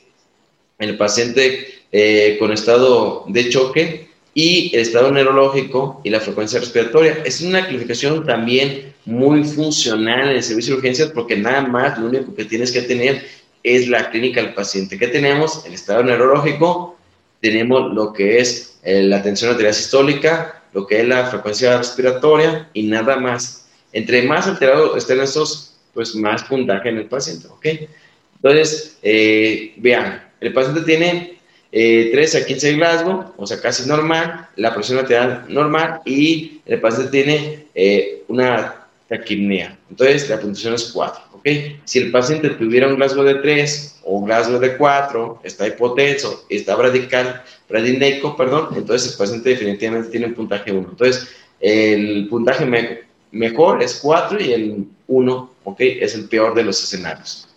el 0.78 0.96
paciente 0.96 1.81
eh, 1.92 2.36
con 2.38 2.52
estado 2.52 3.24
de 3.28 3.50
choque 3.50 4.08
y 4.34 4.74
el 4.74 4.80
estado 4.80 5.12
neurológico 5.12 6.00
y 6.04 6.10
la 6.10 6.20
frecuencia 6.20 6.58
respiratoria. 6.58 7.22
Es 7.24 7.42
una 7.42 7.66
clasificación 7.66 8.24
también 8.24 8.94
muy 9.04 9.44
funcional 9.44 10.30
en 10.30 10.36
el 10.36 10.42
servicio 10.42 10.74
de 10.74 10.78
urgencias 10.78 11.10
porque 11.10 11.36
nada 11.36 11.62
más 11.62 11.98
lo 11.98 12.06
único 12.06 12.34
que 12.34 12.46
tienes 12.46 12.72
que 12.72 12.82
tener 12.82 13.22
es 13.62 13.88
la 13.88 14.10
clínica 14.10 14.42
del 14.42 14.54
paciente. 14.54 14.98
¿Qué 14.98 15.08
tenemos? 15.08 15.64
El 15.66 15.74
estado 15.74 16.02
neurológico, 16.02 16.96
tenemos 17.40 17.92
lo 17.92 18.12
que 18.12 18.38
es 18.38 18.78
eh, 18.82 19.02
la 19.02 19.22
tensión 19.22 19.50
arterial 19.50 19.74
sistólica, 19.74 20.62
lo 20.72 20.86
que 20.86 21.00
es 21.00 21.06
la 21.06 21.26
frecuencia 21.26 21.76
respiratoria 21.76 22.68
y 22.72 22.84
nada 22.84 23.16
más. 23.16 23.68
Entre 23.92 24.22
más 24.22 24.46
alterados 24.46 24.96
estén 24.96 25.20
estos, 25.20 25.74
pues 25.92 26.14
más 26.14 26.42
puntaje 26.44 26.88
en 26.88 26.96
el 26.96 27.06
paciente, 27.06 27.48
¿ok? 27.48 27.66
Entonces, 28.36 28.96
eh, 29.02 29.74
vean, 29.76 30.26
el 30.40 30.52
paciente 30.52 30.80
tiene 30.80 31.38
13 31.72 32.38
eh, 32.38 32.42
a 32.42 32.46
15 32.46 32.66
de 32.66 32.74
Glasgow, 32.74 33.32
o 33.36 33.46
sea, 33.46 33.58
casi 33.58 33.88
normal, 33.88 34.48
la 34.56 34.74
presión 34.74 34.98
arterial 34.98 35.46
normal 35.48 36.02
y 36.04 36.60
el 36.66 36.80
paciente 36.80 37.10
tiene 37.10 37.66
eh, 37.74 38.22
una 38.28 38.86
taquipnea. 39.08 39.78
Entonces, 39.88 40.28
la 40.28 40.38
puntuación 40.38 40.74
es 40.74 40.90
4, 40.92 41.22
¿ok? 41.32 41.48
Si 41.84 41.98
el 41.98 42.10
paciente 42.10 42.50
tuviera 42.50 42.88
un 42.88 42.96
Glasgow 42.96 43.24
de 43.24 43.36
3 43.36 44.00
o 44.04 44.18
un 44.18 44.26
Glasgow 44.26 44.58
de 44.58 44.76
4, 44.76 45.40
está 45.44 45.66
hipotenso, 45.66 46.44
está 46.50 46.76
bradical, 46.76 47.42
bradineico, 47.70 48.36
perdón, 48.36 48.68
entonces 48.76 49.12
el 49.12 49.18
paciente 49.18 49.50
definitivamente 49.50 50.10
tiene 50.10 50.26
un 50.26 50.34
puntaje 50.34 50.72
1. 50.72 50.88
Entonces, 50.90 51.28
el 51.58 52.28
puntaje 52.28 52.66
mejor 53.30 53.82
es 53.82 53.98
4 54.02 54.42
y 54.42 54.52
el 54.52 54.86
1, 55.06 55.50
¿ok? 55.64 55.80
Es 55.80 56.14
el 56.14 56.28
peor 56.28 56.54
de 56.54 56.64
los 56.64 56.82
escenarios. 56.84 57.48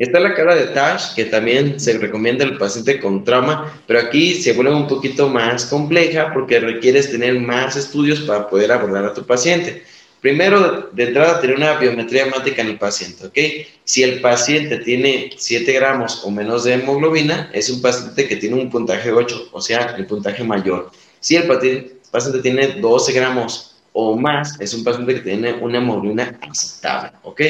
Está 0.00 0.18
la 0.18 0.32
cara 0.32 0.54
de 0.54 0.68
Tash, 0.68 1.14
que 1.14 1.26
también 1.26 1.78
se 1.78 1.98
recomienda 1.98 2.42
al 2.42 2.56
paciente 2.56 2.98
con 2.98 3.22
trauma, 3.22 3.70
pero 3.86 4.00
aquí 4.00 4.34
se 4.34 4.54
vuelve 4.54 4.74
un 4.74 4.88
poquito 4.88 5.28
más 5.28 5.66
compleja 5.66 6.32
porque 6.32 6.58
requieres 6.58 7.10
tener 7.10 7.38
más 7.38 7.76
estudios 7.76 8.20
para 8.20 8.48
poder 8.48 8.72
abordar 8.72 9.04
a 9.04 9.12
tu 9.12 9.26
paciente. 9.26 9.82
Primero, 10.22 10.88
de 10.90 11.04
entrada, 11.04 11.38
tener 11.42 11.56
una 11.56 11.74
biometría 11.74 12.24
hemática 12.24 12.62
en 12.62 12.68
el 12.68 12.78
paciente, 12.78 13.26
¿ok? 13.26 13.66
Si 13.84 14.02
el 14.02 14.22
paciente 14.22 14.78
tiene 14.78 15.32
7 15.36 15.70
gramos 15.70 16.22
o 16.24 16.30
menos 16.30 16.64
de 16.64 16.72
hemoglobina, 16.72 17.50
es 17.52 17.68
un 17.68 17.82
paciente 17.82 18.26
que 18.26 18.36
tiene 18.36 18.56
un 18.56 18.70
puntaje 18.70 19.12
8, 19.12 19.50
o 19.52 19.60
sea, 19.60 19.96
el 19.98 20.06
puntaje 20.06 20.42
mayor. 20.42 20.90
Si 21.20 21.36
el 21.36 21.46
paciente 21.46 22.40
tiene 22.40 22.68
12 22.80 23.12
gramos 23.12 23.76
o 23.92 24.16
más, 24.16 24.58
es 24.62 24.72
un 24.72 24.82
paciente 24.82 25.16
que 25.16 25.20
tiene 25.20 25.52
una 25.52 25.76
hemoglobina 25.76 26.38
aceptable, 26.40 27.10
¿ok? 27.22 27.42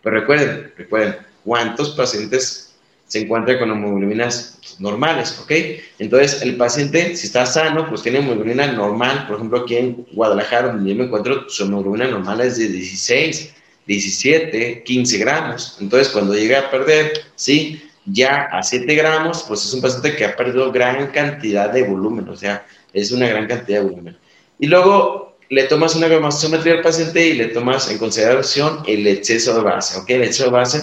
Pero 0.00 0.20
recuerden, 0.20 0.72
recuerden, 0.74 1.27
cuántos 1.48 1.90
pacientes 1.92 2.74
se 3.06 3.20
encuentran 3.20 3.58
con 3.58 3.70
hemoglobinas 3.70 4.58
normales, 4.78 5.38
¿ok? 5.42 5.50
Entonces, 5.98 6.42
el 6.42 6.58
paciente, 6.58 7.16
si 7.16 7.26
está 7.26 7.46
sano, 7.46 7.88
pues 7.88 8.02
tiene 8.02 8.18
hemoglobina 8.18 8.70
normal. 8.70 9.26
Por 9.26 9.36
ejemplo, 9.36 9.60
aquí 9.60 9.76
en 9.76 10.06
Guadalajara, 10.12 10.68
donde 10.68 10.90
yo 10.90 10.96
me 10.96 11.04
encuentro, 11.04 11.48
su 11.48 11.64
hemoglobina 11.64 12.06
normal 12.06 12.42
es 12.42 12.58
de 12.58 12.68
16, 12.68 13.54
17, 13.86 14.82
15 14.84 15.18
gramos. 15.18 15.78
Entonces, 15.80 16.10
cuando 16.10 16.34
llega 16.34 16.58
a 16.60 16.70
perder, 16.70 17.12
sí, 17.34 17.82
ya 18.04 18.42
a 18.52 18.62
7 18.62 18.94
gramos, 18.94 19.42
pues 19.48 19.64
es 19.64 19.72
un 19.72 19.80
paciente 19.80 20.14
que 20.14 20.26
ha 20.26 20.36
perdido 20.36 20.70
gran 20.70 21.06
cantidad 21.06 21.72
de 21.72 21.84
volumen, 21.84 22.28
o 22.28 22.36
sea, 22.36 22.66
es 22.92 23.10
una 23.10 23.26
gran 23.26 23.46
cantidad 23.46 23.78
de 23.80 23.88
volumen. 23.88 24.18
Y 24.58 24.66
luego 24.66 25.38
le 25.48 25.64
tomas 25.64 25.96
una 25.96 26.08
gasometría 26.08 26.74
al 26.74 26.82
paciente 26.82 27.26
y 27.26 27.32
le 27.32 27.46
tomas 27.46 27.90
en 27.90 27.96
consideración 27.96 28.82
el 28.86 29.06
exceso 29.06 29.54
de 29.54 29.62
base, 29.62 29.98
¿ok? 29.98 30.10
El 30.10 30.24
exceso 30.24 30.44
de 30.44 30.50
base 30.50 30.82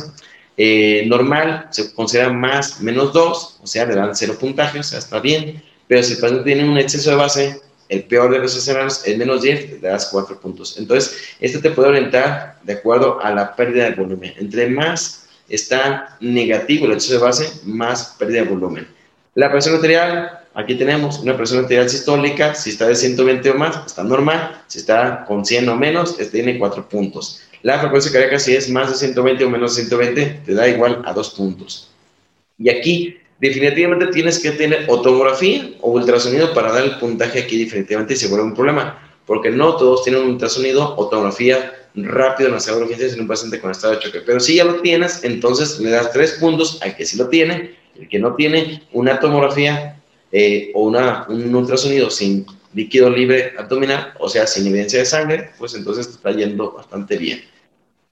eh, 0.57 1.03
normal 1.07 1.67
se 1.71 1.93
considera 1.93 2.29
más 2.31 2.81
menos 2.81 3.11
2, 3.13 3.59
o 3.61 3.67
sea, 3.67 3.85
le 3.85 3.95
dan 3.95 4.15
cero 4.15 4.37
puntaje, 4.39 4.79
o 4.79 4.83
sea, 4.83 4.99
está 4.99 5.19
bien. 5.19 5.61
Pero 5.87 6.01
si 6.01 6.13
el 6.13 6.19
paciente 6.19 6.45
tiene 6.45 6.69
un 6.69 6.77
exceso 6.77 7.11
de 7.11 7.15
base, 7.15 7.61
el 7.89 8.03
peor 8.05 8.31
de 8.31 8.39
los 8.39 8.55
escenarios 8.55 9.05
es 9.05 9.17
menos 9.17 9.41
10, 9.41 9.81
le 9.81 9.89
das 9.89 10.09
4 10.11 10.39
puntos. 10.39 10.77
Entonces, 10.77 11.35
este 11.39 11.59
te 11.59 11.71
puede 11.71 11.89
orientar 11.89 12.57
de 12.63 12.73
acuerdo 12.73 13.19
a 13.21 13.31
la 13.31 13.55
pérdida 13.55 13.89
de 13.89 13.95
volumen. 13.95 14.33
Entre 14.37 14.67
más 14.69 15.27
está 15.49 16.17
negativo 16.19 16.85
el 16.85 16.93
exceso 16.93 17.15
de 17.15 17.25
base, 17.25 17.51
más 17.65 18.15
pérdida 18.17 18.41
de 18.41 18.49
volumen. 18.49 18.87
La 19.35 19.51
presión 19.51 19.75
arterial, 19.75 20.39
aquí 20.53 20.75
tenemos 20.75 21.19
una 21.19 21.35
presión 21.35 21.59
arterial 21.59 21.89
sistólica, 21.89 22.55
si 22.55 22.71
está 22.71 22.87
de 22.87 22.95
120 22.95 23.51
o 23.51 23.55
más, 23.55 23.85
está 23.85 24.03
normal, 24.03 24.63
si 24.67 24.79
está 24.79 25.25
con 25.25 25.45
100 25.45 25.69
o 25.69 25.75
menos, 25.75 26.11
este 26.19 26.41
tiene 26.41 26.57
4 26.57 26.87
puntos. 26.89 27.41
La 27.65 27.79
frecuencia 27.79 28.11
cardíaca, 28.11 28.37
si 28.37 28.55
es 28.55 28.69
más 28.69 28.91
de 28.91 28.95
120 28.95 29.43
o 29.43 29.49
menos 29.49 29.75
de 29.75 29.81
120, 29.81 30.41
te 30.45 30.53
da 30.53 30.67
igual 30.67 31.01
a 31.03 31.13
dos 31.13 31.31
puntos. 31.31 31.89
Y 32.59 32.69
aquí, 32.69 33.17
definitivamente 33.39 34.05
tienes 34.13 34.37
que 34.37 34.51
tener 34.51 34.85
o 34.87 35.01
tomografía 35.01 35.71
o 35.81 35.89
ultrasonido 35.89 36.53
para 36.53 36.71
dar 36.71 36.83
el 36.83 36.99
puntaje 36.99 37.39
aquí, 37.39 37.57
definitivamente, 37.57 38.15
se 38.15 38.27
vuelve 38.27 38.45
un 38.45 38.53
problema, 38.53 38.99
porque 39.25 39.49
no 39.49 39.77
todos 39.77 40.03
tienen 40.03 40.21
un 40.21 40.29
ultrasonido 40.33 40.93
o 40.95 41.09
tomografía 41.09 41.73
rápido 41.95 42.49
en 42.49 42.53
las 42.53 42.69
urgencias 42.69 43.13
en 43.13 43.21
un 43.21 43.27
paciente 43.27 43.59
con 43.59 43.71
estado 43.71 43.93
de 43.93 43.99
choque. 43.99 44.19
Pero 44.23 44.39
si 44.39 44.57
ya 44.57 44.63
lo 44.63 44.81
tienes, 44.81 45.23
entonces 45.23 45.79
le 45.79 45.89
das 45.89 46.11
tres 46.11 46.33
puntos 46.33 46.79
al 46.83 46.95
que 46.95 47.03
sí 47.03 47.17
lo 47.17 47.29
tiene, 47.29 47.73
el 47.99 48.07
que 48.07 48.19
no 48.19 48.35
tiene 48.35 48.83
una 48.91 49.19
tomografía 49.19 49.99
eh, 50.31 50.69
o 50.75 50.83
una, 50.83 51.25
un 51.29 51.55
ultrasonido 51.55 52.11
sin 52.11 52.45
líquido 52.75 53.09
libre 53.09 53.53
abdominal, 53.57 54.13
o 54.19 54.29
sea, 54.29 54.45
sin 54.45 54.67
evidencia 54.67 54.99
de 54.99 55.05
sangre, 55.05 55.49
pues 55.57 55.73
entonces 55.73 56.09
te 56.09 56.13
está 56.13 56.29
yendo 56.29 56.71
bastante 56.71 57.17
bien. 57.17 57.54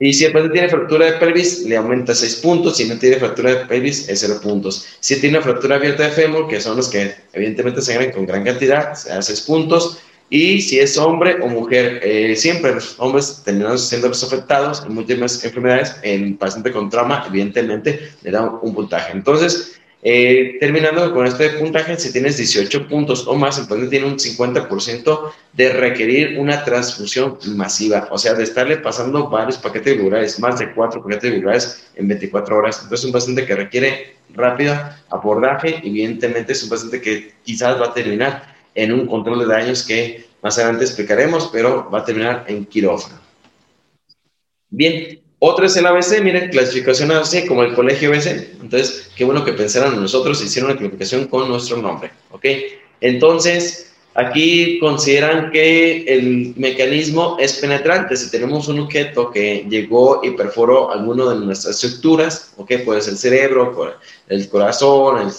Y 0.04 0.12
si 0.12 0.26
el 0.26 0.32
paciente 0.32 0.52
tiene 0.52 0.68
fractura 0.68 1.06
de 1.06 1.12
pelvis, 1.12 1.62
le 1.62 1.78
aumenta 1.78 2.14
6 2.14 2.36
puntos. 2.42 2.76
Si 2.76 2.84
no 2.84 2.98
tiene 2.98 3.16
fractura 3.16 3.54
de 3.54 3.64
pelvis, 3.64 4.06
es 4.06 4.20
0 4.20 4.38
puntos. 4.42 4.86
Si 5.00 5.18
tiene 5.18 5.38
una 5.38 5.46
fractura 5.46 5.76
abierta 5.76 6.02
de 6.02 6.10
fémur, 6.10 6.46
que 6.46 6.60
son 6.60 6.76
los 6.76 6.90
que 6.90 7.14
evidentemente 7.32 7.80
ganan 7.80 8.12
con 8.12 8.26
gran 8.26 8.44
cantidad, 8.44 8.92
se 8.92 9.08
da 9.08 9.22
6 9.22 9.40
puntos. 9.40 9.98
Y 10.28 10.60
si 10.60 10.78
es 10.78 10.98
hombre 10.98 11.38
o 11.40 11.48
mujer, 11.48 12.00
eh, 12.02 12.36
siempre 12.36 12.74
los 12.74 12.96
hombres 12.98 13.40
terminan 13.46 13.78
siendo 13.78 14.08
los 14.08 14.22
afectados 14.22 14.82
en 14.84 14.92
múltiples 14.92 15.42
enfermedades. 15.42 15.96
El 16.02 16.34
paciente 16.34 16.70
con 16.70 16.90
trauma, 16.90 17.24
evidentemente, 17.26 18.10
le 18.20 18.30
da 18.30 18.42
un 18.60 18.74
puntaje. 18.74 19.10
Entonces, 19.10 19.80
eh, 20.06 20.58
terminando 20.60 21.14
con 21.14 21.26
este 21.26 21.48
puntaje, 21.58 21.98
si 21.98 22.12
tienes 22.12 22.36
18 22.36 22.88
puntos 22.88 23.26
o 23.26 23.34
más, 23.36 23.58
entonces 23.58 23.88
tiene 23.88 24.04
un 24.04 24.18
50% 24.18 25.32
de 25.54 25.72
requerir 25.72 26.38
una 26.38 26.62
transfusión 26.62 27.38
masiva, 27.56 28.08
o 28.10 28.18
sea, 28.18 28.34
de 28.34 28.42
estarle 28.42 28.76
pasando 28.76 29.30
varios 29.30 29.56
paquetes 29.56 29.96
virales, 29.96 30.38
más 30.40 30.58
de 30.58 30.74
cuatro 30.74 31.02
paquetes 31.02 31.32
virales 31.32 31.90
en 31.94 32.06
24 32.08 32.54
horas. 32.54 32.82
Entonces, 32.82 33.00
es 33.00 33.06
un 33.06 33.12
paciente 33.12 33.46
que 33.46 33.56
requiere 33.56 34.16
rápido 34.34 34.78
abordaje, 35.08 35.80
evidentemente 35.82 36.52
es 36.52 36.62
un 36.62 36.68
paciente 36.68 37.00
que 37.00 37.32
quizás 37.42 37.80
va 37.80 37.86
a 37.86 37.94
terminar 37.94 38.54
en 38.74 38.92
un 38.92 39.06
control 39.06 39.38
de 39.38 39.46
daños 39.46 39.84
que 39.84 40.26
más 40.42 40.58
adelante 40.58 40.84
explicaremos, 40.84 41.48
pero 41.50 41.88
va 41.90 42.00
a 42.00 42.04
terminar 42.04 42.44
en 42.46 42.66
quirófano. 42.66 43.18
Bien, 44.68 45.23
otra 45.46 45.66
es 45.66 45.76
el 45.76 45.84
ABC, 45.84 46.22
miren, 46.22 46.48
clasificación 46.48 47.12
ABC 47.12 47.46
como 47.46 47.64
el 47.64 47.74
colegio 47.74 48.08
ABC. 48.08 48.48
Entonces, 48.62 49.10
qué 49.14 49.26
bueno 49.26 49.44
que 49.44 49.52
pensaron 49.52 49.92
en 49.92 50.00
nosotros 50.00 50.40
y 50.40 50.46
hicieron 50.46 50.70
una 50.70 50.78
clasificación 50.78 51.26
con 51.26 51.50
nuestro 51.50 51.76
nombre, 51.76 52.12
¿ok? 52.30 52.46
Entonces, 53.02 53.92
aquí 54.14 54.78
consideran 54.78 55.50
que 55.50 56.04
el 56.04 56.54
mecanismo 56.56 57.36
es 57.38 57.58
penetrante. 57.58 58.16
Si 58.16 58.30
tenemos 58.30 58.68
un 58.68 58.80
objeto 58.80 59.30
que 59.30 59.66
llegó 59.68 60.22
y 60.24 60.30
perforó 60.30 60.90
alguna 60.90 61.28
de 61.34 61.36
nuestras 61.44 61.74
estructuras, 61.74 62.54
¿ok? 62.56 62.72
Puede 62.82 63.02
ser 63.02 63.12
el 63.12 63.18
cerebro, 63.18 63.94
el 64.28 64.48
corazón, 64.48 65.26
el 65.26 65.32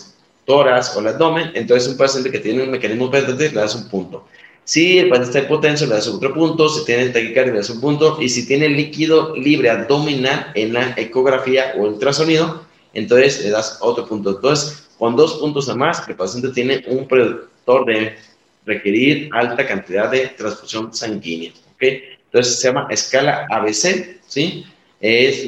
tórax 0.45 0.95
o 0.95 0.99
el 0.99 1.07
abdomen. 1.07 1.51
Entonces, 1.55 1.89
un 1.89 1.97
paciente 1.97 2.29
que 2.29 2.39
tiene 2.39 2.61
un 2.61 2.69
mecanismo 2.69 3.09
penetrante 3.09 3.49
le 3.49 3.59
das 3.59 3.73
un 3.73 3.89
punto. 3.89 4.27
Si 4.65 4.97
el 4.97 5.09
paciente 5.09 5.37
está 5.37 5.47
hipotenso, 5.47 5.85
le 5.85 5.93
das 5.93 6.07
otro 6.07 6.33
punto. 6.33 6.67
Si 6.67 6.83
tiene 6.85 7.09
taquicardia, 7.09 7.53
le 7.53 7.59
das 7.59 7.69
un 7.69 7.79
punto. 7.79 8.17
Y 8.19 8.27
si 8.29 8.47
tiene 8.47 8.67
líquido 8.67 9.35
libre 9.35 9.69
abdominal 9.69 10.51
en 10.55 10.73
la 10.73 10.93
ecografía 10.97 11.73
o 11.77 11.83
ultrasonido, 11.83 12.65
entonces 12.93 13.43
le 13.43 13.51
das 13.51 13.77
otro 13.81 14.07
punto. 14.07 14.31
Entonces, 14.31 14.89
con 14.97 15.15
dos 15.15 15.35
puntos 15.35 15.69
a 15.69 15.75
más, 15.75 16.07
el 16.09 16.15
paciente 16.15 16.49
tiene 16.49 16.83
un 16.87 17.07
predictor 17.07 17.85
de 17.85 18.15
requerir 18.65 19.29
alta 19.33 19.67
cantidad 19.67 20.09
de 20.09 20.27
transfusión 20.29 20.93
sanguínea. 20.93 21.51
¿okay? 21.75 22.01
Entonces, 22.25 22.59
se 22.59 22.67
llama 22.67 22.87
escala 22.89 23.45
ABC, 23.51 24.19
¿sí? 24.27 24.65
Es 24.99 25.47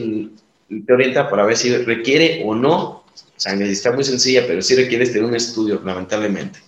te 0.86 0.93
orienta 0.93 1.30
para 1.30 1.45
ver 1.45 1.56
si 1.58 1.75
requiere 1.75 2.43
o 2.45 2.53
no 2.53 3.03
sangre. 3.36 3.71
Está 3.71 3.91
muy 3.91 4.03
sencilla, 4.03 4.45
pero 4.45 4.62
sí 4.62 4.75
requiere 4.75 5.06
tener 5.08 5.23
un 5.23 5.36
estudio, 5.36 5.82
lamentablemente. 5.84 6.60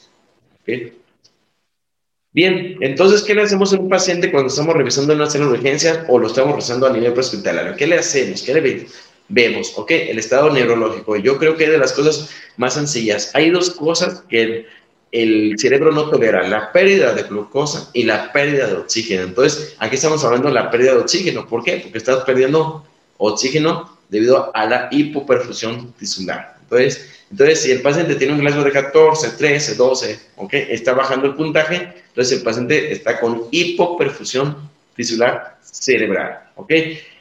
Bien, 2.32 2.78
entonces, 2.82 3.24
¿qué 3.24 3.34
le 3.34 3.42
hacemos 3.42 3.74
a 3.74 3.80
un 3.80 3.90
paciente 3.90 4.32
cuando 4.32 4.50
estamos 4.50 4.76
revisando 4.76 5.14
una 5.16 5.28
sala 5.28 5.46
de 5.46 5.54
urgencia 5.54 6.06
o 6.10 6.20
lo 6.20 6.28
estamos 6.28 6.52
revisando 6.52 6.86
a 6.86 6.92
nivel 6.92 7.12
prehospitalario? 7.14 7.76
¿Qué 7.76 7.88
le 7.88 7.98
hacemos? 7.98 8.44
¿Qué 8.44 8.54
le 8.54 8.88
vemos? 9.30 9.74
Ok, 9.76 9.90
el 9.92 10.20
estado 10.20 10.52
neurológico. 10.52 11.16
Yo 11.18 11.40
creo 11.40 11.58
que 11.58 11.64
es 11.64 11.72
de 11.72 11.80
las 11.80 11.92
cosas 11.94 12.30
más 12.58 12.76
sencillas. 12.76 13.32
Hay 13.34 13.50
dos 13.50 13.72
cosas 13.72 14.24
que 14.30 14.68
el 15.12 15.56
cerebro 15.58 15.92
no 15.92 16.08
tolera, 16.12 16.48
la 16.48 16.72
pérdida 16.72 17.14
de 17.14 17.24
glucosa 17.24 17.90
y 17.94 18.04
la 18.04 18.32
pérdida 18.32 18.68
de 18.68 18.76
oxígeno. 18.76 19.24
Entonces, 19.24 19.76
aquí 19.80 19.96
estamos 19.96 20.24
hablando 20.24 20.50
de 20.50 20.54
la 20.54 20.70
pérdida 20.70 20.94
de 20.94 21.00
oxígeno. 21.00 21.48
¿Por 21.48 21.64
qué? 21.64 21.78
Porque 21.78 21.98
estás 21.98 22.24
perdiendo 22.26 22.86
oxígeno 23.18 23.98
debido 24.08 24.56
a 24.56 24.66
la 24.68 24.88
hipoperfusión 24.92 25.94
tisular. 25.94 26.58
Entonces, 26.62 27.10
entonces, 27.32 27.62
si 27.62 27.72
el 27.72 27.82
paciente 27.82 28.16
tiene 28.16 28.34
un 28.34 28.40
glasio 28.40 28.64
de 28.64 28.72
14, 28.72 29.32
13, 29.32 29.76
12, 29.76 30.20
¿ok? 30.38 30.54
Está 30.54 30.94
bajando 30.94 31.28
el 31.28 31.36
puntaje, 31.36 31.94
entonces 32.20 32.40
el 32.40 32.44
paciente 32.44 32.92
está 32.92 33.18
con 33.18 33.46
hipoperfusión 33.50 34.70
tisular 34.94 35.58
cerebral, 35.62 36.50
¿ok? 36.58 36.74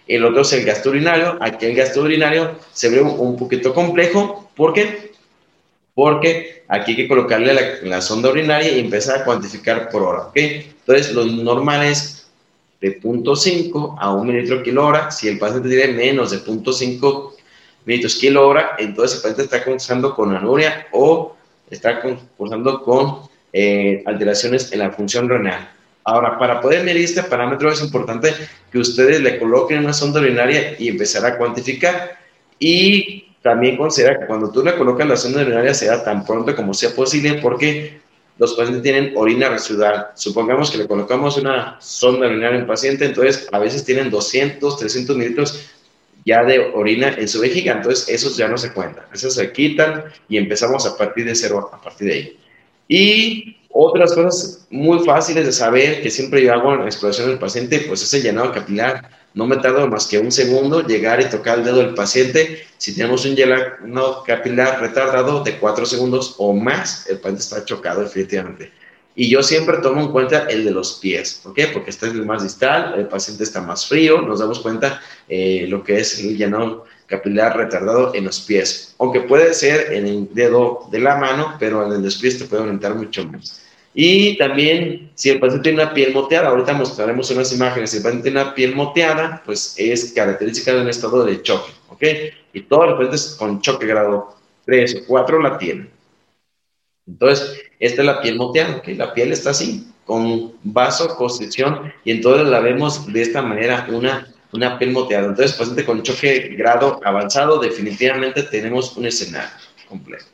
El 0.09 0.25
otro 0.25 0.41
es 0.41 0.53
el 0.55 0.65
gasto 0.65 0.91
urinario. 0.91 1.39
Aquí 1.41 1.67
el 1.67 1.77
gasto 1.77 2.03
urinario 2.03 2.59
se 2.73 2.89
ve 2.89 3.01
un 3.01 3.37
poquito 3.37 3.73
complejo. 3.73 4.51
¿Por 4.57 4.73
qué? 4.73 5.13
Porque 5.95 6.65
aquí 6.67 6.91
hay 6.91 6.97
que 6.97 7.07
colocarle 7.07 7.79
la, 7.83 8.01
sonda 8.01 8.29
urinaria 8.29 8.73
y 8.73 8.81
empezar 8.81 9.21
a 9.21 9.25
cuantificar 9.25 9.89
por 9.89 10.03
hora, 10.03 10.23
¿ok? 10.23 10.37
Entonces, 10.37 11.15
lo 11.15 11.25
normal 11.27 11.87
es 11.87 12.29
de 12.81 13.01
0.5 13.01 13.99
a 14.01 14.13
1 14.13 14.25
mililitro 14.25 14.65
kilo 14.65 14.85
hora. 14.85 15.13
Si 15.13 15.29
el 15.29 15.39
paciente 15.39 15.69
tiene 15.69 15.93
menos 15.93 16.33
de 16.33 16.39
0.5 16.39 17.35
mililitros 17.85 18.17
kilo 18.17 18.49
hora, 18.49 18.75
entonces 18.81 19.19
el 19.19 19.23
paciente 19.23 19.43
está 19.45 19.65
cursando 19.65 20.13
con 20.17 20.35
anuria 20.35 20.89
o 20.91 21.37
está 21.71 22.01
cursando 22.37 22.83
con 22.83 23.29
eh, 23.53 24.03
alteraciones 24.07 24.73
en 24.73 24.81
la 24.81 24.91
función 24.91 25.29
renal. 25.29 25.71
Ahora, 26.05 26.39
para 26.39 26.61
poder 26.61 26.85
medir 26.85 27.05
este 27.05 27.23
parámetro 27.23 27.71
es 27.71 27.83
importante 27.83 28.33
que 28.73 28.79
ustedes 28.79 29.21
le 29.21 29.39
coloquen 29.39 29.81
una 29.81 29.93
sonda 29.93 30.21
urinaria 30.21 30.75
y 30.79 30.89
empezar 30.89 31.25
a 31.27 31.37
cuantificar. 31.37 32.19
Y 32.59 33.35
también 33.43 33.77
considera 33.77 34.19
que 34.19 34.27
cuando 34.27 34.51
tú 34.51 34.65
le 34.65 34.75
colocas 34.77 35.07
la 35.07 35.17
sonda 35.17 35.43
urinaria 35.43 35.75
sea 35.75 36.03
tan 36.03 36.25
pronto 36.25 36.57
como 36.57 36.73
sea 36.75 36.91
posible 36.91 37.35
porque 37.43 38.01
los 38.39 38.55
pacientes 38.55 38.83
tienen 38.83 39.13
orina 39.17 39.49
residual. 39.49 40.09
Supongamos 40.15 40.71
que 40.71 40.79
le 40.79 40.87
colocamos 40.87 41.37
una 41.37 41.77
sonda 41.81 42.27
urinaria 42.27 42.59
a 42.59 42.63
un 42.63 42.67
paciente, 42.67 43.05
entonces 43.05 43.49
a 43.53 43.59
veces 43.59 43.85
tienen 43.85 44.11
200, 44.11 44.79
300 44.79 45.17
mililitros 45.17 45.71
ya 46.25 46.45
de 46.45 46.59
orina 46.75 47.15
en 47.17 47.29
su 47.29 47.41
vejiga, 47.41 47.73
entonces 47.73 48.09
esos 48.09 48.37
ya 48.37 48.49
no 48.49 48.59
se 48.59 48.73
cuentan, 48.73 49.05
esos 49.13 49.35
se 49.35 49.51
quitan 49.53 50.05
y 50.29 50.37
empezamos 50.37 50.87
a 50.87 50.97
partir 50.97 51.25
de 51.25 51.35
cero, 51.35 51.71
a 51.73 51.81
partir 51.81 52.09
de 52.09 52.15
ahí. 52.15 52.39
Y 52.89 53.59
otras 53.71 54.15
cosas 54.15 54.67
muy 54.71 55.05
fáciles 55.05 55.47
de 55.47 55.53
saber 55.53 56.03
que 56.03 56.11
siempre 56.11 56.43
yo 56.43 56.53
hago 56.53 56.75
en 56.75 56.81
la 56.81 56.87
exploración 56.87 57.29
del 57.29 57.39
paciente, 57.39 57.85
pues 57.87 58.03
es 58.03 58.13
el 58.15 58.23
llenado 58.23 58.53
capilar. 58.53 59.11
No 59.35 59.47
me 59.47 59.59
tardo 59.59 59.87
más 59.87 60.07
que 60.07 60.19
un 60.19 60.33
segundo 60.33 60.85
llegar 60.85 61.21
y 61.21 61.27
tocar 61.27 61.59
el 61.59 61.65
dedo 61.65 61.79
del 61.79 61.95
paciente. 61.95 62.67
Si 62.79 62.95
tenemos 62.95 63.25
un 63.27 63.37
llenado 63.37 64.25
capilar 64.27 64.81
retardado 64.81 65.45
de 65.45 65.59
cuatro 65.59 65.87
segundos 65.87 66.35
o 66.39 66.55
más, 66.55 67.07
el 67.09 67.19
paciente 67.19 67.43
está 67.43 67.65
chocado 67.65 68.01
definitivamente. 68.01 68.73
Y 69.15 69.29
yo 69.29 69.43
siempre 69.43 69.79
tomo 69.79 70.01
en 70.01 70.13
cuenta 70.13 70.47
el 70.49 70.65
de 70.65 70.71
los 70.71 70.95
pies. 70.95 71.41
¿Por 71.43 71.53
qué? 71.53 71.67
Porque 71.67 71.91
este 71.91 72.07
es 72.07 72.13
el 72.13 72.25
más 72.25 72.43
distal, 72.43 72.95
el 72.97 73.09
paciente 73.09 73.43
está 73.43 73.61
más 73.61 73.87
frío, 73.87 74.23
nos 74.23 74.39
damos 74.39 74.61
cuenta 74.61 75.01
eh, 75.29 75.67
lo 75.69 75.83
que 75.83 75.99
es 75.99 76.21
el 76.21 76.39
llenado 76.39 76.85
capilar 77.09 77.57
retardado 77.57 78.15
en 78.15 78.27
los 78.27 78.41
pies, 78.41 78.95
aunque 78.99 79.23
puede 79.23 79.55
ser 79.55 79.93
en 79.93 80.07
el 80.07 80.29
dedo 80.33 80.87
de 80.91 81.01
la 81.01 81.17
mano, 81.17 81.57
pero 81.59 81.93
en 81.93 82.03
los 82.03 82.19
pies 82.19 82.39
te 82.39 82.45
puede 82.45 82.63
aumentar 82.63 82.95
mucho 82.95 83.25
más. 83.25 83.63
Y 83.95 84.37
también, 84.37 85.11
si 85.15 85.31
el 85.31 85.41
paciente 85.41 85.71
tiene 85.71 85.83
una 85.83 85.95
piel 85.95 86.13
moteada, 86.13 86.51
ahorita 86.51 86.75
mostraremos 86.75 87.31
unas 87.31 87.53
imágenes, 87.53 87.91
si 87.91 87.97
el 87.97 88.03
paciente 88.03 88.31
tiene 88.31 88.43
una 88.43 88.55
piel 88.55 88.77
moteada, 88.77 89.43
pues 89.45 89.75
es 89.77 90.13
característica 90.13 90.73
de 90.73 90.83
un 90.83 90.89
estado 90.89 91.25
de 91.25 91.43
choque, 91.43 91.73
¿ok? 91.89 92.05
Y 92.53 92.61
todos 92.63 92.91
los 92.91 92.95
pacientes 92.95 93.37
con 93.39 93.61
choque 93.61 93.87
grado 93.87 94.37
3 94.67 95.03
o 95.03 95.07
4 95.07 95.43
la 95.43 95.59
tienen. 95.59 95.91
Entonces, 97.07 97.59
esta 97.81 98.03
es 98.03 98.07
la 98.07 98.21
piel 98.21 98.37
moteada, 98.37 98.77
¿ok? 98.77 98.89
La 98.89 99.15
piel 99.15 99.33
está 99.33 99.51
así, 99.51 99.89
con 100.05 100.53
vasoconstricción, 100.63 101.93
y 102.05 102.13
entonces 102.13 102.47
la 102.49 102.61
vemos 102.61 103.11
de 103.11 103.23
esta 103.23 103.41
manera, 103.41 103.89
una 103.91 104.29
una 104.53 104.79
piel 104.79 104.93
moteada. 104.93 105.27
Entonces, 105.29 105.57
paciente 105.57 105.85
con 105.85 106.03
choque 106.03 106.55
grado 106.57 107.01
avanzado, 107.05 107.59
definitivamente 107.59 108.43
tenemos 108.45 108.97
un 108.97 109.07
escenario 109.07 109.51
complejo. 109.89 110.29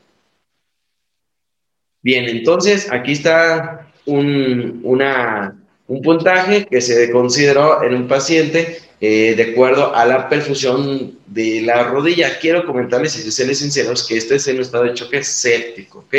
Bien, 2.02 2.28
entonces 2.28 2.90
aquí 2.92 3.12
está 3.12 3.90
un, 4.04 4.80
un 4.84 6.02
puntaje 6.02 6.66
que 6.66 6.80
se 6.80 7.10
consideró 7.10 7.82
en 7.82 7.94
un 7.94 8.08
paciente 8.08 8.78
eh, 9.00 9.34
de 9.34 9.52
acuerdo 9.52 9.94
a 9.94 10.04
la 10.04 10.28
perfusión 10.28 11.18
de 11.26 11.62
la 11.62 11.84
rodilla. 11.84 12.38
Quiero 12.38 12.64
comentarles, 12.66 13.16
y 13.16 13.30
serles 13.30 13.58
sinceros, 13.58 14.06
que 14.06 14.16
este 14.16 14.36
es 14.36 14.46
en 14.48 14.56
un 14.56 14.62
estado 14.62 14.84
de 14.84 14.94
choque 14.94 15.24
séptico, 15.24 16.00
¿ok? 16.00 16.14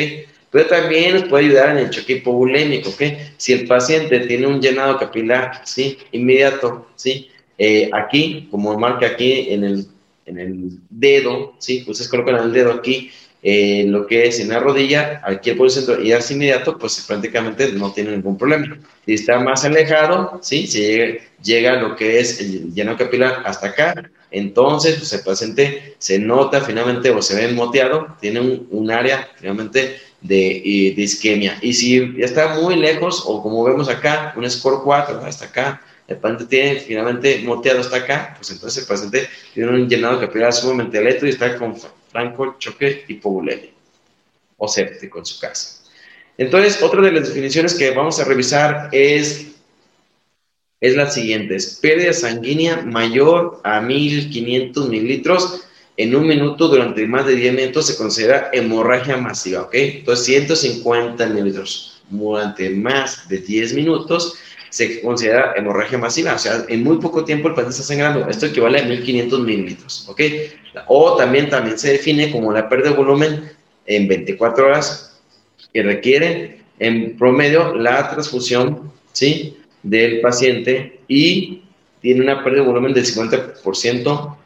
Pero 0.51 0.67
también 0.67 1.15
nos 1.15 1.23
puede 1.23 1.45
ayudar 1.45 1.71
en 1.71 1.85
el 1.85 1.89
choque 1.89 2.13
hipovolémico, 2.13 2.89
¿ok? 2.89 3.01
Si 3.37 3.53
el 3.53 3.67
paciente 3.67 4.19
tiene 4.21 4.47
un 4.47 4.61
llenado 4.61 4.97
capilar, 4.97 5.61
¿sí? 5.65 5.97
Inmediato, 6.11 6.87
¿sí? 6.95 7.29
Eh, 7.57 7.89
aquí, 7.93 8.47
como 8.51 8.77
marca 8.77 9.07
aquí 9.07 9.47
en 9.49 9.63
el, 9.63 9.87
en 10.25 10.39
el 10.39 10.79
dedo, 10.89 11.53
¿sí? 11.59 11.83
Ustedes 11.87 12.09
colocan 12.09 12.35
el 12.35 12.51
dedo 12.51 12.73
aquí, 12.73 13.11
eh, 13.47 13.85
lo 13.87 14.07
que 14.07 14.25
es 14.25 14.39
en 14.39 14.49
la 14.49 14.59
rodilla, 14.59 15.21
aquí 15.23 15.51
el 15.51 15.69
centro 15.69 16.01
y 16.01 16.11
así 16.11 16.33
inmediato, 16.33 16.77
pues 16.79 17.05
prácticamente 17.07 17.71
no 17.73 17.93
tiene 17.93 18.11
ningún 18.11 18.37
problema. 18.37 18.77
Si 19.05 19.13
está 19.13 19.39
más 19.39 19.63
alejado, 19.63 20.39
¿sí? 20.41 20.65
Si 20.65 21.17
llega, 21.43 21.75
lo 21.75 21.95
que 21.95 22.19
es 22.19 22.39
el 22.41 22.73
lleno 22.73 22.97
capilar 22.97 23.43
hasta 23.45 23.67
acá, 23.67 24.09
entonces 24.31 24.95
pues 24.95 25.13
el 25.13 25.21
paciente 25.21 25.95
se 25.99 26.17
nota 26.17 26.61
finalmente 26.61 27.11
o 27.11 27.21
se 27.21 27.35
ve 27.35 27.53
moteado, 27.53 28.07
tiene 28.19 28.39
un, 28.39 28.67
un 28.71 28.89
área 28.89 29.29
finalmente 29.35 29.97
de, 30.21 30.93
de, 30.95 31.01
isquemia. 31.03 31.57
Y 31.61 31.73
si 31.73 32.15
está 32.17 32.55
muy 32.55 32.75
lejos, 32.75 33.23
o 33.27 33.43
como 33.43 33.63
vemos 33.63 33.89
acá, 33.89 34.33
un 34.35 34.49
score 34.49 34.81
4, 34.83 35.23
hasta 35.23 35.45
acá, 35.45 35.81
el 36.07 36.17
paciente 36.17 36.45
tiene 36.45 36.79
finalmente 36.79 37.39
moteado 37.39 37.79
hasta 37.79 37.97
acá, 37.97 38.35
pues 38.37 38.51
entonces 38.51 38.83
el 38.83 38.87
paciente 38.87 39.27
tiene 39.53 39.69
un 39.71 39.89
llenado 39.89 40.19
capilar 40.19 40.53
sumamente 40.53 40.97
alto 40.97 41.25
y 41.25 41.29
está 41.29 41.57
con 41.57 41.75
franco 42.11 42.55
choque 42.59 43.05
hipovolémico 43.07 43.73
o 44.57 44.67
séptico 44.67 45.19
en 45.19 45.25
su 45.25 45.39
caso. 45.39 45.83
Entonces, 46.37 46.81
otra 46.81 47.01
de 47.01 47.11
las 47.11 47.27
definiciones 47.29 47.73
que 47.73 47.91
vamos 47.91 48.19
a 48.19 48.25
revisar 48.25 48.89
es, 48.91 49.47
es 50.81 50.95
la 50.95 51.09
siguiente. 51.09 51.57
Pérdida 51.81 52.13
sanguínea 52.13 52.81
mayor 52.81 53.61
a 53.63 53.79
1500 53.81 54.89
mililitros 54.89 55.61
en 55.97 56.13
un 56.13 56.27
minuto 56.27 56.67
durante 56.67 57.07
más 57.07 57.25
de 57.25 57.35
10 57.35 57.53
minutos 57.53 57.87
se 57.87 57.95
considera 57.95 58.49
hemorragia 58.51 59.15
masiva, 59.15 59.61
¿ok? 59.61 59.73
Entonces, 59.73 60.25
150 60.25 61.25
mililitros 61.27 62.01
durante 62.09 62.69
más 62.69 63.27
de 63.29 63.37
10 63.37 63.73
minutos 63.73 64.35
se 64.75 64.99
considera 64.99 65.53
hemorragia 65.55 65.97
masiva, 65.97 66.33
o 66.33 66.37
sea, 66.37 66.65
en 66.67 66.83
muy 66.83 66.97
poco 66.97 67.23
tiempo 67.23 67.47
el 67.47 67.53
paciente 67.53 67.75
está 67.75 67.87
sangrando, 67.87 68.27
esto 68.29 68.47
equivale 68.47 68.81
a 68.81 68.83
1500 68.83 69.39
mililitros, 69.39 70.05
¿ok? 70.09 70.21
O 70.87 71.15
también, 71.15 71.49
también 71.49 71.79
se 71.79 71.93
define 71.93 72.29
como 72.29 72.51
la 72.51 72.67
pérdida 72.67 72.89
de 72.89 72.97
volumen 72.97 73.51
en 73.85 74.07
24 74.09 74.65
horas 74.65 75.17
que 75.73 75.81
requiere 75.81 76.59
en 76.79 77.15
promedio 77.15 77.73
la 77.73 78.09
transfusión, 78.09 78.91
¿sí? 79.13 79.55
Del 79.81 80.19
paciente 80.19 80.99
y 81.07 81.61
tiene 82.01 82.19
una 82.19 82.43
pérdida 82.43 82.63
de 82.63 82.67
volumen 82.67 82.93
del 82.93 83.05
50% 83.05 84.37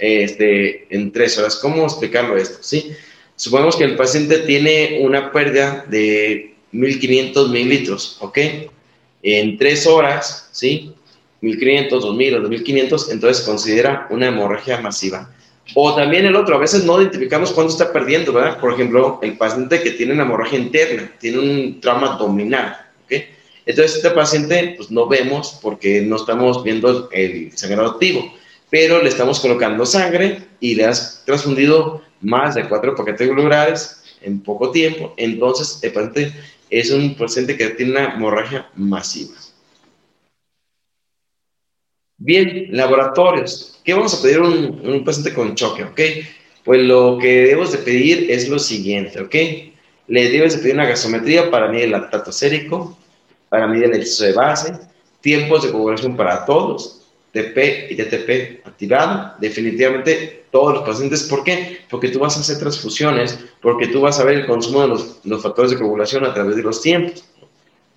este, 0.00 0.92
en 0.92 1.12
3 1.12 1.38
horas. 1.38 1.60
¿Cómo 1.62 1.84
explicarlo 1.84 2.36
esto? 2.36 2.58
¿Sí? 2.60 2.90
Supongamos 3.36 3.76
que 3.76 3.84
el 3.84 3.94
paciente 3.94 4.38
tiene 4.38 4.98
una 5.02 5.30
pérdida 5.30 5.84
de 5.88 6.56
1500 6.72 7.50
mililitros, 7.50 8.18
¿ok? 8.20 8.38
En 9.22 9.58
tres 9.58 9.86
horas, 9.86 10.48
¿sí? 10.52 10.94
1500, 11.40 12.02
2000 12.02 12.34
o 12.34 12.40
2500, 12.40 13.10
entonces 13.10 13.44
considera 13.44 14.06
una 14.10 14.28
hemorragia 14.28 14.80
masiva. 14.80 15.30
O 15.74 15.94
también 15.94 16.24
el 16.26 16.36
otro, 16.36 16.56
a 16.56 16.60
veces 16.60 16.84
no 16.84 17.00
identificamos 17.00 17.50
cuándo 17.52 17.72
está 17.72 17.92
perdiendo, 17.92 18.32
¿verdad? 18.32 18.58
Por 18.60 18.72
ejemplo, 18.72 19.18
el 19.22 19.36
paciente 19.36 19.82
que 19.82 19.90
tiene 19.90 20.12
una 20.12 20.22
hemorragia 20.22 20.58
interna, 20.58 21.12
tiene 21.18 21.38
un 21.38 21.80
trauma 21.80 22.14
abdominal, 22.14 22.76
¿ok? 23.04 23.22
Entonces, 23.66 23.96
este 23.96 24.10
paciente, 24.10 24.74
pues 24.76 24.90
no 24.90 25.08
vemos 25.08 25.58
porque 25.60 26.00
no 26.00 26.16
estamos 26.16 26.62
viendo 26.62 27.08
el 27.10 27.50
sangrado 27.56 27.90
activo, 27.90 28.32
pero 28.70 29.02
le 29.02 29.08
estamos 29.08 29.40
colocando 29.40 29.84
sangre 29.84 30.38
y 30.60 30.76
le 30.76 30.84
has 30.84 31.24
transfundido 31.26 32.02
más 32.20 32.54
de 32.54 32.68
cuatro 32.68 32.94
paquetes 32.94 33.28
globulares 33.28 34.02
en 34.22 34.40
poco 34.40 34.70
tiempo, 34.70 35.14
entonces 35.16 35.78
el 35.82 35.92
paciente 35.92 36.32
es 36.70 36.90
un 36.90 37.14
paciente 37.14 37.56
que 37.56 37.70
tiene 37.70 37.92
una 37.92 38.14
hemorragia 38.14 38.68
masiva. 38.74 39.34
Bien, 42.18 42.68
laboratorios. 42.70 43.80
¿Qué 43.84 43.94
vamos 43.94 44.14
a 44.14 44.22
pedir 44.22 44.40
un, 44.40 44.80
un 44.84 45.04
paciente 45.04 45.34
con 45.34 45.54
choque? 45.54 45.86
Pues 46.64 46.82
lo 46.82 47.18
que 47.20 47.42
debemos 47.42 47.72
de 47.72 47.78
pedir 47.78 48.30
es 48.30 48.48
lo 48.48 48.58
siguiente, 48.58 49.20
¿ok? 49.20 49.34
Le 50.08 50.30
debes 50.30 50.56
de 50.56 50.62
pedir 50.62 50.74
una 50.74 50.86
gasometría 50.86 51.50
para 51.50 51.68
medir 51.68 51.84
el 51.84 51.90
lactato 51.92 52.32
sérico, 52.32 52.98
para 53.48 53.66
medir 53.66 53.84
el 53.84 53.94
exceso 53.94 54.24
de 54.24 54.32
base, 54.32 54.72
tiempos 55.20 55.62
de 55.62 55.70
coagulación 55.70 56.16
para 56.16 56.44
todos, 56.44 57.05
TP 57.36 57.90
y 57.90 57.96
TTP 57.96 58.66
activado, 58.66 59.34
definitivamente 59.38 60.44
todos 60.50 60.74
los 60.74 60.82
pacientes. 60.84 61.24
¿Por 61.24 61.44
qué? 61.44 61.80
Porque 61.90 62.08
tú 62.08 62.18
vas 62.18 62.36
a 62.36 62.40
hacer 62.40 62.58
transfusiones, 62.58 63.38
porque 63.60 63.88
tú 63.88 64.00
vas 64.00 64.18
a 64.18 64.24
ver 64.24 64.38
el 64.38 64.46
consumo 64.46 64.82
de 64.82 64.88
los, 64.88 65.42
factores 65.42 65.70
de 65.70 65.78
coagulación 65.78 66.24
a 66.24 66.32
través 66.32 66.56
de 66.56 66.62
los 66.62 66.80
tiempos 66.80 67.24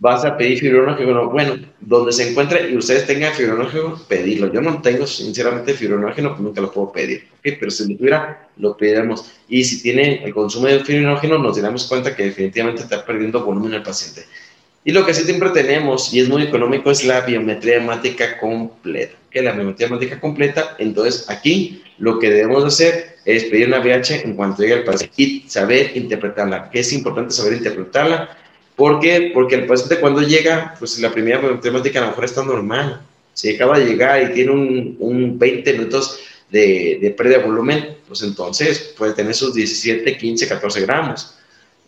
vas 0.02 0.24
a 0.24 0.38
pedir 0.38 0.60
fibrinógeno, 0.60 1.30
bueno, 1.30 1.58
donde 1.82 2.14
se 2.14 2.30
encuentre 2.30 2.70
y 2.72 2.78
ustedes 2.78 3.06
tengan 3.06 3.34
fibrinógeno, 3.34 4.02
pedirlo. 4.08 4.52
Yo 4.52 4.62
no 4.62 4.82
tengo, 4.82 5.06
sinceramente, 5.06 5.74
fibrinógeno, 5.74 6.30
pues 6.30 6.40
nunca 6.40 6.62
lo 6.62 6.72
puedo 6.72 6.92
pedir, 6.94 7.28
¿ok? 7.34 7.58
Pero 7.60 7.70
si 7.70 7.92
lo 7.92 7.98
tuviera, 7.98 8.48
lo 8.56 8.78
pediremos. 8.78 9.30
Y 9.50 9.62
si 9.66 9.82
tiene 9.82 10.24
el 10.24 10.34
consumo 10.34 10.68
de 10.68 10.80
fibrinógeno, 10.86 11.38
nos 11.38 11.58
daremos 11.58 11.86
cuenta 11.86 12.16
que 12.16 12.24
definitivamente 12.24 12.84
está 12.84 13.06
perdiendo 13.06 13.44
volumen 13.44 13.74
el 13.74 13.84
paciente. 13.84 14.26
Y 14.90 14.92
lo 14.92 15.06
que 15.06 15.14
sí 15.14 15.22
siempre 15.22 15.52
tenemos, 15.52 16.12
y 16.16 16.20
es 16.20 16.28
muy 16.28 16.42
económico, 16.42 16.90
es 16.90 17.04
la 17.04 17.22
biometría 17.22 17.76
hemática 17.76 18.40
completa. 18.40 19.14
¿ok? 19.28 19.36
La 19.44 19.52
biometría 19.52 19.86
hemática 19.86 20.20
completa, 20.20 20.76
entonces 20.80 21.30
aquí 21.30 21.84
lo 22.00 22.18
que 22.18 22.32
debemos 22.32 22.66
hacer 22.66 23.18
es 23.24 23.44
pedir 23.44 23.68
una 23.68 23.82
VH 23.82 24.24
en 24.26 24.34
cuanto 24.34 24.64
llegue 24.64 24.74
el 24.74 24.84
paciente 24.84 25.14
y 25.22 25.46
saber 25.48 25.92
interpretarla, 25.96 26.72
que 26.72 26.80
es 26.80 26.92
importante 26.92 27.36
saber 27.36 27.54
interpretarla 27.54 28.36
¿Por 28.76 29.00
qué? 29.00 29.30
Porque 29.32 29.54
el 29.54 29.68
paciente 29.68 30.00
cuando 30.00 30.24
llega, 30.24 30.74
pues 30.80 30.98
la 31.00 31.12
primera 31.12 31.40
temática 31.62 32.00
a 32.00 32.06
lo 32.06 32.08
mejor 32.08 32.26
está 32.26 32.44
normal. 32.44 33.00
Si 33.36 33.54
acaba 33.54 33.78
de 33.78 33.86
llegar 33.86 34.24
y 34.24 34.34
tiene 34.34 34.52
un, 34.54 34.98
un 34.98 35.38
20 35.38 35.72
minutos 35.74 36.20
de, 36.50 36.98
de, 37.00 37.12
pérdida 37.12 37.38
de 37.38 37.44
volumen, 37.44 37.98
pues 38.08 38.24
entonces 38.24 38.96
puede 38.98 39.14
tener 39.14 39.36
sus 39.36 39.54
17, 39.54 40.18
15, 40.18 40.48
14 40.48 40.82
gramos. 40.82 41.36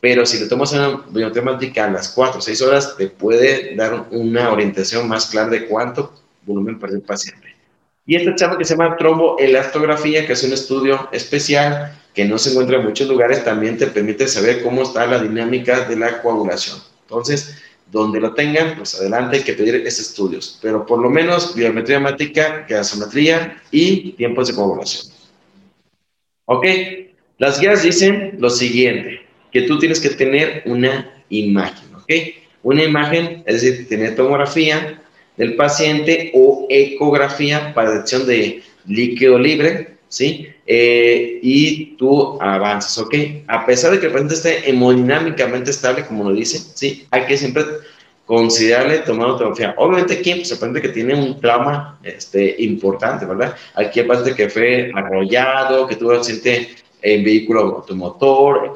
Pero 0.01 0.25
si 0.25 0.39
le 0.39 0.47
tomas 0.47 0.73
una 0.73 1.03
biotemática 1.09 1.85
a 1.85 1.91
las 1.91 2.09
4 2.09 2.39
o 2.39 2.41
6 2.41 2.61
horas, 2.63 2.97
te 2.97 3.07
puede 3.07 3.75
dar 3.75 4.07
una 4.09 4.51
orientación 4.51 5.07
más 5.07 5.27
clara 5.27 5.49
de 5.49 5.67
cuánto 5.67 6.11
volumen 6.43 6.79
pierde 6.79 6.95
el 6.97 7.03
paciente. 7.03 7.55
Y 8.05 8.15
esta 8.15 8.35
charla 8.35 8.57
que 8.57 8.65
se 8.65 8.75
llama 8.75 8.97
tromboelastografía, 8.97 10.25
que 10.25 10.33
es 10.33 10.43
un 10.43 10.53
estudio 10.53 11.07
especial 11.11 11.97
que 12.15 12.25
no 12.25 12.37
se 12.39 12.49
encuentra 12.49 12.77
en 12.77 12.85
muchos 12.85 13.07
lugares, 13.07 13.43
también 13.45 13.77
te 13.77 13.87
permite 13.87 14.27
saber 14.27 14.63
cómo 14.63 14.81
está 14.81 15.05
la 15.05 15.19
dinámica 15.19 15.87
de 15.87 15.95
la 15.95 16.21
coagulación. 16.21 16.79
Entonces, 17.03 17.61
donde 17.91 18.19
lo 18.19 18.33
tengan, 18.33 18.75
pues 18.75 18.95
adelante 18.99 19.37
hay 19.37 19.43
que 19.43 19.53
pedir 19.53 19.75
esos 19.75 20.07
estudios, 20.07 20.57
pero 20.61 20.85
por 20.85 20.99
lo 20.99 21.09
menos 21.09 21.53
biometría 21.53 21.97
hemática, 21.97 22.65
gasometría 22.67 23.61
y 23.69 24.13
tiempos 24.13 24.47
de 24.47 24.55
coagulación. 24.55 25.13
Ok, 26.45 26.65
las 27.37 27.59
guías 27.59 27.83
dicen 27.83 28.37
lo 28.39 28.49
siguiente, 28.49 29.10
que 29.51 29.63
tú 29.63 29.79
tienes 29.79 29.99
que 29.99 30.09
tener 30.09 30.63
una 30.65 31.23
imagen, 31.29 31.95
ok, 31.95 32.11
una 32.63 32.83
imagen, 32.83 33.43
es 33.45 33.61
decir, 33.61 33.87
tener 33.87 34.15
tomografía 34.15 35.01
del 35.37 35.55
paciente 35.55 36.31
o 36.33 36.67
ecografía 36.69 37.73
para 37.73 37.91
detección 37.91 38.27
de 38.27 38.63
líquido 38.85 39.39
libre, 39.39 39.97
¿sí? 40.07 40.47
Eh, 40.67 41.39
y 41.41 41.95
tú 41.97 42.37
avanzas, 42.41 42.97
¿ok? 42.97 43.15
A 43.47 43.65
pesar 43.65 43.91
de 43.91 43.99
que 43.99 44.07
el 44.07 44.11
paciente 44.11 44.35
esté 44.35 44.69
hemodinámicamente 44.69 45.71
estable, 45.71 46.05
como 46.05 46.29
lo 46.29 46.35
dice, 46.35 46.59
¿sí? 46.75 47.07
Hay 47.11 47.25
que 47.25 47.37
siempre 47.37 47.63
considerarle 48.25 48.99
tomar 48.99 49.37
tomografía. 49.37 49.73
Obviamente 49.77 50.13
aquí 50.13 50.35
pues, 50.35 50.51
el 50.51 50.57
paciente 50.57 50.81
que 50.81 50.89
tiene 50.89 51.15
un 51.15 51.39
trauma 51.39 51.99
este, 52.03 52.55
importante, 52.59 53.25
¿verdad? 53.25 53.55
Aquí 53.75 53.99
el 53.99 54.07
paciente 54.07 54.35
que 54.35 54.49
fue 54.49 54.91
arrollado, 54.93 55.87
que 55.87 55.95
tuvo 55.95 56.11
accidente 56.11 56.69
en 57.01 57.23
vehículo 57.23 57.77
automotor, 57.77 58.73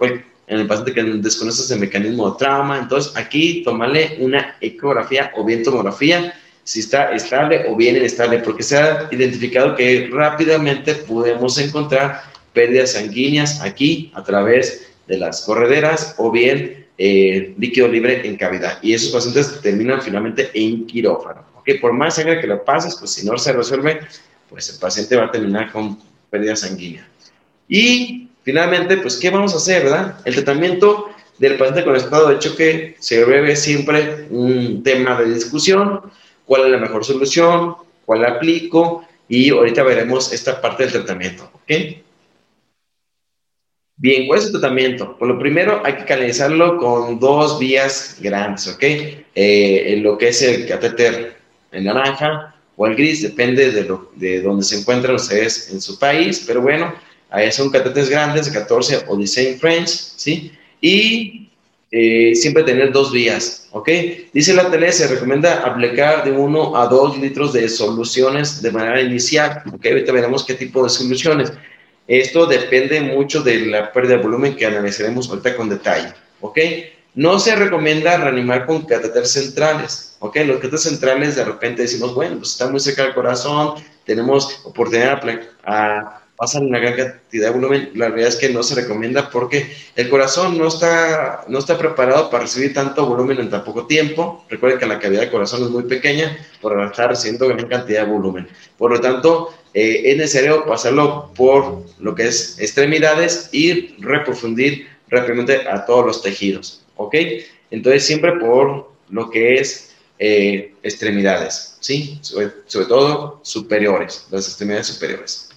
en 0.47 0.59
el 0.59 0.67
paciente 0.67 0.93
que 0.93 1.03
desconoce 1.03 1.73
el 1.73 1.79
mecanismo 1.79 2.31
de 2.31 2.37
trauma. 2.37 2.79
Entonces 2.79 3.15
aquí 3.15 3.63
tomarle 3.63 4.17
una 4.19 4.57
ecografía 4.61 5.31
o 5.35 5.43
bien 5.43 5.63
tomografía 5.63 6.33
si 6.63 6.79
está 6.79 7.13
estable 7.13 7.65
o 7.69 7.75
bien 7.75 7.95
inestable, 7.95 8.39
porque 8.39 8.63
se 8.63 8.75
ha 8.75 9.07
identificado 9.11 9.75
que 9.75 10.09
rápidamente 10.11 10.95
podemos 10.95 11.59
encontrar 11.59 12.23
pérdidas 12.53 12.93
sanguíneas 12.93 13.61
aquí 13.61 14.11
a 14.15 14.23
través 14.23 14.87
de 15.07 15.17
las 15.17 15.41
correderas 15.41 16.15
o 16.17 16.31
bien 16.31 16.87
eh, 16.97 17.53
líquido 17.59 17.87
libre 17.87 18.27
en 18.27 18.35
cavidad. 18.35 18.79
Y 18.81 18.93
esos 18.93 19.11
pacientes 19.11 19.61
terminan 19.61 20.01
finalmente 20.01 20.49
en 20.55 20.87
quirófano. 20.87 21.45
¿okay? 21.57 21.77
Por 21.77 21.93
más 21.93 22.15
sangre 22.15 22.41
que 22.41 22.47
lo 22.47 22.63
pases, 22.65 22.95
pues 22.97 23.11
si 23.11 23.27
no 23.27 23.37
se 23.37 23.53
resuelve, 23.53 23.99
pues 24.49 24.73
el 24.73 24.79
paciente 24.79 25.15
va 25.15 25.25
a 25.25 25.31
terminar 25.31 25.71
con 25.71 25.99
pérdida 26.31 26.55
sanguínea. 26.55 27.07
Y 27.67 28.24
finalmente, 28.45 28.97
pues, 28.97 29.17
¿qué 29.17 29.29
vamos 29.29 29.53
a 29.53 29.57
hacer, 29.57 29.83
verdad? 29.83 30.19
El 30.23 30.35
tratamiento 30.35 31.09
del 31.37 31.57
paciente 31.57 31.83
con 31.83 31.97
estado 31.97 32.29
de 32.29 32.39
choque 32.39 32.95
se 32.99 33.25
ve 33.25 33.55
siempre 33.57 34.27
un 34.29 34.83
tema 34.83 35.19
de 35.19 35.33
discusión 35.33 36.01
cuál 36.45 36.65
es 36.65 36.71
la 36.71 36.77
mejor 36.77 37.03
solución, 37.03 37.75
cuál 38.05 38.21
la 38.21 38.29
aplico 38.29 39.05
y 39.27 39.49
ahorita 39.49 39.83
veremos 39.83 40.31
esta 40.31 40.61
parte 40.61 40.83
del 40.83 40.93
tratamiento, 40.93 41.49
¿ok? 41.53 41.71
Bien, 43.97 44.27
¿cuál 44.27 44.39
es 44.39 44.45
el 44.45 44.51
tratamiento? 44.51 45.15
Pues 45.17 45.29
lo 45.29 45.39
primero 45.39 45.81
hay 45.83 45.95
que 45.95 46.05
canalizarlo 46.05 46.77
con 46.77 47.19
dos 47.19 47.57
vías 47.59 48.17
grandes, 48.21 48.67
¿ok? 48.67 48.83
Eh, 49.33 49.99
lo 50.03 50.17
que 50.17 50.29
es 50.29 50.41
el 50.41 50.67
catéter 50.67 51.37
en 51.71 51.85
naranja 51.85 52.55
o 52.77 52.85
el 52.87 52.95
gris, 52.95 53.23
depende 53.23 53.71
de, 53.71 53.85
lo, 53.85 54.11
de 54.15 54.41
donde 54.41 54.63
se 54.63 54.79
encuentran 54.79 55.15
ustedes 55.15 55.71
en 55.71 55.81
su 55.81 55.97
país, 55.97 56.43
pero 56.45 56.61
bueno, 56.61 56.93
ahí 57.35 57.51
son 57.51 57.69
catéteres 57.69 58.09
grandes 58.09 58.45
de 58.45 58.53
14 58.53 59.03
o 59.07 59.17
16 59.17 59.59
French, 59.59 59.89
¿sí? 59.89 60.51
Y 60.79 61.49
eh, 61.91 62.33
siempre 62.33 62.63
tener 62.63 62.91
dos 62.93 63.11
vías, 63.11 63.67
¿ok? 63.71 63.89
Dice 64.33 64.53
la 64.53 64.71
tele, 64.71 64.91
se 64.91 65.07
recomienda 65.07 65.65
aplicar 65.65 66.23
de 66.23 66.31
1 66.31 66.77
a 66.77 66.87
2 66.87 67.19
litros 67.19 67.51
de 67.53 67.67
soluciones 67.67 68.61
de 68.61 68.71
manera 68.71 69.01
inicial, 69.01 69.61
¿ok? 69.71 69.85
Ahorita 69.85 70.13
veremos 70.13 70.45
qué 70.45 70.53
tipo 70.53 70.83
de 70.83 70.89
soluciones. 70.89 71.51
Esto 72.07 72.45
depende 72.45 73.01
mucho 73.01 73.41
de 73.41 73.65
la 73.65 73.91
pérdida 73.91 74.17
de 74.17 74.23
volumen 74.23 74.55
que 74.55 74.65
analizaremos 74.65 75.29
ahorita 75.29 75.57
con 75.57 75.69
detalle, 75.69 76.13
¿ok? 76.39 76.59
No 77.15 77.39
se 77.39 77.55
recomienda 77.55 78.17
reanimar 78.17 78.65
con 78.65 78.85
catéteres 78.85 79.31
centrales, 79.31 80.15
¿ok? 80.19 80.37
Los 80.45 80.57
catéteres 80.57 80.83
centrales 80.83 81.35
de 81.35 81.45
repente 81.45 81.81
decimos, 81.81 82.13
bueno, 82.13 82.37
pues 82.37 82.51
está 82.51 82.69
muy 82.69 82.79
cerca 82.79 83.03
del 83.03 83.13
corazón, 83.13 83.75
tenemos 84.05 84.61
oportunidad 84.65 85.21
a 85.65 86.24
pasan 86.35 86.65
una 86.65 86.79
gran 86.79 86.95
cantidad 86.95 87.47
de 87.47 87.53
volumen, 87.53 87.91
la 87.95 88.07
realidad 88.07 88.29
es 88.29 88.35
que 88.35 88.49
no 88.49 88.61
se 88.61 88.75
recomienda 88.75 89.29
porque 89.29 89.71
el 89.95 90.09
corazón 90.09 90.57
no 90.57 90.67
está, 90.67 91.45
no 91.47 91.59
está 91.59 91.77
preparado 91.77 92.29
para 92.29 92.43
recibir 92.43 92.73
tanto 92.73 93.05
volumen 93.05 93.39
en 93.39 93.49
tan 93.49 93.63
poco 93.63 93.87
tiempo. 93.87 94.45
Recuerden 94.49 94.79
que 94.79 94.85
la 94.85 94.99
cavidad 94.99 95.21
del 95.21 95.31
corazón 95.31 95.63
es 95.63 95.69
muy 95.69 95.83
pequeña 95.83 96.37
por 96.61 96.81
estar 96.83 97.09
recibiendo 97.09 97.47
gran 97.47 97.67
cantidad 97.67 98.05
de 98.05 98.11
volumen. 98.11 98.47
Por 98.77 98.91
lo 98.91 98.99
tanto, 98.99 99.53
eh, 99.73 100.01
es 100.05 100.17
necesario 100.17 100.65
pasarlo 100.65 101.31
por 101.35 101.83
lo 101.99 102.15
que 102.15 102.27
es 102.27 102.59
extremidades 102.59 103.49
y 103.51 103.95
reprofundir 103.99 104.87
rápidamente 105.09 105.67
a 105.67 105.85
todos 105.85 106.05
los 106.05 106.21
tejidos. 106.21 106.83
¿Ok? 106.97 107.15
Entonces, 107.71 108.05
siempre 108.05 108.33
por 108.39 108.91
lo 109.09 109.29
que 109.29 109.55
es 109.55 109.93
eh, 110.19 110.73
extremidades, 110.83 111.77
¿sí? 111.79 112.19
sobre 112.21 112.85
todo 112.87 113.39
superiores, 113.43 114.27
las 114.31 114.47
extremidades 114.47 114.87
superiores. 114.87 115.49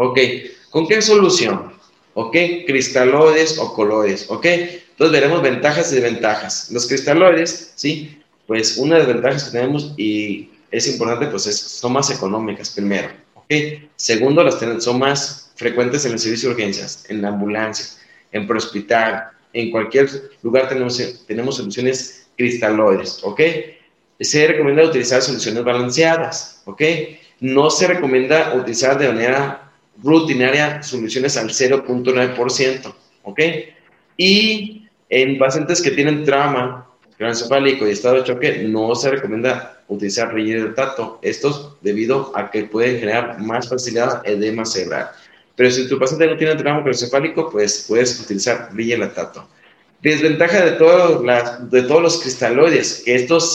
Ok, 0.00 0.16
¿con 0.70 0.86
qué 0.86 1.02
solución? 1.02 1.72
Ok, 2.14 2.36
cristaloides 2.68 3.58
o 3.58 3.74
coloides. 3.74 4.26
Ok, 4.30 4.44
entonces 4.46 5.10
veremos 5.10 5.42
ventajas 5.42 5.90
y 5.90 5.96
desventajas. 5.96 6.70
Los 6.70 6.86
cristaloides, 6.86 7.72
¿sí? 7.74 8.22
Pues 8.46 8.76
una 8.76 8.94
de 8.94 9.00
las 9.00 9.12
ventajas 9.12 9.44
que 9.44 9.50
tenemos 9.50 9.94
y 9.96 10.50
es 10.70 10.86
importante, 10.86 11.26
pues 11.26 11.42
son 11.42 11.92
más 11.92 12.10
económicas, 12.10 12.70
primero. 12.70 13.08
Ok, 13.34 13.52
segundo, 13.96 14.44
las 14.44 14.60
son 14.84 15.00
más 15.00 15.50
frecuentes 15.56 16.04
en 16.04 16.12
el 16.12 16.20
servicio 16.20 16.50
de 16.50 16.54
urgencias, 16.54 17.04
en 17.08 17.20
la 17.20 17.28
ambulancia, 17.30 18.00
en 18.30 18.46
prehospital, 18.46 19.30
en 19.52 19.72
cualquier 19.72 20.08
lugar 20.44 20.68
tenemos, 20.68 21.24
tenemos 21.26 21.56
soluciones 21.56 22.28
cristaloides. 22.36 23.18
Ok, 23.24 23.40
se 24.20 24.46
recomienda 24.46 24.84
utilizar 24.84 25.22
soluciones 25.22 25.64
balanceadas. 25.64 26.62
Ok, 26.66 26.82
no 27.40 27.68
se 27.68 27.88
recomienda 27.88 28.54
utilizar 28.54 28.96
de 28.96 29.08
manera 29.08 29.67
rutinaria 30.02 30.82
soluciones 30.82 31.36
al 31.36 31.48
0.9%, 31.48 32.94
¿ok? 33.22 33.40
Y 34.16 34.86
en 35.08 35.38
pacientes 35.38 35.80
que 35.80 35.90
tienen 35.90 36.24
trauma 36.24 36.86
craneoencefálico 37.16 37.86
y 37.86 37.90
estado 37.90 38.16
de 38.16 38.24
choque, 38.24 38.64
no 38.68 38.94
se 38.94 39.10
recomienda 39.10 39.82
utilizar 39.88 40.32
tato. 40.74 41.18
Estos 41.22 41.76
debido 41.80 42.32
a 42.34 42.50
que 42.50 42.64
pueden 42.64 43.00
generar 43.00 43.40
más 43.40 43.68
facilidad 43.68 44.22
edema 44.24 44.64
cerebral. 44.64 45.10
Pero 45.56 45.70
si 45.70 45.88
tu 45.88 45.98
paciente 45.98 46.28
no 46.28 46.36
tiene 46.36 46.54
trauma 46.54 46.80
craneoencefálico, 46.80 47.50
pues 47.50 47.84
puedes 47.88 48.20
utilizar 48.20 48.70
tato. 49.14 49.48
Desventaja 50.00 50.64
de, 50.64 50.72
todos 50.72 51.24
de 51.70 51.82
todos 51.82 52.02
los 52.02 52.20
cristaloides, 52.20 53.02
que 53.04 53.16
estos 53.16 53.52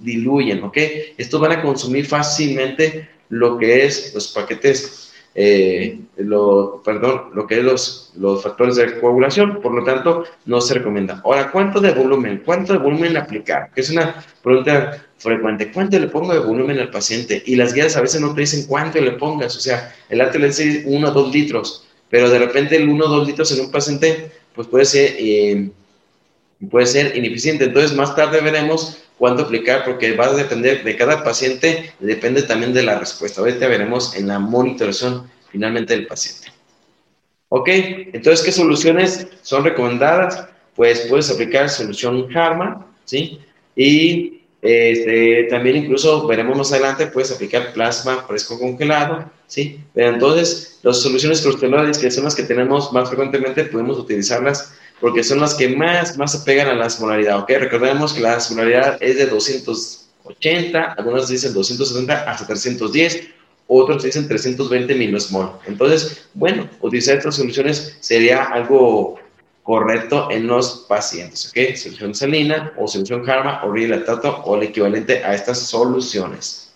diluyen, 0.00 0.64
¿ok? 0.64 0.76
Estos 1.16 1.40
van 1.40 1.52
a 1.52 1.62
consumir 1.62 2.06
fácilmente 2.06 3.08
lo 3.28 3.56
que 3.56 3.84
es 3.84 4.12
los 4.12 4.28
paquetes, 4.28 5.09
eh, 5.34 6.00
lo, 6.16 6.82
perdón, 6.84 7.30
lo 7.34 7.46
que 7.46 7.58
es 7.58 7.64
los, 7.64 8.12
los 8.16 8.42
factores 8.42 8.76
de 8.76 8.98
coagulación, 9.00 9.60
por 9.60 9.72
lo 9.72 9.84
tanto, 9.84 10.24
no 10.46 10.60
se 10.60 10.74
recomienda. 10.74 11.20
Ahora, 11.24 11.50
¿cuánto 11.50 11.80
de 11.80 11.92
volumen? 11.92 12.42
¿Cuánto 12.44 12.72
de 12.72 12.80
volumen 12.80 13.16
aplicar? 13.16 13.70
Que 13.72 13.80
es 13.82 13.90
una 13.90 14.24
pregunta 14.42 15.06
frecuente. 15.18 15.70
¿Cuánto 15.72 15.98
le 15.98 16.08
pongo 16.08 16.32
de 16.32 16.40
volumen 16.40 16.78
al 16.78 16.90
paciente? 16.90 17.42
Y 17.46 17.56
las 17.56 17.74
guías 17.74 17.96
a 17.96 18.00
veces 18.00 18.20
no 18.20 18.34
te 18.34 18.40
dicen 18.40 18.66
cuánto 18.66 19.00
le 19.00 19.12
pongas, 19.12 19.56
o 19.56 19.60
sea, 19.60 19.94
el 20.08 20.20
arte 20.20 20.38
le 20.38 20.48
dice 20.48 20.82
1 20.86 21.08
o 21.08 21.12
2 21.12 21.32
litros, 21.32 21.86
pero 22.08 22.28
de 22.28 22.38
repente 22.38 22.76
el 22.76 22.88
1 22.88 23.04
o 23.04 23.08
2 23.08 23.26
litros 23.28 23.52
en 23.52 23.64
un 23.64 23.70
paciente, 23.70 24.32
pues 24.54 24.66
puede 24.66 24.84
ser, 24.84 25.14
eh, 25.18 25.70
puede 26.70 26.86
ser 26.86 27.16
ineficiente. 27.16 27.64
Entonces, 27.64 27.96
más 27.96 28.16
tarde 28.16 28.40
veremos 28.40 28.98
cuánto 29.20 29.42
aplicar, 29.42 29.84
porque 29.84 30.16
va 30.16 30.28
a 30.28 30.32
depender 30.32 30.82
de 30.82 30.96
cada 30.96 31.22
paciente, 31.22 31.92
depende 32.00 32.42
también 32.44 32.72
de 32.72 32.82
la 32.82 32.98
respuesta. 32.98 33.42
Ahorita 33.42 33.68
veremos 33.68 34.16
en 34.16 34.28
la 34.28 34.38
monitorización 34.38 35.30
finalmente 35.50 35.94
del 35.94 36.06
paciente. 36.06 36.48
Ok, 37.50 37.68
entonces, 38.14 38.42
¿qué 38.42 38.50
soluciones 38.50 39.26
son 39.42 39.62
recomendadas? 39.62 40.46
Pues 40.74 41.00
puedes 41.00 41.30
aplicar 41.30 41.68
solución 41.68 42.34
Harman, 42.34 42.86
¿sí? 43.04 43.38
Y 43.76 44.40
este, 44.62 45.48
también 45.50 45.76
incluso 45.76 46.26
veremos 46.26 46.56
más 46.56 46.72
adelante, 46.72 47.08
puedes 47.08 47.30
aplicar 47.30 47.74
plasma 47.74 48.24
fresco 48.26 48.58
congelado, 48.58 49.30
¿sí? 49.46 49.80
Pero 49.92 50.14
entonces, 50.14 50.78
las 50.82 50.98
soluciones 51.02 51.42
cristaloides, 51.42 51.98
que 51.98 52.10
son 52.10 52.24
las 52.24 52.34
que 52.34 52.44
tenemos 52.44 52.90
más 52.90 53.06
frecuentemente, 53.10 53.64
podemos 53.64 53.98
utilizarlas 53.98 54.72
porque 55.00 55.24
son 55.24 55.40
las 55.40 55.54
que 55.54 55.68
más, 55.68 56.18
más 56.18 56.32
se 56.32 56.38
pegan 56.40 56.68
a 56.68 56.74
la 56.74 56.86
osmolaridad, 56.86 57.38
¿ok? 57.38 57.50
Recordemos 57.58 58.12
que 58.12 58.20
la 58.20 58.36
osmolaridad 58.36 59.02
es 59.02 59.16
de 59.16 59.26
280, 59.26 60.92
algunos 60.92 61.28
dicen 61.28 61.54
270 61.54 62.30
hasta 62.30 62.46
310, 62.46 63.28
otros 63.66 64.02
dicen 64.02 64.28
320 64.28 64.94
milosmol. 64.94 65.52
Entonces, 65.66 66.28
bueno, 66.34 66.68
utilizar 66.80 67.16
estas 67.16 67.36
soluciones 67.36 67.96
sería 68.00 68.44
algo 68.44 69.18
correcto 69.62 70.28
en 70.30 70.46
los 70.46 70.86
pacientes, 70.88 71.48
¿ok? 71.48 71.76
Solución 71.76 72.14
salina 72.14 72.72
o 72.76 72.86
solución 72.86 73.28
Harma 73.28 73.64
o 73.64 73.72
rilatato 73.72 74.42
o 74.44 74.56
el 74.56 74.64
equivalente 74.64 75.24
a 75.24 75.34
estas 75.34 75.60
soluciones. 75.60 76.72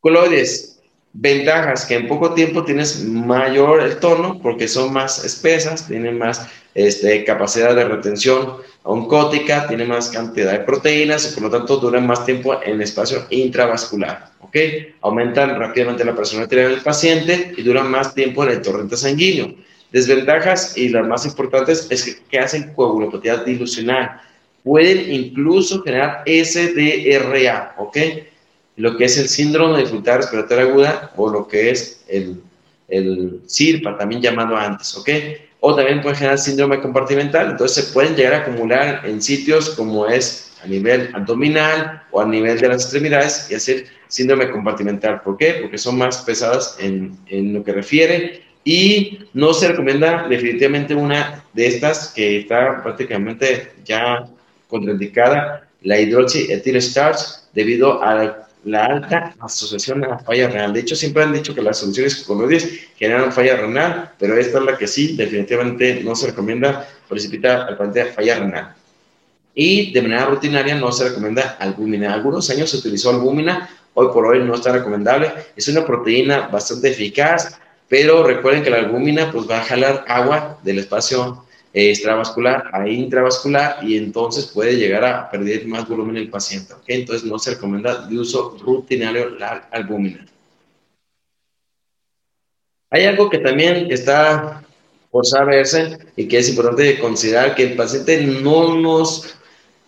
Coloides, 0.00 0.71
Ventajas 1.14 1.84
que 1.84 1.96
en 1.96 2.08
poco 2.08 2.32
tiempo 2.32 2.64
tienes 2.64 3.04
mayor 3.04 3.82
el 3.82 3.98
tono 3.98 4.40
porque 4.42 4.66
son 4.66 4.92
más 4.92 5.22
espesas, 5.24 5.86
tienen 5.86 6.16
más 6.16 6.48
este, 6.74 7.22
capacidad 7.24 7.74
de 7.76 7.84
retención 7.84 8.56
oncótica, 8.82 9.68
tienen 9.68 9.88
más 9.88 10.08
cantidad 10.08 10.52
de 10.52 10.60
proteínas 10.60 11.30
y 11.30 11.34
por 11.34 11.44
lo 11.44 11.50
tanto 11.50 11.76
duran 11.76 12.06
más 12.06 12.24
tiempo 12.24 12.54
en 12.62 12.72
el 12.72 12.80
espacio 12.80 13.26
intravascular. 13.28 14.30
¿ok? 14.40 14.56
Aumentan 15.02 15.58
rápidamente 15.58 16.04
la 16.04 16.14
presión 16.14 16.42
arterial 16.42 16.70
del 16.70 16.80
paciente 16.80 17.52
y 17.56 17.62
duran 17.62 17.90
más 17.90 18.14
tiempo 18.14 18.44
en 18.44 18.50
el 18.50 18.62
torrente 18.62 18.96
sanguíneo. 18.96 19.54
Desventajas 19.92 20.78
y 20.78 20.88
las 20.88 21.06
más 21.06 21.26
importantes 21.26 21.86
es 21.90 22.22
que, 22.30 22.38
hacen 22.38 22.72
coagulopatía 22.72 23.36
dilucional. 23.44 24.18
Pueden 24.64 25.12
incluso 25.12 25.82
generar 25.82 26.22
SDRA, 26.24 27.74
¿ok? 27.76 27.98
Lo 28.76 28.96
que 28.96 29.04
es 29.04 29.18
el 29.18 29.28
síndrome 29.28 29.76
de 29.76 29.82
dificultad 29.82 30.16
respiratoria 30.16 30.64
aguda 30.64 31.12
o 31.16 31.30
lo 31.30 31.46
que 31.46 31.70
es 31.70 32.04
el, 32.08 32.40
el 32.88 33.40
SIRPA, 33.46 33.98
también 33.98 34.22
llamado 34.22 34.56
antes, 34.56 34.96
¿ok? 34.96 35.08
O 35.60 35.74
también 35.74 36.00
puede 36.00 36.16
generar 36.16 36.38
síndrome 36.38 36.80
compartimental, 36.80 37.50
entonces 37.50 37.84
se 37.84 37.92
pueden 37.92 38.16
llegar 38.16 38.34
a 38.34 38.38
acumular 38.38 39.02
en 39.04 39.22
sitios 39.22 39.70
como 39.70 40.06
es 40.06 40.52
a 40.62 40.66
nivel 40.66 41.10
abdominal 41.14 42.02
o 42.10 42.20
a 42.20 42.26
nivel 42.26 42.58
de 42.58 42.68
las 42.68 42.82
extremidades 42.82 43.48
y 43.50 43.54
hacer 43.54 43.86
síndrome 44.08 44.50
compartimental. 44.50 45.20
¿Por 45.22 45.36
qué? 45.36 45.58
Porque 45.60 45.78
son 45.78 45.98
más 45.98 46.18
pesadas 46.18 46.76
en, 46.80 47.16
en 47.26 47.54
lo 47.54 47.64
que 47.64 47.72
refiere 47.72 48.42
y 48.64 49.18
no 49.32 49.52
se 49.54 49.68
recomienda 49.68 50.26
definitivamente 50.28 50.94
una 50.94 51.44
de 51.52 51.66
estas 51.66 52.12
que 52.14 52.40
está 52.40 52.82
prácticamente 52.82 53.72
ya 53.84 54.24
contraindicada, 54.68 55.68
la 55.82 56.00
hidroxietil 56.00 56.80
starch, 56.80 57.18
debido 57.52 58.02
a 58.02 58.46
la 58.64 58.86
alta 58.86 59.34
asociación 59.40 60.04
a 60.04 60.08
la 60.08 60.18
falla 60.18 60.48
renal. 60.48 60.72
De 60.72 60.80
hecho, 60.80 60.96
siempre 60.96 61.22
han 61.22 61.32
dicho 61.32 61.54
que 61.54 61.62
las 61.62 61.78
soluciones 61.78 62.16
coloides 62.22 62.88
generan 62.96 63.32
falla 63.32 63.56
renal, 63.56 64.12
pero 64.18 64.36
esta 64.36 64.58
es 64.58 64.64
la 64.64 64.78
que 64.78 64.86
sí, 64.86 65.16
definitivamente 65.16 66.02
no 66.04 66.14
se 66.14 66.28
recomienda 66.28 66.88
precipitar 67.08 67.68
al 67.68 67.76
paciente 67.76 68.12
falla 68.12 68.38
renal. 68.38 68.74
Y 69.54 69.92
de 69.92 70.02
manera 70.02 70.26
rutinaria 70.26 70.74
no 70.74 70.92
se 70.92 71.08
recomienda 71.08 71.56
albúmina. 71.58 72.14
Algunos 72.14 72.48
años 72.50 72.70
se 72.70 72.78
utilizó 72.78 73.10
albúmina, 73.10 73.68
hoy 73.94 74.08
por 74.12 74.26
hoy 74.26 74.42
no 74.42 74.54
está 74.54 74.72
recomendable. 74.72 75.30
Es 75.56 75.68
una 75.68 75.84
proteína 75.84 76.48
bastante 76.48 76.90
eficaz, 76.90 77.58
pero 77.88 78.24
recuerden 78.24 78.62
que 78.62 78.70
la 78.70 78.78
albúmina 78.78 79.30
pues, 79.30 79.48
va 79.48 79.58
a 79.58 79.64
jalar 79.64 80.04
agua 80.08 80.58
del 80.62 80.78
espacio 80.78 81.44
extravascular 81.74 82.70
a 82.72 82.86
intravascular 82.88 83.78
y 83.82 83.96
entonces 83.96 84.46
puede 84.46 84.76
llegar 84.76 85.04
a 85.04 85.30
perder 85.30 85.66
más 85.66 85.88
volumen 85.88 86.16
el 86.16 86.28
paciente. 86.28 86.74
Entonces 86.86 87.24
no 87.24 87.38
se 87.38 87.52
recomienda 87.52 88.06
de 88.06 88.18
uso 88.18 88.56
rutinario 88.60 89.30
la 89.30 89.68
albúmina. 89.70 90.26
Hay 92.90 93.06
algo 93.06 93.30
que 93.30 93.38
también 93.38 93.90
está 93.90 94.62
por 95.10 95.26
saberse 95.26 95.98
y 96.16 96.28
que 96.28 96.38
es 96.38 96.48
importante 96.50 96.98
considerar 96.98 97.54
que 97.54 97.62
el 97.64 97.76
paciente 97.76 98.22
no 98.22 98.76
nos, 98.76 99.34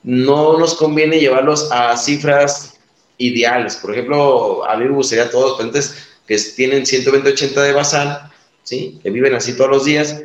no 0.03 0.59
nos 0.59 0.75
conviene 0.75 1.19
llevarlos 1.19 1.71
a 1.71 1.97
cifras 1.97 2.79
ideales. 3.19 3.77
Por 3.77 3.93
ejemplo, 3.93 4.65
a 4.65 4.77
mí 4.77 4.85
me 4.85 5.27
todos 5.27 5.51
los 5.51 5.53
pacientes 5.53 6.09
que 6.27 6.39
tienen 6.57 6.85
120-80 6.85 7.63
de 7.63 7.73
basal, 7.73 8.33
¿sí? 8.63 8.99
que 9.03 9.11
viven 9.11 9.35
así 9.35 9.55
todos 9.55 9.71
los 9.71 9.85
días, 9.85 10.23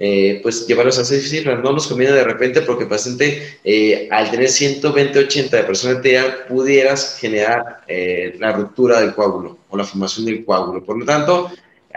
eh, 0.00 0.38
pues 0.44 0.64
llevarlos 0.66 0.96
a 0.98 1.04
seis 1.04 1.28
cifras. 1.28 1.62
No 1.62 1.72
nos 1.72 1.88
conviene 1.88 2.12
de 2.12 2.22
repente 2.22 2.62
porque 2.62 2.84
el 2.84 2.88
paciente, 2.88 3.58
eh, 3.64 4.08
al 4.12 4.30
tener 4.30 4.48
120-80 4.48 5.50
de 5.50 5.64
presión 5.64 5.96
arterial, 5.96 6.44
pudieras 6.48 7.18
generar 7.18 7.80
eh, 7.88 8.36
la 8.38 8.52
ruptura 8.52 9.00
del 9.00 9.12
coágulo 9.12 9.58
o 9.68 9.76
la 9.76 9.84
formación 9.84 10.26
del 10.26 10.44
coágulo. 10.44 10.84
Por 10.84 10.98
lo 10.98 11.04
tanto, 11.04 11.50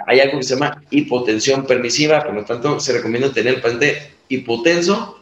hay 0.07 0.19
algo 0.19 0.39
que 0.39 0.43
se 0.43 0.55
llama 0.55 0.81
hipotensión 0.89 1.67
permisiva, 1.67 2.23
por 2.23 2.33
lo 2.33 2.43
tanto, 2.43 2.79
se 2.79 2.93
recomienda 2.93 3.31
tener 3.31 3.55
el 3.55 3.61
paciente 3.61 4.13
hipotenso, 4.29 5.19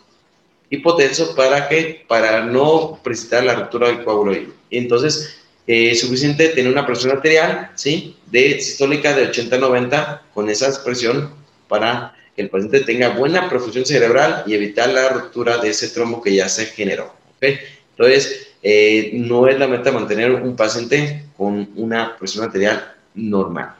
hipotenso 0.69 1.35
para 1.35 1.67
que, 1.67 2.05
para 2.07 2.45
no 2.45 2.97
presentar 3.03 3.43
la 3.43 3.55
ruptura 3.55 3.89
del 3.89 4.05
coágulo. 4.05 4.37
Entonces, 4.71 5.35
es 5.67 5.99
suficiente 5.99 6.47
tener 6.49 6.71
una 6.71 6.85
presión 6.85 7.11
arterial, 7.11 7.71
¿sí? 7.75 8.15
De 8.27 8.59
sistólica 8.61 9.13
de 9.13 9.29
80-90 9.29 10.21
con 10.33 10.49
esa 10.49 10.83
presión 10.83 11.31
para 11.67 12.15
el 12.41 12.49
paciente 12.49 12.81
tenga 12.81 13.09
buena 13.09 13.49
profusión 13.49 13.85
cerebral 13.85 14.43
y 14.45 14.53
evitar 14.53 14.89
la 14.89 15.09
ruptura 15.09 15.57
de 15.57 15.69
ese 15.69 15.89
trombo 15.89 16.21
que 16.21 16.33
ya 16.33 16.49
se 16.49 16.65
generó. 16.65 17.13
Entonces, 17.41 18.49
eh, 18.61 19.11
no 19.13 19.47
es 19.47 19.57
la 19.57 19.67
meta 19.67 19.91
mantener 19.91 20.31
un 20.31 20.55
paciente 20.55 21.25
con 21.37 21.69
una 21.75 22.17
presión 22.17 22.45
arterial 22.45 22.95
normal. 23.15 23.75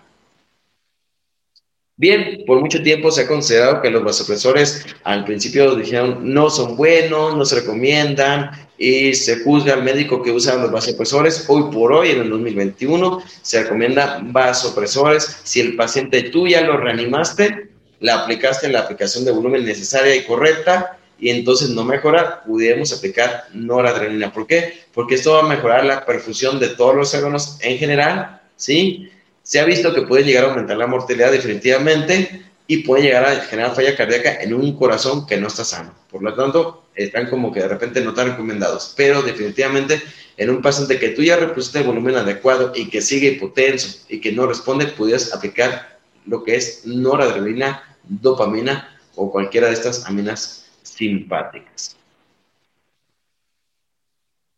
Bien, 1.98 2.44
por 2.48 2.62
mucho 2.62 2.82
tiempo 2.82 3.12
se 3.12 3.24
ha 3.24 3.28
considerado 3.28 3.82
que 3.82 3.90
los 3.90 4.02
vasopresores 4.02 4.86
al 5.04 5.26
principio 5.26 5.76
dijeron 5.76 6.34
no 6.34 6.50
son 6.50 6.78
buenos, 6.78 7.36
no 7.36 7.44
se 7.44 7.60
recomiendan 7.60 8.52
y 8.78 9.14
se 9.14 9.44
juzga 9.44 9.74
al 9.74 9.84
médico 9.84 10.24
que 10.24 10.32
usa 10.32 10.56
los 10.56 10.72
vasopresores. 10.72 11.44
Hoy 11.50 11.70
por 11.74 11.92
hoy, 11.92 12.12
en 12.12 12.22
el 12.22 12.30
2021, 12.30 13.22
se 13.42 13.64
recomienda 13.64 14.22
vasopresores. 14.24 15.42
Si 15.44 15.60
el 15.60 15.76
paciente 15.76 16.24
tú 16.24 16.48
ya 16.48 16.62
lo 16.62 16.78
reanimaste, 16.78 17.69
la 18.00 18.22
aplicaste 18.22 18.68
en 18.68 18.74
la 18.74 18.82
aplicación 18.82 19.26
de 19.26 19.32
volumen 19.32 19.66
necesaria 19.66 20.16
y 20.16 20.24
correcta 20.24 20.98
y 21.20 21.30
entonces 21.30 21.70
no 21.70 21.84
mejora, 21.84 22.44
pudiéramos 22.44 22.94
aplicar 22.94 23.46
noradrenalina. 23.54 24.32
¿Por 24.32 24.48
qué? 24.48 24.86
Porque 24.94 25.16
esto 25.16 25.34
va 25.34 25.42
a 25.42 25.48
mejorar 25.48 25.86
la 25.86 26.06
perfusión 26.06 26.60
de 26.60 26.70
todos 26.70 26.96
los 26.96 27.14
órganos 27.14 27.58
en 27.62 27.78
general, 27.78 28.42
¿sí? 28.56 29.10
Se 29.44 29.60
ha 29.60 29.66
visto 29.66 29.94
que 29.94 30.04
puede 30.04 30.24
llegar 30.24 30.46
a 30.46 30.50
aumentar 30.50 30.78
la 30.78 30.88
mortalidad 30.88 31.32
definitivamente 31.32 32.46
y 32.68 32.84
puede 32.84 33.04
llegar 33.04 33.26
a 33.26 33.36
generar 33.42 33.76
falla 33.76 33.98
cardíaca 33.98 34.42
en 34.42 34.54
un 34.54 34.78
corazón 34.78 35.26
que 35.26 35.38
no 35.38 35.48
está 35.48 35.66
sano. 35.66 35.94
Por 36.10 36.24
lo 36.24 36.34
tanto, 36.36 36.86
están 36.96 37.30
como 37.30 37.52
que 37.52 37.62
de 37.62 37.68
repente 37.68 38.00
no 38.02 38.12
están 38.12 38.30
recomendados, 38.30 38.94
pero 38.96 39.22
definitivamente 39.22 40.02
en 40.38 40.50
un 40.50 40.62
paciente 40.62 41.00
que 41.00 41.10
tú 41.10 41.24
ya 41.24 41.36
repusiste 41.36 41.80
el 41.80 41.88
volumen 41.88 42.16
adecuado 42.16 42.72
y 42.76 42.90
que 42.90 43.02
sigue 43.02 43.30
hipotenso 43.30 44.06
y 44.08 44.22
que 44.22 44.32
no 44.32 44.46
responde, 44.46 44.86
pudieras 44.86 45.34
aplicar 45.34 46.00
lo 46.26 46.44
que 46.44 46.56
es 46.56 46.86
noradrenalina 46.86 47.89
dopamina 48.10 48.90
o 49.16 49.32
cualquiera 49.32 49.68
de 49.68 49.74
estas 49.74 50.06
aminas 50.06 50.66
simpáticas. 50.82 51.96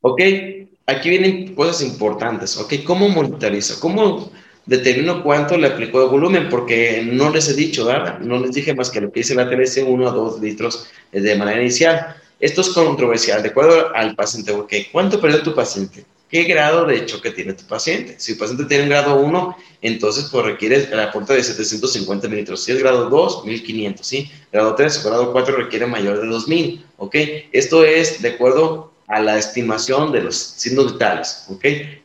Ok, 0.02 0.22
aquí 0.88 1.10
vienen 1.10 1.54
cosas 1.54 1.82
importantes. 1.84 2.58
Ok, 2.58 2.74
¿cómo 2.84 3.08
monitorizo? 3.10 3.80
¿Cómo 3.80 4.32
determino 4.66 5.22
cuánto 5.24 5.58
le 5.58 5.68
aplicó 5.68 6.02
de 6.02 6.08
volumen? 6.08 6.50
Porque 6.50 7.04
no 7.06 7.30
les 7.30 7.50
he 7.50 7.54
dicho, 7.54 7.86
¿verdad? 7.86 8.20
No 8.20 8.40
les 8.40 8.54
dije 8.54 8.74
más 8.74 8.90
que 8.90 9.02
lo 9.02 9.12
que 9.12 9.20
hice 9.20 9.36
la 9.36 9.50
TLC 9.50 9.84
1 9.88 10.08
a 10.08 10.12
2 10.12 10.42
litros 10.42 10.88
de 11.12 11.36
manera 11.36 11.62
inicial. 11.62 12.16
esto 12.40 12.62
es 12.62 12.70
controversial, 12.70 13.44
de 13.44 13.50
acuerdo 13.50 13.94
al 13.96 14.16
paciente. 14.16 14.52
Okay. 14.52 14.88
¿Cuánto 14.92 15.22
perdió 15.22 15.44
tu 15.44 15.54
paciente? 15.54 16.06
¿Qué 16.32 16.46
grado 16.46 16.86
de 16.86 17.06
choque 17.06 17.32
tiene 17.32 17.52
tu 17.54 17.66
paciente? 17.66 18.16
Si 18.18 18.32
el 18.32 18.38
paciente 18.38 18.64
tiene 18.64 18.84
un 18.84 18.90
grado 18.90 19.20
1, 19.20 19.58
entonces 19.82 20.30
pues 20.32 20.46
requiere 20.46 20.78
el 20.78 21.00
aporte 21.02 21.34
de 21.34 21.44
750 21.44 22.30
mililitros. 22.30 22.64
Si 22.64 22.72
es 22.72 22.80
grado 22.80 23.10
2, 23.10 23.46
1500, 23.46 24.08
¿sí? 24.08 24.32
Grado 24.50 24.74
3 24.74 24.98
o 24.98 25.10
grado 25.10 25.32
4 25.34 25.58
requiere 25.58 25.86
mayor 25.88 26.22
de 26.22 26.28
2000, 26.28 26.86
¿ok? 26.98 27.16
Esto 27.52 27.84
es 27.84 28.22
de 28.22 28.30
acuerdo 28.30 28.94
a 29.08 29.20
la 29.20 29.38
estimación 29.38 30.14
de 30.14 30.22
los 30.22 30.38
signos 30.38 30.94
vitales. 30.94 31.48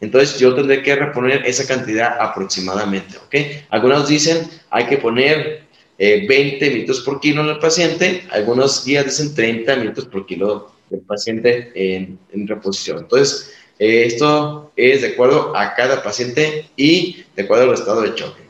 Entonces 0.00 0.40
yo 0.40 0.56
tendré 0.56 0.82
que 0.82 0.96
reponer 0.96 1.46
esa 1.46 1.64
cantidad 1.64 2.20
aproximadamente, 2.20 3.18
¿ok? 3.18 3.66
Algunos 3.70 4.08
dicen 4.08 4.50
hay 4.70 4.86
que 4.86 4.98
poner 4.98 5.66
20 5.98 6.66
eh, 6.66 6.70
minutos 6.72 7.00
por 7.02 7.20
kilo 7.20 7.42
en 7.42 7.50
el 7.50 7.58
paciente, 7.60 8.24
algunos 8.30 8.84
días 8.84 9.04
dicen 9.04 9.36
30 9.36 9.76
minutos 9.76 10.06
por 10.06 10.26
kilo 10.26 10.72
del 10.90 11.00
paciente 11.02 11.70
en, 11.74 12.18
en 12.32 12.48
reposición. 12.48 12.98
Entonces, 12.98 13.52
esto 13.78 14.72
es 14.76 15.02
de 15.02 15.08
acuerdo 15.08 15.56
a 15.56 15.74
cada 15.74 16.02
paciente 16.02 16.68
y 16.76 17.24
de 17.34 17.42
acuerdo 17.42 17.64
al 17.64 17.74
estado 17.74 18.02
de 18.02 18.14
choque. 18.14 18.42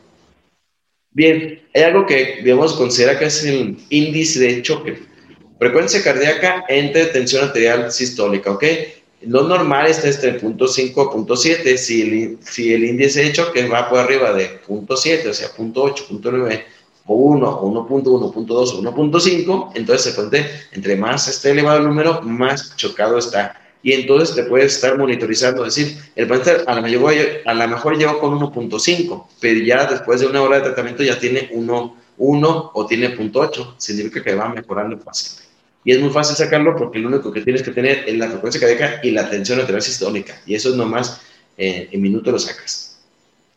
Bien, 1.11 1.61
hay 1.73 1.81
algo 1.81 2.05
que 2.05 2.37
debemos 2.43 2.73
considerar 2.73 3.17
que 3.17 3.25
es 3.25 3.43
el 3.43 3.77
índice 3.89 4.39
de 4.39 4.61
choque. 4.61 4.99
Frecuencia 5.57 6.03
cardíaca 6.03 6.65
entre 6.69 7.07
tensión 7.07 7.45
arterial 7.45 7.91
sistólica, 7.91 8.51
¿ok? 8.51 8.63
Lo 9.21 9.47
normal 9.47 9.87
está 9.87 10.09
entre 10.09 10.39
0.5 10.39 10.93
0.7. 10.93 11.77
Si 11.77 12.01
el, 12.01 12.37
si 12.41 12.71
el 12.71 12.85
índice 12.85 13.23
de 13.23 13.31
choque 13.31 13.67
va 13.67 13.89
por 13.89 13.99
arriba 13.99 14.31
de 14.33 14.61
0.7, 14.61 15.29
o 15.29 15.33
sea, 15.33 15.49
0.8, 15.49 16.07
0.9, 16.07 16.63
o 17.07 17.15
1, 17.15 17.61
1.1, 17.61 18.33
1.2, 18.33 18.81
1.5, 18.83 19.71
entonces 19.73 20.03
se 20.03 20.15
cuente, 20.15 20.45
entre 20.73 20.95
más 20.95 21.27
esté 21.27 21.51
elevado 21.51 21.79
el 21.79 21.85
número, 21.85 22.21
más 22.21 22.75
chocado 22.75 23.17
está 23.17 23.59
y 23.83 23.93
entonces 23.93 24.35
te 24.35 24.43
puedes 24.43 24.75
estar 24.75 24.97
monitorizando, 24.97 25.63
decir, 25.63 25.97
el 26.15 26.27
paciente 26.27 26.63
a 26.65 26.75
lo 26.75 26.81
mejor, 26.81 27.13
a 27.45 27.53
lo 27.53 27.67
mejor 27.67 27.97
llegó 27.97 28.19
con 28.19 28.39
1.5, 28.39 29.27
pero 29.39 29.59
ya 29.59 29.85
después 29.85 30.19
de 30.19 30.27
una 30.27 30.41
hora 30.41 30.57
de 30.57 30.63
tratamiento 30.63 31.03
ya 31.03 31.19
tiene 31.19 31.49
1, 31.51 31.97
1 32.17 32.71
o 32.73 32.85
tiene 32.85 33.15
0.8, 33.15 33.75
significa 33.77 34.23
que 34.23 34.35
va 34.35 34.49
mejorando 34.49 34.99
paciente. 34.99 35.43
Y 35.83 35.91
es 35.91 35.99
muy 35.99 36.09
fácil 36.09 36.35
sacarlo 36.35 36.75
porque 36.75 36.99
lo 36.99 37.07
único 37.07 37.31
que 37.31 37.41
tienes 37.41 37.63
que 37.63 37.71
tener 37.71 38.03
es 38.07 38.17
la 38.17 38.29
frecuencia 38.29 38.59
cardíaca 38.59 38.99
y 39.03 39.11
la 39.11 39.29
tensión 39.29 39.59
arterial 39.59 39.81
sistólica, 39.81 40.41
y 40.45 40.55
eso 40.55 40.69
es 40.69 40.75
nomás 40.75 41.21
eh, 41.57 41.89
en 41.91 42.01
minutos 42.01 42.33
lo 42.33 42.39
sacas. 42.39 42.99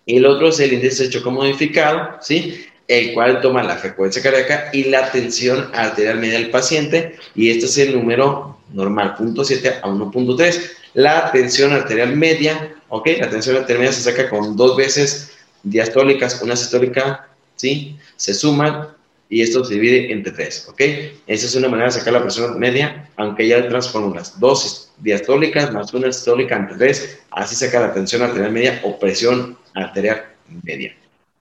El 0.07 0.27
otro 0.27 0.49
es 0.49 0.61
el 0.61 0.73
índice 0.73 1.05
de 1.05 1.11
choque 1.11 1.31
modificado, 1.31 2.19
¿sí? 2.21 2.67
El 2.91 3.15
cual 3.15 3.41
toma 3.41 3.63
la 3.63 3.77
frecuencia 3.77 4.21
cardíaca 4.21 4.69
y 4.73 4.85
la 4.85 5.13
tensión 5.13 5.71
arterial 5.73 6.19
media 6.19 6.41
del 6.41 6.51
paciente, 6.51 7.15
y 7.37 7.51
este 7.51 7.67
es 7.67 7.79
el 7.79 7.95
número 7.95 8.59
normal, 8.73 9.15
0.7 9.17 9.79
a 9.81 9.87
1.3. 9.87 10.71
La 10.95 11.31
tensión 11.31 11.73
arterial 11.73 12.17
media, 12.17 12.75
¿ok? 12.89 13.07
La 13.21 13.31
tensión 13.31 13.57
arterial 13.57 13.79
media 13.79 13.93
se 13.93 14.03
saca 14.03 14.29
con 14.29 14.57
dos 14.57 14.77
veces 14.77 15.31
diastólicas, 15.63 16.43
una 16.43 16.57
sistólica, 16.57 17.29
¿sí? 17.55 17.97
Se 18.17 18.35
suman 18.35 18.89
y 19.29 19.43
esto 19.43 19.65
se 19.65 19.75
divide 19.75 20.11
entre 20.11 20.33
tres, 20.33 20.67
¿ok? 20.69 20.81
Esa 21.29 21.47
es 21.47 21.55
una 21.55 21.69
manera 21.69 21.91
de 21.91 21.93
sacar 21.93 22.15
la 22.15 22.23
presión 22.23 22.59
media, 22.59 23.09
aunque 23.15 23.47
ya 23.47 23.55
hay 23.55 23.63
otras 23.63 23.89
fórmulas. 23.89 24.41
Dos 24.41 24.91
diastólicas 24.99 25.73
más 25.73 25.95
una 25.95 26.13
sistólica 26.13 26.57
entre 26.57 26.77
tres, 26.77 27.21
así 27.31 27.55
saca 27.55 27.79
la 27.79 27.95
tensión 27.95 28.23
arterial 28.23 28.51
media 28.51 28.81
o 28.83 28.99
presión 28.99 29.57
arterial 29.75 30.25
media. 30.65 30.93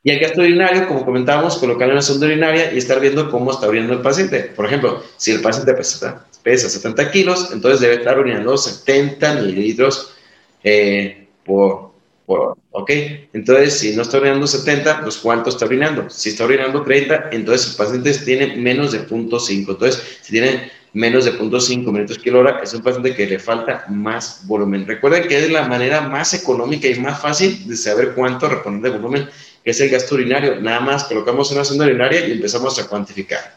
Y 0.02 0.12
el 0.12 0.20
gasto 0.20 0.42
urinario, 0.42 0.88
como 0.88 1.04
comentábamos, 1.04 1.58
colocarlo 1.58 1.92
en 1.92 1.98
la 1.98 2.02
sonda 2.02 2.26
urinaria 2.26 2.72
y 2.72 2.78
estar 2.78 3.02
viendo 3.02 3.30
cómo 3.30 3.52
está 3.52 3.68
urinando 3.68 3.94
el 3.94 4.02
paciente. 4.02 4.44
Por 4.56 4.66
ejemplo, 4.66 5.04
si 5.18 5.32
el 5.32 5.42
paciente 5.42 5.74
pesa, 5.74 6.26
pesa 6.42 6.70
70 6.70 7.12
kilos, 7.12 7.50
entonces 7.52 7.82
debe 7.82 7.96
estar 7.96 8.18
urinando 8.18 8.58
70 8.58 9.42
mililitros 9.42 10.16
eh, 10.64 11.28
por, 11.44 11.92
por 12.26 12.58
¿ok? 12.72 12.92
Entonces, 13.34 13.78
si 13.78 13.94
no 13.94 14.04
está 14.04 14.18
orinando 14.18 14.48
70, 14.48 15.02
pues 15.02 15.18
¿cuánto 15.18 15.50
está 15.50 15.66
orinando? 15.66 16.10
Si 16.10 16.30
está 16.30 16.46
orinando 16.46 16.82
30, 16.82 17.30
entonces 17.34 17.72
el 17.72 17.76
paciente 17.76 18.14
tiene 18.14 18.56
menos 18.56 18.94
de 18.94 19.06
0.5. 19.06 19.70
Entonces, 19.70 20.20
si 20.22 20.32
tiene 20.32 20.72
menos 20.94 21.26
de 21.26 21.34
0.5 21.34 21.92
minutos 21.92 22.18
kilo 22.20 22.40
hora, 22.40 22.62
es 22.64 22.74
un 22.74 22.82
paciente 22.82 23.14
que 23.16 23.28
le 23.28 23.38
falta 23.38 23.86
más 23.90 24.48
volumen. 24.48 24.88
Recuerden 24.88 25.28
que 25.28 25.38
es 25.38 25.52
la 25.52 25.68
manera 25.68 26.02
más 26.02 26.34
económica 26.34 26.88
y 26.88 26.98
más 27.00 27.22
fácil 27.22 27.68
de 27.68 27.76
saber 27.76 28.14
cuánto 28.16 28.48
reponer 28.48 28.82
de 28.82 28.90
volumen 28.98 29.30
que 29.64 29.72
es 29.72 29.80
el 29.82 29.90
gasto 29.90 30.16
urinario. 30.16 30.60
Nada 30.62 30.80
más 30.80 31.06
colocamos 31.06 31.52
una 31.52 31.64
sonda 31.64 31.86
urinaria 31.86 32.28
y 32.28 32.32
empezamos 32.34 32.78
a 32.80 32.88
cuantificar. 32.88 33.56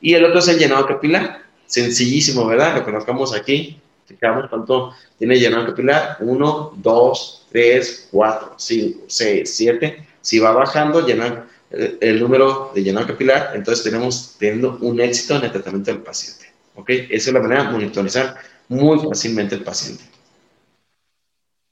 Y 0.00 0.14
el 0.14 0.24
otro 0.24 0.38
es 0.38 0.48
el 0.48 0.58
llenado 0.58 0.86
capilar. 0.86 1.42
Sencillísimo, 1.66 2.46
¿verdad? 2.46 2.76
Lo 2.76 2.84
colocamos 2.84 3.34
aquí. 3.34 3.78
Fijamos 4.06 4.48
cuánto 4.48 4.94
tiene 5.18 5.38
llenado 5.38 5.66
capilar. 5.66 6.16
1, 6.20 6.72
2, 6.76 7.46
3, 7.52 8.08
4, 8.10 8.54
5, 8.56 9.00
6, 9.06 9.54
7. 9.56 10.06
Si 10.20 10.38
va 10.38 10.52
bajando 10.52 11.06
llenar 11.06 11.46
el, 11.70 11.98
el, 12.00 12.20
número 12.20 12.72
de 12.74 12.82
llenado 12.82 13.06
capilar, 13.06 13.52
entonces 13.54 13.84
tenemos 13.84 14.36
teniendo 14.38 14.78
un 14.80 15.00
éxito 15.00 15.36
en 15.36 15.44
el 15.44 15.52
tratamiento 15.52 15.92
del 15.92 16.02
paciente. 16.02 16.52
¿ok? 16.74 16.90
Esa 16.90 17.30
es 17.30 17.32
la 17.32 17.40
manera 17.40 17.64
de 17.64 17.70
monitorizar 17.70 18.36
muy 18.68 18.98
fácilmente 18.98 19.54
el 19.54 19.62
paciente. 19.62 20.04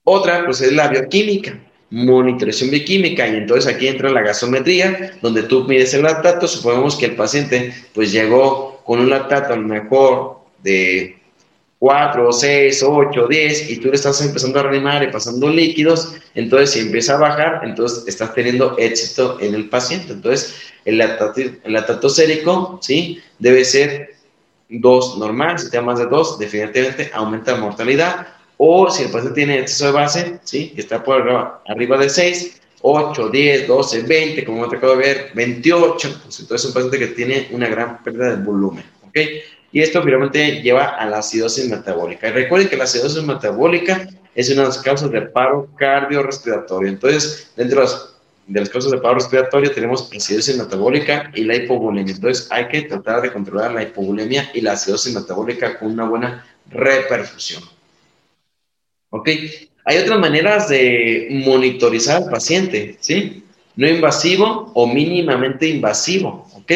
Otra, 0.05 0.45
pues 0.45 0.61
es 0.61 0.73
la 0.73 0.89
bioquímica 0.89 1.59
monitorización 1.91 2.71
bioquímica 2.71 3.27
y 3.27 3.37
entonces 3.37 3.73
aquí 3.73 3.89
entra 3.89 4.11
la 4.11 4.21
gasometría 4.21 5.19
donde 5.23 5.45
tú 5.45 5.65
mides 5.65 5.95
el 5.95 6.03
lactato, 6.03 6.47
suponemos 6.47 6.97
que 6.97 7.07
el 7.07 7.17
paciente 7.17 7.73
pues 7.95 8.13
llegó 8.13 8.83
con 8.85 9.01
un 9.01 9.11
lactato 9.11 9.55
a 9.55 9.57
lo 9.57 9.67
mejor 9.67 10.39
de 10.63 11.19
4, 11.79 12.33
6, 12.33 12.83
8, 12.83 13.27
10 13.29 13.71
y 13.71 13.77
tú 13.79 13.89
le 13.89 13.95
estás 13.95 14.21
empezando 14.21 14.59
a 14.59 14.65
reanimar 14.65 15.03
y 15.03 15.13
pasando 15.13 15.49
líquidos, 15.49 16.15
entonces 16.35 16.71
si 16.71 16.81
empieza 16.81 17.15
a 17.15 17.19
bajar, 17.19 17.61
entonces 17.63 18.05
estás 18.07 18.35
teniendo 18.35 18.77
éxito 18.79 19.39
en 19.41 19.55
el 19.55 19.69
paciente. 19.69 20.13
Entonces 20.13 20.57
el 20.85 20.99
lactato, 20.99 21.41
el 21.41 21.73
lactato 21.73 22.09
sérico, 22.09 22.81
¿sí? 22.83 23.23
Debe 23.39 23.65
ser 23.65 24.17
2 24.69 25.19
normal, 25.19 25.59
si 25.59 25.71
te 25.71 25.77
da 25.77 25.83
más 25.83 26.01
de 26.01 26.07
2, 26.07 26.39
definitivamente 26.39 27.11
aumenta 27.15 27.53
la 27.53 27.59
mortalidad 27.59 28.27
o 28.59 28.91
si 28.91 29.05
el 29.05 29.11
paciente 29.11 29.35
tiene 29.35 29.61
exceso 29.61 29.87
de 29.87 29.93
base, 29.93 30.41
¿sí? 30.43 30.71
que 30.75 30.81
está 30.81 31.03
por 31.03 31.23
arriba, 31.67 31.97
de 31.97 32.11
6, 32.11 32.61
8, 32.83 33.29
10, 33.29 33.69
12, 33.69 34.03
20, 34.03 34.45
como 34.45 34.67
me 34.67 34.77
acabo 34.77 34.97
de 34.97 34.99
ver, 34.99 35.31
28, 35.35 36.21
pues 36.25 36.41
entonces 36.41 36.65
es 36.65 36.65
un 36.67 36.75
paciente 36.75 36.99
que 36.99 37.15
tiene 37.15 37.49
una 37.53 37.69
gran 37.69 38.03
pérdida 38.03 38.37
de 38.37 38.43
volumen. 38.43 38.85
¿ok? 39.07 39.17
Y 39.71 39.81
esto 39.81 40.03
finalmente 40.03 40.61
lleva 40.61 40.87
a 40.87 41.07
la 41.07 41.19
acidosis 41.19 41.69
metabólica. 41.69 42.29
Y 42.29 42.33
recuerden 42.33 42.69
que 42.69 42.77
la 42.77 42.85
acidosis 42.85 43.23
metabólica 43.23 44.09
es 44.35 44.51
una 44.51 44.63
de 44.63 44.69
las 44.69 44.79
causas 44.79 45.11
de 45.13 45.23
paro 45.23 45.69
cardiorrespiratorio. 45.77 46.89
Entonces, 46.89 47.53
dentro 47.55 47.81
de 47.81 47.87
las, 47.87 48.17
de 48.49 48.61
las 48.61 48.71
causas 48.71 48.91
de 48.91 48.99
paro 48.99 49.15
respiratorio 49.15 49.71
tenemos 49.71 50.11
acidosis 50.13 50.57
metabólica 50.59 51.31
y 51.33 51.45
la 51.45 51.55
hipovolemia. 51.55 52.13
Entonces, 52.13 52.49
hay 52.51 52.67
que 52.67 52.83
tratar 52.83 53.23
de 53.23 53.33
controlar 53.33 53.73
la 53.73 53.85
hipovolemia 53.85 54.51
y 54.53 54.63
la 54.63 54.73
acidosis 54.73 55.15
metabólica 55.15 55.79
con 55.79 55.93
una 55.93 56.09
buena 56.09 56.45
reperfusión. 56.71 57.78
¿Ok? 59.11 59.29
Hay 59.85 59.97
otras 59.97 60.19
maneras 60.19 60.69
de 60.69 61.29
monitorizar 61.31 62.23
al 62.23 62.31
paciente, 62.31 62.97
¿sí? 63.01 63.43
No 63.77 63.89
invasivo 63.89 64.71
o 64.75 64.87
mínimamente 64.87 65.67
invasivo, 65.67 66.47
¿ok? 66.55 66.73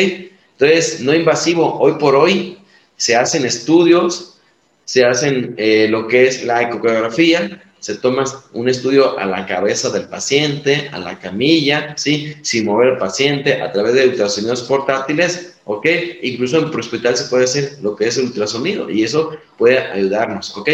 Entonces, 0.53 1.01
no 1.01 1.15
invasivo, 1.15 1.79
hoy 1.79 1.95
por 1.99 2.15
hoy 2.15 2.59
se 2.97 3.17
hacen 3.17 3.45
estudios, 3.45 4.39
se 4.85 5.05
hacen 5.05 5.55
eh, 5.59 5.89
lo 5.91 6.07
que 6.07 6.27
es 6.27 6.45
la 6.45 6.63
ecografía, 6.63 7.63
se 7.81 7.97
toma 7.97 8.25
un 8.53 8.69
estudio 8.69 9.19
a 9.19 9.27
la 9.27 9.45
cabeza 9.45 9.91
del 9.91 10.09
paciente, 10.09 10.89
a 10.93 10.99
la 10.99 11.19
camilla, 11.19 11.95
¿sí? 11.99 12.33
Sin 12.43 12.65
mover 12.65 12.91
al 12.91 12.99
paciente, 12.99 13.61
a 13.61 13.73
través 13.73 13.95
de 13.95 14.07
ultrasonidos 14.07 14.63
portátiles, 14.63 15.57
¿ok? 15.65 15.87
Incluso 16.23 16.59
en 16.59 16.67
hospital 16.67 17.17
se 17.17 17.29
puede 17.29 17.45
hacer 17.45 17.79
lo 17.83 17.97
que 17.97 18.07
es 18.07 18.17
el 18.19 18.27
ultrasonido 18.27 18.89
y 18.89 19.03
eso 19.03 19.37
puede 19.59 19.79
ayudarnos, 19.79 20.57
¿ok? 20.57 20.69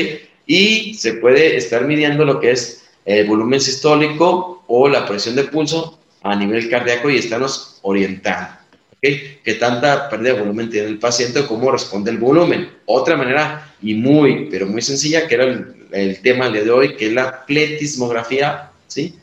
Y 0.48 0.94
se 0.94 1.12
puede 1.12 1.56
estar 1.56 1.84
midiendo 1.84 2.24
lo 2.24 2.40
que 2.40 2.50
es 2.50 2.82
el 3.04 3.26
volumen 3.26 3.60
sistólico 3.60 4.64
o 4.66 4.88
la 4.88 5.06
presión 5.06 5.36
de 5.36 5.44
pulso 5.44 6.00
a 6.22 6.34
nivel 6.34 6.68
cardíaco 6.68 7.10
y 7.10 7.18
estarnos 7.18 7.78
orientando. 7.82 8.54
¿okay? 8.96 9.38
¿Qué 9.44 9.54
tanta 9.54 10.08
pérdida 10.08 10.32
de 10.32 10.40
volumen 10.40 10.70
tiene 10.70 10.88
el 10.88 10.98
paciente 10.98 11.46
cómo 11.46 11.70
responde 11.70 12.10
el 12.10 12.16
volumen? 12.16 12.70
Otra 12.86 13.16
manera 13.16 13.74
y 13.82 13.94
muy, 13.94 14.48
pero 14.50 14.66
muy 14.66 14.80
sencilla, 14.80 15.28
que 15.28 15.34
era 15.34 15.44
el, 15.92 16.20
tema 16.22 16.46
del 16.46 16.54
día 16.54 16.64
de 16.64 16.70
hoy, 16.70 16.96
que 16.96 17.08
es 17.08 17.12
la 17.12 17.44
pletismografía, 17.44 18.70
¿sí? 18.86 19.14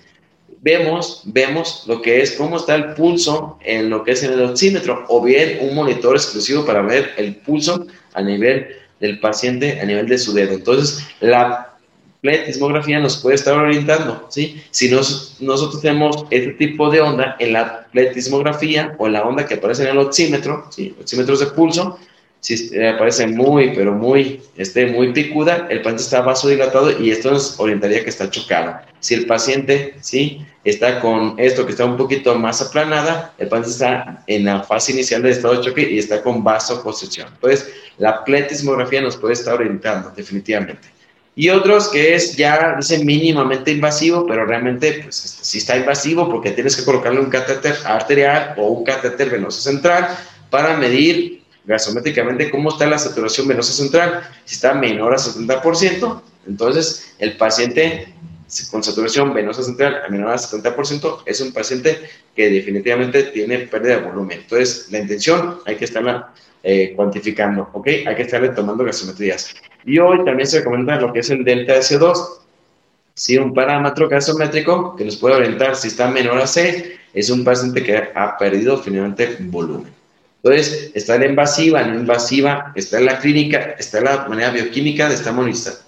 Vemos, 0.61 1.23
vemos 1.25 1.83
lo 1.87 2.01
que 2.01 2.21
es 2.21 2.31
cómo 2.33 2.57
está 2.57 2.75
el 2.75 2.93
pulso 2.93 3.59
en 3.63 3.89
lo 3.89 4.03
que 4.03 4.11
es 4.11 4.23
en 4.23 4.33
el 4.33 4.41
oxímetro 4.43 5.05
o 5.09 5.23
bien 5.23 5.59
un 5.61 5.75
monitor 5.75 6.15
exclusivo 6.15 6.65
para 6.65 6.81
ver 6.81 7.13
el 7.17 7.35
pulso 7.35 7.85
a 8.13 8.21
nivel 8.21 8.67
del 8.99 9.19
paciente 9.19 9.79
a 9.81 9.85
nivel 9.85 10.07
de 10.07 10.17
su 10.17 10.33
dedo. 10.33 10.53
Entonces, 10.53 11.05
la 11.19 11.73
pletismografía 12.21 12.99
nos 12.99 13.17
puede 13.17 13.35
estar 13.35 13.55
orientando, 13.55 14.25
¿sí? 14.29 14.63
Si 14.71 14.89
nosotros 14.89 15.81
tenemos 15.81 16.25
este 16.31 16.53
tipo 16.53 16.89
de 16.89 17.01
onda 17.01 17.35
en 17.39 17.53
la 17.53 17.85
pletismografía 17.91 18.95
o 18.97 19.05
en 19.05 19.13
la 19.13 19.23
onda 19.23 19.45
que 19.45 19.55
aparece 19.55 19.83
en 19.83 19.89
el 19.89 19.99
oxímetro, 19.99 20.65
¿sí? 20.71 20.95
Oxímetros 20.99 21.39
de 21.41 21.45
pulso, 21.47 21.99
si 22.45 22.69
le 22.69 22.93
parece 22.93 23.25
muy, 23.25 23.71
pero 23.73 23.91
muy, 23.91 24.39
esté 24.55 24.85
muy 24.85 25.11
picuda, 25.13 25.65
el 25.71 25.79
paciente 25.81 26.03
está 26.03 26.21
vasodilatado 26.21 27.01
y 27.01 27.09
esto 27.09 27.31
nos 27.31 27.59
orientaría 27.59 28.03
que 28.03 28.11
está 28.11 28.29
chocado. 28.29 28.75
Si 28.99 29.15
el 29.15 29.25
paciente, 29.25 29.95
¿sí? 30.01 30.45
Está 30.63 30.99
con 30.99 31.33
esto 31.39 31.65
que 31.65 31.71
está 31.71 31.85
un 31.85 31.97
poquito 31.97 32.35
más 32.35 32.61
aplanada, 32.61 33.33
el 33.39 33.47
paciente 33.47 33.71
está 33.71 34.23
en 34.27 34.45
la 34.45 34.61
fase 34.61 34.91
inicial 34.91 35.23
del 35.23 35.31
estado 35.31 35.55
de 35.55 35.61
choque 35.61 35.89
y 35.89 35.97
está 35.97 36.21
con 36.21 36.43
vasoconstricción. 36.43 37.29
Entonces, 37.33 37.67
la 37.97 38.23
pletismografía 38.23 39.01
nos 39.01 39.17
puede 39.17 39.33
estar 39.33 39.55
orientando, 39.55 40.11
definitivamente. 40.15 40.87
Y 41.35 41.49
otros 41.49 41.89
que 41.89 42.13
es 42.13 42.37
ya, 42.37 42.75
dice, 42.77 43.03
mínimamente 43.03 43.71
invasivo, 43.71 44.27
pero 44.27 44.45
realmente, 44.45 44.99
pues, 45.01 45.15
sí 45.41 45.57
está 45.57 45.77
invasivo 45.77 46.29
porque 46.29 46.51
tienes 46.51 46.75
que 46.75 46.85
colocarle 46.85 47.21
un 47.21 47.31
catéter 47.31 47.75
arterial 47.85 48.53
o 48.57 48.67
un 48.67 48.83
catéter 48.83 49.31
venoso 49.31 49.61
central 49.61 50.15
para 50.51 50.77
medir 50.77 51.44
gasométricamente 51.65 52.49
cómo 52.49 52.69
está 52.69 52.85
la 52.85 52.97
saturación 52.97 53.47
venosa 53.47 53.73
central. 53.73 54.21
Si 54.45 54.55
está 54.55 54.73
menor 54.73 55.13
a 55.13 55.17
70%, 55.17 56.21
entonces 56.47 57.15
el 57.19 57.37
paciente 57.37 58.13
con 58.71 58.83
saturación 58.83 59.33
venosa 59.33 59.63
central 59.63 60.01
a 60.05 60.09
menor 60.09 60.31
a 60.31 60.35
70% 60.35 61.23
es 61.25 61.41
un 61.41 61.51
paciente 61.51 61.99
que 62.35 62.49
definitivamente 62.49 63.23
tiene 63.23 63.59
pérdida 63.59 63.97
de 63.97 64.03
volumen. 64.03 64.39
Entonces, 64.39 64.87
la 64.91 64.99
intención 64.99 65.59
hay 65.65 65.75
que 65.75 65.85
estarla 65.85 66.31
eh, 66.63 66.93
cuantificando, 66.95 67.69
¿ok? 67.73 67.87
Hay 68.05 68.15
que 68.15 68.21
estarle 68.21 68.49
tomando 68.49 68.83
gasometrías. 68.83 69.53
Y 69.85 69.99
hoy 69.99 70.23
también 70.25 70.47
se 70.47 70.59
recomienda 70.59 70.99
lo 70.99 71.11
que 71.11 71.19
es 71.19 71.29
el 71.29 71.43
delta 71.43 71.77
S2. 71.77 72.17
Si 73.13 73.37
un 73.37 73.53
parámetro 73.53 74.09
gasométrico 74.09 74.95
que 74.95 75.05
nos 75.05 75.15
puede 75.15 75.35
orientar 75.35 75.75
si 75.75 75.87
está 75.87 76.09
menor 76.09 76.37
a 76.37 76.47
6, 76.47 76.83
es 77.13 77.29
un 77.29 77.43
paciente 77.43 77.81
que 77.81 77.97
ha 78.13 78.37
perdido 78.37 78.77
finalmente 78.77 79.37
volumen. 79.39 79.94
Entonces, 80.45 80.91
está 80.93 81.17
la 81.17 81.25
invasiva, 81.25 81.81
no 81.81 81.99
invasiva, 81.99 82.71
está 82.75 82.99
la 82.99 83.17
clínica, 83.17 83.75
está 83.79 83.99
la 83.99 84.27
manera 84.27 84.51
bioquímica 84.51 85.09
de 85.09 85.15
estar 85.15 85.33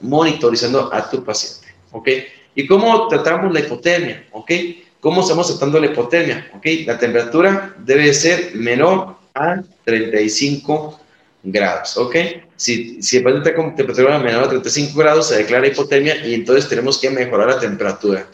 monitorizando 0.02 0.92
a 0.92 1.08
tu 1.08 1.24
paciente. 1.24 1.68
¿Ok? 1.92 2.10
¿Y 2.56 2.66
cómo 2.66 3.08
tratamos 3.08 3.54
la 3.54 3.60
hipotermia? 3.60 4.26
¿Ok? 4.32 4.52
¿Cómo 5.00 5.22
estamos 5.22 5.48
tratando 5.48 5.80
la 5.80 5.86
hipotermia? 5.86 6.50
¿Ok? 6.56 6.66
La 6.88 6.98
temperatura 6.98 7.76
debe 7.78 8.12
ser 8.16 8.56
menor 8.56 9.18
a 9.36 9.62
35 9.86 11.02
grados. 11.44 11.96
¿Ok? 11.98 12.16
Si, 12.56 13.00
si 13.00 13.18
el 13.18 13.24
paciente 13.24 13.50
está 13.50 13.62
con 13.62 13.76
temperatura 13.76 14.18
menor 14.18 14.46
a 14.46 14.50
35 14.50 14.98
grados, 14.98 15.28
se 15.28 15.38
declara 15.38 15.68
hipotermia 15.68 16.26
y 16.26 16.34
entonces 16.34 16.68
tenemos 16.68 16.98
que 16.98 17.12
mejorar 17.12 17.48
la 17.48 17.60
temperatura. 17.60 18.26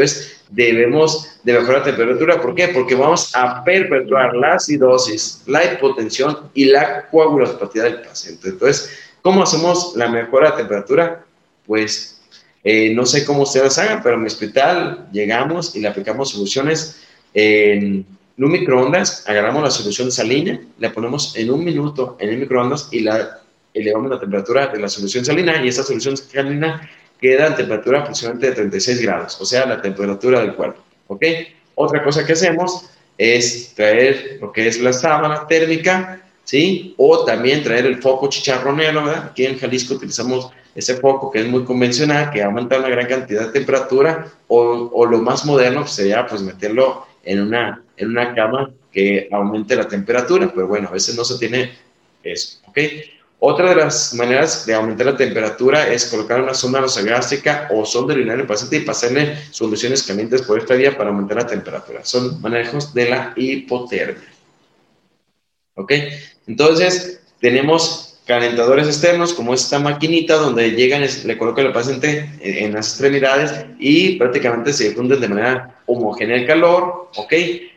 Entonces, 0.00 0.40
debemos 0.48 1.28
de 1.44 1.52
mejorar 1.52 1.80
la 1.80 1.84
temperatura. 1.84 2.40
¿Por 2.40 2.54
qué? 2.54 2.68
Porque 2.68 2.94
vamos 2.94 3.32
a 3.34 3.62
perpetuar 3.62 4.34
la 4.34 4.54
acidosis, 4.54 5.42
la 5.46 5.74
hipotensión 5.74 6.50
y 6.54 6.64
la 6.66 7.06
coagulopatía 7.10 7.84
del 7.84 8.00
paciente. 8.00 8.48
Entonces, 8.48 8.98
¿cómo 9.20 9.42
hacemos 9.42 9.92
la 9.96 10.08
mejora 10.08 10.52
de 10.52 10.56
temperatura? 10.56 11.24
Pues 11.66 12.22
eh, 12.64 12.94
no 12.94 13.04
sé 13.04 13.26
cómo 13.26 13.42
ustedes 13.42 13.76
hagan, 13.76 14.02
pero 14.02 14.14
en 14.14 14.22
mi 14.22 14.28
hospital 14.28 15.06
llegamos 15.12 15.76
y 15.76 15.80
le 15.80 15.88
aplicamos 15.88 16.30
soluciones 16.30 17.02
en 17.34 18.06
un 18.38 18.52
microondas, 18.52 19.28
agarramos 19.28 19.62
la 19.62 19.70
solución 19.70 20.10
salina, 20.10 20.58
la 20.78 20.90
ponemos 20.94 21.36
en 21.36 21.50
un 21.50 21.62
minuto 21.62 22.16
en 22.18 22.30
el 22.30 22.38
microondas 22.38 22.88
y 22.90 23.00
la 23.00 23.40
elevamos 23.74 24.10
la 24.10 24.18
temperatura 24.18 24.68
de 24.68 24.80
la 24.80 24.88
solución 24.88 25.26
salina 25.26 25.62
y 25.62 25.68
esa 25.68 25.82
solución 25.82 26.16
salina 26.16 26.88
queda 27.20 27.46
a 27.46 27.54
temperatura 27.54 28.00
aproximadamente 28.00 28.48
de 28.48 28.56
36 28.56 29.02
grados, 29.02 29.40
o 29.40 29.44
sea, 29.44 29.66
la 29.66 29.80
temperatura 29.80 30.40
del 30.40 30.54
cuerpo. 30.54 30.82
¿Ok? 31.08 31.24
Otra 31.74 32.02
cosa 32.02 32.24
que 32.24 32.32
hacemos 32.32 32.90
es 33.18 33.74
traer 33.74 34.38
lo 34.40 34.52
que 34.52 34.66
es 34.66 34.80
la 34.80 34.92
sábana 34.92 35.46
térmica, 35.46 36.22
¿sí? 36.44 36.94
O 36.96 37.24
también 37.24 37.62
traer 37.62 37.86
el 37.86 38.00
foco 38.00 38.28
chicharronero, 38.28 39.04
¿verdad? 39.04 39.28
Aquí 39.30 39.44
en 39.46 39.58
Jalisco 39.58 39.94
utilizamos 39.94 40.50
ese 40.74 40.96
foco 40.96 41.30
que 41.30 41.40
es 41.40 41.48
muy 41.48 41.64
convencional, 41.64 42.30
que 42.30 42.42
aumenta 42.42 42.78
una 42.78 42.88
gran 42.88 43.06
cantidad 43.06 43.46
de 43.46 43.52
temperatura, 43.52 44.26
o, 44.48 44.90
o 44.92 45.06
lo 45.06 45.18
más 45.18 45.44
moderno 45.44 45.86
sería 45.86 46.26
pues 46.26 46.42
meterlo 46.42 47.06
en 47.24 47.40
una, 47.40 47.82
en 47.96 48.08
una 48.08 48.34
cama 48.34 48.70
que 48.92 49.28
aumente 49.30 49.76
la 49.76 49.88
temperatura, 49.88 50.50
pero 50.54 50.66
bueno, 50.66 50.88
a 50.88 50.92
veces 50.92 51.16
no 51.16 51.24
se 51.24 51.38
tiene 51.38 51.72
eso, 52.22 52.58
¿ok? 52.66 52.78
Otra 53.42 53.70
de 53.70 53.76
las 53.76 54.12
maneras 54.12 54.66
de 54.66 54.74
aumentar 54.74 55.06
la 55.06 55.16
temperatura 55.16 55.90
es 55.90 56.04
colocar 56.04 56.42
una 56.42 56.52
sonda 56.52 56.82
nasogástrica 56.82 57.68
o 57.70 57.86
sonda 57.86 58.12
urinaria 58.12 58.42
al 58.42 58.46
paciente 58.46 58.76
y 58.76 58.80
pasarle 58.80 59.34
soluciones 59.50 60.02
calientes 60.02 60.42
por 60.42 60.58
esta 60.58 60.74
vía 60.74 60.94
para 60.94 61.08
aumentar 61.08 61.38
la 61.38 61.46
temperatura. 61.46 62.04
Son 62.04 62.38
manejos 62.42 62.92
de 62.92 63.08
la 63.08 63.32
hipotermia. 63.34 64.28
¿Ok? 65.74 65.92
Entonces, 66.46 67.22
tenemos 67.40 68.18
calentadores 68.26 68.86
externos 68.86 69.32
como 69.32 69.54
esta 69.54 69.78
maquinita 69.78 70.36
donde 70.36 70.72
llegan, 70.72 71.02
le 71.24 71.38
colocan 71.38 71.66
al 71.66 71.72
paciente 71.72 72.30
en 72.42 72.74
las 72.74 72.90
extremidades 72.90 73.54
y 73.78 74.16
prácticamente 74.16 74.74
se 74.74 74.90
difunden 74.90 75.18
de 75.18 75.28
manera 75.28 75.80
homogénea 75.86 76.36
el 76.36 76.46
calor, 76.46 77.08
¿ok? 77.16 77.32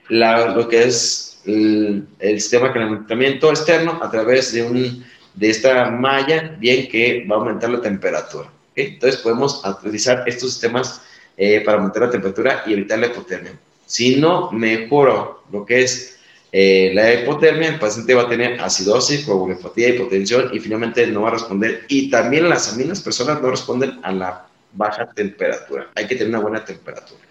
lo 0.10 0.68
que 0.68 0.84
es 0.84 1.40
el, 1.46 2.06
el 2.20 2.42
sistema 2.42 2.68
de 2.68 2.74
calentamiento 2.74 3.50
externo 3.50 4.00
a 4.04 4.12
través 4.12 4.52
de 4.52 4.64
un 4.64 5.13
de 5.34 5.50
esta 5.50 5.90
malla, 5.90 6.56
bien 6.60 6.88
que 6.88 7.26
va 7.30 7.36
a 7.36 7.40
aumentar 7.40 7.70
la 7.70 7.82
temperatura. 7.82 8.50
Entonces 8.76 9.22
podemos 9.22 9.62
utilizar 9.66 10.24
estos 10.28 10.52
sistemas 10.52 11.02
eh, 11.38 11.62
para 11.62 11.78
aumentar 11.78 12.04
la 12.04 12.12
temperatura 12.12 12.64
y 12.66 12.74
evitar 12.74 13.00
la 13.00 13.08
hipotermia. 13.08 13.58
Si 13.86 14.16
no 14.18 14.52
mejoro 14.52 15.44
lo 15.52 15.66
que 15.66 15.84
es 15.84 16.20
eh, 16.52 16.92
la 16.94 17.14
hipotermia, 17.14 17.70
el 17.70 17.80
paciente 17.80 18.14
va 18.14 18.24
a 18.24 18.30
tener 18.30 18.62
acidosis, 18.62 19.26
coagulopatía, 19.26 19.90
hipotensión 19.90 20.52
y 20.54 20.60
finalmente 20.60 21.06
no 21.08 21.24
va 21.24 21.30
a 21.30 21.34
responder. 21.34 21.86
Y 21.88 22.10
también 22.10 22.48
las 22.48 22.76
mismas 22.78 23.02
personas 23.02 23.42
no 23.42 23.50
responden 23.50 24.00
a 24.04 24.12
la 24.12 24.48
baja 24.72 25.10
temperatura. 25.14 25.90
Hay 25.96 26.08
que 26.08 26.16
tener 26.16 26.30
una 26.30 26.40
buena 26.40 26.64
temperatura. 26.64 27.22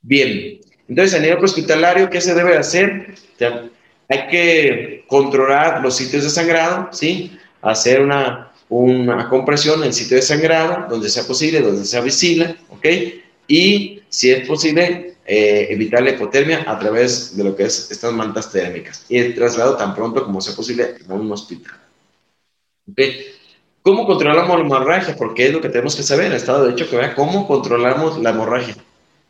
Bien, 0.00 0.60
entonces 0.88 1.18
a 1.18 1.22
nivel 1.22 1.44
hospitalario, 1.44 2.08
¿qué 2.08 2.20
se 2.20 2.34
debe 2.34 2.56
hacer? 2.56 3.14
Hay 4.08 4.28
que 4.28 5.04
controlar 5.08 5.82
los 5.82 5.96
sitios 5.96 6.24
de 6.24 6.30
sangrado, 6.30 6.88
¿sí? 6.92 7.38
Hacer 7.62 8.00
una, 8.02 8.52
una 8.68 9.28
compresión 9.28 9.80
en 9.80 9.88
el 9.88 9.94
sitio 9.94 10.16
de 10.16 10.22
sangrado, 10.22 10.86
donde 10.88 11.08
sea 11.08 11.24
posible, 11.24 11.60
donde 11.60 11.84
sea 11.84 12.00
visible, 12.00 12.56
¿ok? 12.70 12.86
Y, 13.48 14.02
si 14.08 14.30
es 14.30 14.46
posible, 14.46 15.16
eh, 15.28 15.66
evitar 15.70 16.02
la 16.02 16.10
hipotermia 16.10 16.64
a 16.66 16.78
través 16.78 17.36
de 17.36 17.42
lo 17.42 17.56
que 17.56 17.64
es 17.64 17.90
estas 17.90 18.12
mantas 18.12 18.52
térmicas 18.52 19.04
y 19.08 19.18
el 19.18 19.34
traslado 19.34 19.76
tan 19.76 19.92
pronto 19.92 20.24
como 20.24 20.40
sea 20.40 20.54
posible 20.54 20.94
a 21.08 21.14
un 21.14 21.30
hospital. 21.32 21.74
¿Cómo 23.82 24.06
controlamos 24.06 24.58
la 24.58 24.64
hemorragia? 24.64 25.16
Porque 25.16 25.46
es 25.46 25.52
lo 25.52 25.60
que 25.60 25.68
tenemos 25.68 25.96
que 25.96 26.04
saber. 26.04 26.32
Ha 26.32 26.36
estado 26.36 26.64
de 26.64 26.72
hecho 26.72 26.88
que 26.88 26.96
vea 26.96 27.14
cómo 27.14 27.46
controlamos 27.46 28.18
la 28.18 28.30
hemorragia. 28.30 28.76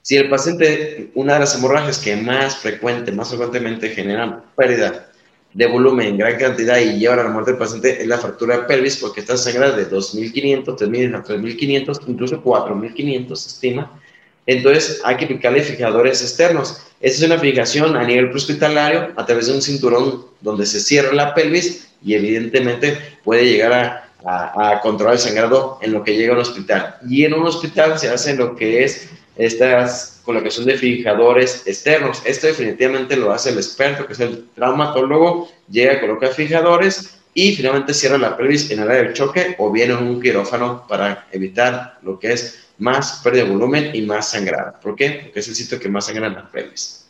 Si 0.07 0.17
el 0.17 0.29
paciente, 0.29 1.11
una 1.17 1.33
de 1.33 1.41
las 1.41 1.57
hemorragias 1.57 1.99
que 1.99 2.15
más 2.15 2.59
frecuente, 2.59 3.11
más 3.11 3.31
frecuentemente 3.31 3.89
generan 3.89 4.41
pérdida 4.55 5.11
de 5.53 5.67
volumen 5.67 6.07
en 6.07 6.19
gran 6.19 6.39
cantidad 6.39 6.79
y 6.79 6.97
llevan 6.97 7.19
a 7.19 7.23
la 7.25 7.31
muerte 7.31 7.51
del 7.51 7.59
paciente 7.59 8.01
es 8.01 8.07
la 8.07 8.17
fractura 8.17 8.57
de 8.57 8.63
pelvis 8.67 8.99
porque 8.99 9.19
está 9.19 9.37
sangrada 9.37 9.77
de 9.77 9.91
2.500, 9.91 10.65
3.000 10.65 11.17
a 11.17 11.25
3.500, 11.25 12.03
incluso 12.07 12.41
4.500 12.41 13.35
se 13.35 13.49
estima. 13.49 14.01
Entonces 14.47 15.01
hay 15.05 15.17
que 15.17 15.25
aplicarle 15.25 15.63
fijadores 15.63 16.23
externos. 16.23 16.83
Esta 17.01 17.25
es 17.25 17.29
una 17.29 17.41
fijación 17.41 17.97
a 17.97 18.05
nivel 18.05 18.29
prehospitalario 18.29 19.09
a 19.17 19.27
través 19.27 19.49
de 19.49 19.55
un 19.55 19.63
cinturón 19.63 20.27
donde 20.41 20.67
se 20.67 20.79
cierra 20.79 21.13
la 21.15 21.35
pelvis 21.35 21.89
y 22.05 22.15
evidentemente 22.15 22.97
puede 23.25 23.45
llegar 23.45 23.73
a, 23.73 24.11
a, 24.25 24.71
a 24.71 24.81
controlar 24.83 25.15
el 25.15 25.21
sangrado 25.21 25.81
en 25.83 25.93
lo 25.93 26.05
que 26.05 26.17
llega 26.17 26.31
a 26.31 26.37
un 26.37 26.43
hospital. 26.43 26.95
Y 27.09 27.25
en 27.25 27.35
un 27.35 27.45
hospital 27.45 27.99
se 27.99 28.09
hace 28.09 28.37
lo 28.37 28.55
que 28.55 28.85
es 28.85 29.11
estas 29.37 30.17
colocación 30.27 30.67
de 30.67 30.77
fijadores 30.77 31.63
externos. 31.67 32.21
Esto 32.27 32.49
definitivamente 32.49 33.17
lo 33.17 33.33
hace 33.33 33.51
el 33.51 33.57
experto, 33.57 34.07
que 34.07 34.13
es 34.13 34.21
el 34.21 34.49
traumatólogo, 34.55 35.49
llega, 35.71 36.01
coloca 36.01 36.29
fijadores 36.29 37.19
y 37.33 37.55
finalmente 37.55 37.95
cierra 37.95 38.19
la 38.19 38.37
pelvis 38.37 38.71
en 38.71 38.81
el 38.81 38.91
área 38.91 39.05
del 39.05 39.15
choque 39.15 39.55
o 39.59 39.71
viene 39.71 39.95
en 39.95 40.03
un 40.03 40.21
quirófano 40.21 40.85
para 40.89 41.29
evitar 41.31 41.99
lo 42.03 42.19
que 42.19 42.33
es 42.33 42.67
más 42.79 43.21
pérdida 43.23 43.45
de 43.45 43.51
volumen 43.51 43.91
y 43.95 44.03
más 44.03 44.31
sangrada. 44.31 44.81
¿Por 44.81 44.97
qué? 44.97 45.21
Porque 45.23 45.41
es 45.41 45.49
el 45.49 45.55
sitio 45.55 45.79
que 45.79 45.89
más 45.89 46.07
sangra 46.07 46.27
en 46.27 46.35
la 46.35 46.51
pelvis. 46.51 47.05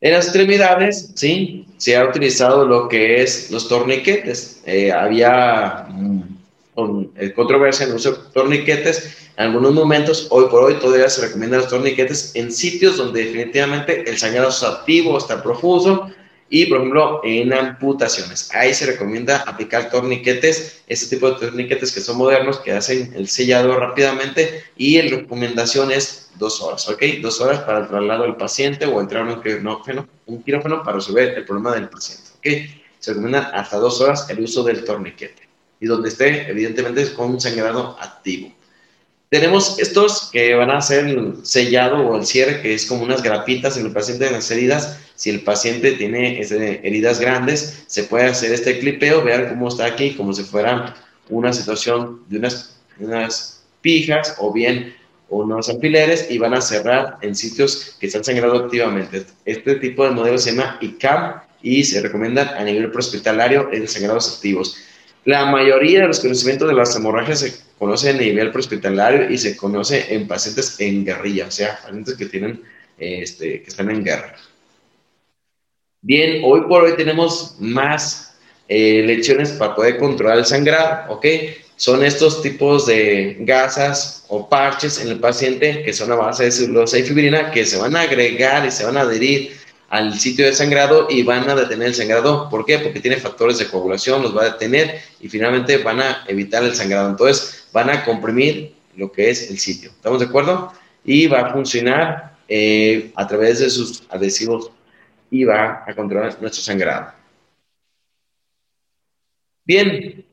En 0.00 0.12
las 0.12 0.24
extremidades, 0.24 1.12
sí, 1.14 1.66
se 1.76 1.94
ha 1.94 2.08
utilizado 2.08 2.64
lo 2.64 2.88
que 2.88 3.22
es 3.22 3.50
los 3.50 3.68
torniquetes. 3.68 4.62
Eh, 4.64 4.90
había 4.90 5.86
mm, 5.90 6.22
eh, 7.16 7.32
controversia 7.34 7.84
en 7.84 7.90
el 7.90 7.96
uso 7.96 8.12
de 8.12 8.32
torniquetes 8.32 9.19
en 9.40 9.46
algunos 9.46 9.72
momentos, 9.72 10.26
hoy 10.28 10.50
por 10.50 10.64
hoy, 10.64 10.74
todavía 10.74 11.08
se 11.08 11.22
recomiendan 11.22 11.60
los 11.60 11.70
torniquetes 11.70 12.32
en 12.34 12.52
sitios 12.52 12.98
donde 12.98 13.24
definitivamente 13.24 14.04
el 14.06 14.18
sangrado 14.18 14.50
es 14.50 14.62
activo, 14.62 15.16
está 15.16 15.42
profuso, 15.42 16.10
y 16.50 16.66
por 16.66 16.76
ejemplo 16.76 17.22
en 17.24 17.54
amputaciones. 17.54 18.50
Ahí 18.52 18.74
se 18.74 18.84
recomienda 18.84 19.38
aplicar 19.46 19.90
torniquetes, 19.90 20.82
este 20.88 21.16
tipo 21.16 21.30
de 21.30 21.38
torniquetes 21.38 21.90
que 21.90 22.02
son 22.02 22.18
modernos, 22.18 22.58
que 22.58 22.72
hacen 22.72 23.14
el 23.16 23.28
sellado 23.28 23.74
rápidamente 23.78 24.62
y 24.76 25.00
la 25.00 25.16
recomendación 25.16 25.90
es 25.90 26.28
dos 26.34 26.60
horas, 26.60 26.86
¿ok? 26.90 27.02
Dos 27.22 27.40
horas 27.40 27.60
para 27.60 27.78
el 27.78 27.88
traslado 27.88 28.24
del 28.24 28.36
paciente 28.36 28.84
o 28.84 29.00
entrar 29.00 29.26
en 29.26 29.38
un 29.38 29.42
quirófano, 29.42 30.06
un 30.26 30.42
quirófano 30.42 30.82
para 30.82 30.96
resolver 30.96 31.38
el 31.38 31.46
problema 31.46 31.74
del 31.74 31.88
paciente, 31.88 32.28
¿ok? 32.36 32.70
Se 32.98 33.12
recomienda 33.12 33.52
hasta 33.54 33.78
dos 33.78 34.02
horas 34.02 34.28
el 34.28 34.40
uso 34.40 34.62
del 34.64 34.84
torniquete 34.84 35.48
y 35.80 35.86
donde 35.86 36.10
esté, 36.10 36.50
evidentemente, 36.50 37.14
con 37.14 37.30
un 37.30 37.40
sangrado 37.40 37.96
activo. 37.98 38.59
Tenemos 39.30 39.78
estos 39.78 40.28
que 40.32 40.56
van 40.56 40.72
a 40.72 40.80
ser 40.80 41.06
el 41.06 41.46
sellado 41.46 41.98
o 41.98 42.16
el 42.16 42.26
cierre, 42.26 42.62
que 42.62 42.74
es 42.74 42.84
como 42.84 43.04
unas 43.04 43.22
grapitas 43.22 43.76
en 43.76 43.86
el 43.86 43.92
paciente 43.92 44.24
de 44.24 44.32
las 44.32 44.50
heridas. 44.50 44.98
Si 45.14 45.30
el 45.30 45.42
paciente 45.42 45.92
tiene 45.92 46.40
heridas 46.40 47.20
grandes, 47.20 47.84
se 47.86 48.02
puede 48.02 48.24
hacer 48.24 48.52
este 48.52 48.80
clipeo, 48.80 49.22
vean 49.22 49.48
cómo 49.50 49.68
está 49.68 49.84
aquí, 49.84 50.14
como 50.16 50.32
si 50.32 50.42
fuera 50.42 50.96
una 51.28 51.52
situación 51.52 52.24
de 52.28 52.38
unas, 52.38 52.76
unas 52.98 53.62
pijas 53.80 54.34
o 54.38 54.52
bien 54.52 54.96
unos 55.28 55.68
alfileres 55.68 56.28
y 56.28 56.38
van 56.38 56.54
a 56.54 56.60
cerrar 56.60 57.18
en 57.22 57.36
sitios 57.36 57.96
que 58.00 58.08
están 58.08 58.24
sangrando 58.24 58.64
activamente. 58.64 59.26
Este 59.44 59.76
tipo 59.76 60.04
de 60.04 60.10
modelo 60.10 60.38
se 60.38 60.50
llama 60.50 60.76
ICAM 60.80 61.40
y 61.62 61.84
se 61.84 62.00
recomienda 62.00 62.56
a 62.58 62.64
nivel 62.64 62.90
prehospitalario 62.90 63.68
en 63.72 63.86
sangrados 63.86 64.34
activos. 64.34 64.76
La 65.24 65.46
mayoría 65.46 66.02
de 66.02 66.08
los 66.08 66.20
conocimientos 66.20 66.68
de 66.68 66.74
las 66.74 66.94
hemorragias 66.96 67.40
se 67.40 67.54
conoce 67.78 68.10
a 68.10 68.12
nivel 68.14 68.50
prehospitalario 68.50 69.30
y 69.30 69.38
se 69.38 69.56
conoce 69.56 70.14
en 70.14 70.26
pacientes 70.26 70.78
en 70.80 71.04
guerrilla, 71.04 71.46
o 71.46 71.50
sea, 71.50 71.78
pacientes 71.82 72.14
que 72.16 72.26
tienen, 72.26 72.62
este, 72.98 73.62
que 73.62 73.68
están 73.68 73.90
en 73.90 74.04
guerra. 74.04 74.36
Bien, 76.02 76.42
hoy 76.44 76.62
por 76.62 76.84
hoy 76.84 76.96
tenemos 76.96 77.56
más 77.58 78.38
eh, 78.68 79.02
lecciones 79.04 79.52
para 79.52 79.74
poder 79.74 79.98
controlar 79.98 80.38
el 80.38 80.46
sangrado, 80.46 81.12
¿ok? 81.12 81.26
Son 81.76 82.04
estos 82.04 82.40
tipos 82.42 82.86
de 82.86 83.36
gasas 83.40 84.24
o 84.28 84.48
parches 84.48 85.00
en 85.00 85.08
el 85.08 85.18
paciente 85.18 85.82
que 85.82 85.92
son 85.92 86.12
a 86.12 86.14
base 86.14 86.44
de 86.44 86.50
celulosa 86.50 86.98
y 86.98 87.02
fibrina 87.02 87.50
que 87.50 87.66
se 87.66 87.78
van 87.78 87.96
a 87.96 88.02
agregar 88.02 88.66
y 88.66 88.70
se 88.70 88.84
van 88.84 88.96
a 88.96 89.00
adherir 89.00 89.59
al 89.90 90.18
sitio 90.18 90.46
de 90.46 90.54
sangrado 90.54 91.08
y 91.10 91.24
van 91.24 91.50
a 91.50 91.54
detener 91.56 91.88
el 91.88 91.94
sangrado. 91.94 92.48
¿Por 92.48 92.64
qué? 92.64 92.78
Porque 92.78 93.00
tiene 93.00 93.16
factores 93.16 93.58
de 93.58 93.68
coagulación, 93.68 94.22
los 94.22 94.34
va 94.34 94.42
a 94.42 94.52
detener 94.52 95.00
y 95.20 95.28
finalmente 95.28 95.78
van 95.78 96.00
a 96.00 96.24
evitar 96.28 96.62
el 96.62 96.74
sangrado. 96.74 97.10
Entonces 97.10 97.68
van 97.72 97.90
a 97.90 98.04
comprimir 98.04 98.74
lo 98.96 99.10
que 99.10 99.30
es 99.30 99.50
el 99.50 99.58
sitio. 99.58 99.90
¿Estamos 99.90 100.20
de 100.20 100.26
acuerdo? 100.26 100.72
Y 101.04 101.26
va 101.26 101.40
a 101.40 101.52
funcionar 101.52 102.36
eh, 102.48 103.10
a 103.16 103.26
través 103.26 103.58
de 103.58 103.68
sus 103.68 104.04
adhesivos 104.08 104.70
y 105.28 105.44
va 105.44 105.84
a 105.86 105.94
controlar 105.94 106.40
nuestro 106.40 106.62
sangrado. 106.62 107.12
Bien, 109.64 110.24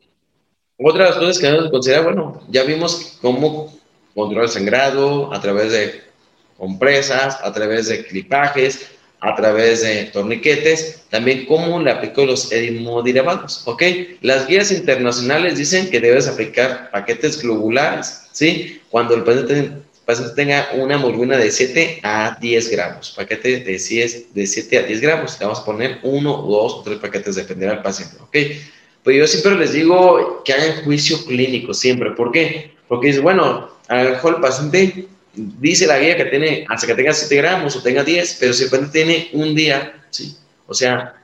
otra 0.78 1.06
de 1.06 1.10
las 1.10 1.20
cosas 1.20 1.40
que 1.40 1.48
debemos 1.48 1.72
considerar, 1.72 2.04
bueno, 2.04 2.44
ya 2.50 2.64
vimos 2.64 3.18
cómo 3.22 3.76
controlar 4.14 4.46
el 4.46 4.52
sangrado 4.52 5.34
a 5.34 5.42
través 5.42 5.72
de 5.72 6.04
compresas, 6.58 7.40
a 7.42 7.52
través 7.52 7.88
de 7.88 8.06
clipajes, 8.06 8.97
a 9.20 9.36
través 9.36 9.82
de 9.82 10.06
torniquetes, 10.06 11.04
también 11.10 11.46
cómo 11.46 11.80
le 11.82 11.92
aplico 11.92 12.26
los 12.26 12.52
hemoderivados, 12.52 13.64
¿ok? 13.66 13.84
Las 14.22 14.48
guías 14.48 14.72
internacionales 14.72 15.58
dicen 15.58 15.90
que 15.90 16.00
debes 16.00 16.28
aplicar 16.28 16.92
paquetes 16.92 17.42
globulares, 17.42 18.28
¿sí? 18.32 18.80
Cuando 18.90 19.16
el 19.16 19.24
paciente, 19.24 19.72
tenga 20.36 20.70
una 20.76 20.96
hemoglobina 20.96 21.38
de 21.38 21.52
7 21.52 22.00
a 22.04 22.38
10 22.40 22.72
gramos, 22.72 23.12
paquete 23.16 23.62
de, 23.62 23.78
10, 23.78 24.34
de 24.34 24.48
7 24.48 24.78
a 24.78 24.84
10 24.84 25.02
gramos, 25.02 25.40
le 25.40 25.46
vamos 25.46 25.62
a 25.62 25.66
poner 25.66 26.00
uno, 26.04 26.38
dos 26.38 26.74
o 26.76 26.82
tres 26.84 27.00
paquetes, 27.00 27.36
dependerá 27.36 27.74
del 27.74 27.82
paciente, 27.82 28.18
¿ok? 28.22 28.38
Pues 29.04 29.18
yo 29.18 29.26
siempre 29.26 29.56
les 29.56 29.74
digo 29.74 30.44
que 30.44 30.54
hagan 30.54 30.84
juicio 30.84 31.26
clínico, 31.26 31.74
siempre, 31.74 32.12
¿por 32.12 32.32
qué? 32.32 32.72
Porque 32.88 33.10
es 33.10 33.22
bueno, 33.22 33.70
a 33.88 34.04
lo 34.04 34.12
mejor 34.12 34.36
el 34.36 34.42
paciente 34.42 35.08
dice 35.38 35.88
la 35.88 36.00
guía 36.00 36.18
que 36.18 36.26
tiene 36.26 36.66
hasta 36.68 36.88
que 36.88 36.96
tenga 36.96 37.14
7 37.14 37.36
gramos 37.36 37.76
o 37.76 37.82
tenga 37.82 38.04
10, 38.04 38.38
pero 38.40 38.54
si 38.54 38.64
el 38.64 38.70
paciente 38.70 38.92
tiene 38.92 39.30
un 39.34 39.56
día, 39.56 39.94
¿sí? 40.10 40.36
O 40.66 40.74
sea, 40.74 41.16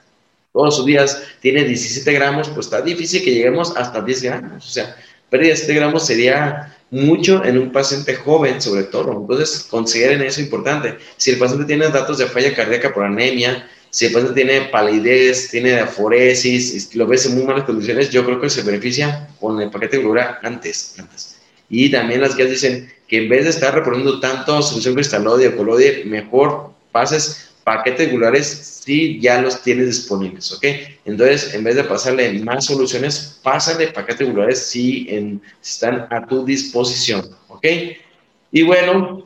todos 0.52 0.78
sus 0.78 0.86
días 0.86 1.22
tiene 1.42 1.64
17 1.64 2.12
gramos, 2.14 2.50
pues 2.50 2.68
está 2.68 2.82
difícil 2.82 3.24
que 3.24 3.34
lleguemos 3.34 3.76
hasta 3.76 4.02
10 4.02 4.22
gramos. 4.24 4.66
O 4.66 4.70
sea, 4.70 4.96
pérdida 5.30 5.50
de 5.50 5.58
7 5.58 5.74
gramos 5.74 6.06
sería 6.06 6.78
mucho 6.92 7.44
en 7.44 7.58
un 7.58 7.72
paciente 7.72 8.14
joven, 8.16 8.62
sobre 8.62 8.84
todo. 8.84 9.12
Entonces, 9.12 9.66
consideren 9.70 10.22
eso 10.22 10.42
importante. 10.42 10.98
Si 11.18 11.32
el 11.32 11.40
paciente 11.40 11.66
tiene 11.66 11.88
datos 11.88 12.20
de 12.20 12.28
falla 12.28 12.56
cardíaca 12.56 12.94
por 12.94 13.04
anemia, 13.04 13.68
si 13.90 14.06
el 14.06 14.14
paciente 14.14 14.44
tiene 14.44 14.62
palidez, 14.70 15.50
tiene 15.50 15.80
aforesis, 15.80 16.96
lo 16.96 17.08
ves 17.08 17.26
en 17.26 17.36
muy 17.36 17.44
malas 17.44 17.64
condiciones, 17.64 18.12
yo 18.12 18.24
creo 18.24 18.40
que 18.40 18.50
se 18.50 18.62
beneficia 18.62 19.28
con 19.40 19.60
el 19.60 19.72
paquete 19.72 19.98
de 19.98 20.22
antes, 20.44 20.96
antes. 21.00 21.33
Y 21.74 21.90
también 21.90 22.22
las 22.22 22.36
guías 22.36 22.52
dicen 22.52 22.94
que 23.08 23.24
en 23.24 23.30
vez 23.30 23.46
de 23.46 23.50
estar 23.50 23.74
reponiendo 23.74 24.20
tanto 24.20 24.62
solución 24.62 24.94
cristalóide 24.94 25.48
o 25.48 25.58
colóide, 25.58 26.06
mejor 26.06 26.70
pases 26.92 27.50
paquetes 27.64 28.10
regulares 28.10 28.46
si 28.86 29.20
ya 29.20 29.42
los 29.42 29.60
tienes 29.64 29.88
disponibles, 29.88 30.52
¿ok? 30.52 30.66
Entonces, 31.06 31.52
en 31.56 31.64
vez 31.64 31.76
de 31.76 31.84
pasarle 31.84 32.32
más 32.42 32.66
soluciones, 32.66 33.40
pásale 33.42 33.88
paquetes 33.88 34.28
regulares 34.28 34.60
si, 34.60 35.42
están 35.64 36.06
a 36.12 36.28
tu 36.28 36.46
disposición, 36.46 37.28
¿ok? 37.48 37.66
Y 38.52 38.62
bueno, 38.62 39.26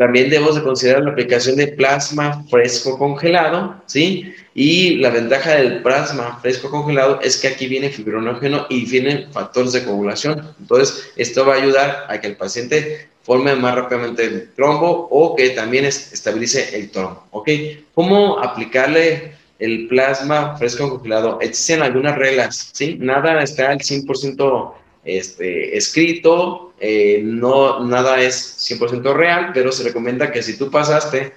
también 0.00 0.30
debemos 0.30 0.54
de 0.54 0.62
considerar 0.62 1.02
la 1.02 1.10
aplicación 1.10 1.56
de 1.56 1.66
plasma 1.66 2.42
fresco 2.48 2.96
congelado, 2.96 3.82
¿sí? 3.84 4.32
Y 4.54 4.96
la 4.96 5.10
ventaja 5.10 5.56
del 5.56 5.82
plasma 5.82 6.38
fresco 6.40 6.70
congelado 6.70 7.20
es 7.20 7.36
que 7.36 7.48
aquí 7.48 7.66
viene 7.66 7.90
fibrinógeno 7.90 8.64
y 8.70 8.86
vienen 8.86 9.30
factores 9.30 9.74
de 9.74 9.84
coagulación. 9.84 10.54
Entonces, 10.58 11.12
esto 11.16 11.44
va 11.44 11.52
a 11.52 11.58
ayudar 11.58 12.06
a 12.08 12.18
que 12.18 12.28
el 12.28 12.36
paciente 12.36 13.10
forme 13.24 13.54
más 13.56 13.74
rápidamente 13.74 14.24
el 14.24 14.50
trombo 14.54 15.06
o 15.10 15.36
que 15.36 15.50
también 15.50 15.84
estabilice 15.84 16.74
el 16.74 16.90
trombo, 16.90 17.26
¿ok? 17.32 17.50
¿Cómo 17.94 18.38
aplicarle 18.38 19.34
el 19.58 19.86
plasma 19.86 20.56
fresco 20.56 20.88
congelado? 20.88 21.40
Existen 21.42 21.82
algunas 21.82 22.16
reglas, 22.16 22.70
¿sí? 22.72 22.96
Nada 22.98 23.42
está 23.42 23.68
al 23.68 23.80
100% 23.80 24.72
este, 25.18 25.76
escrito, 25.76 26.72
eh, 26.80 27.20
no, 27.22 27.84
nada 27.84 28.20
es 28.20 28.56
100% 28.70 29.14
real, 29.14 29.50
pero 29.52 29.72
se 29.72 29.84
recomienda 29.84 30.30
que 30.30 30.42
si 30.42 30.56
tú 30.56 30.70
pasaste 30.70 31.32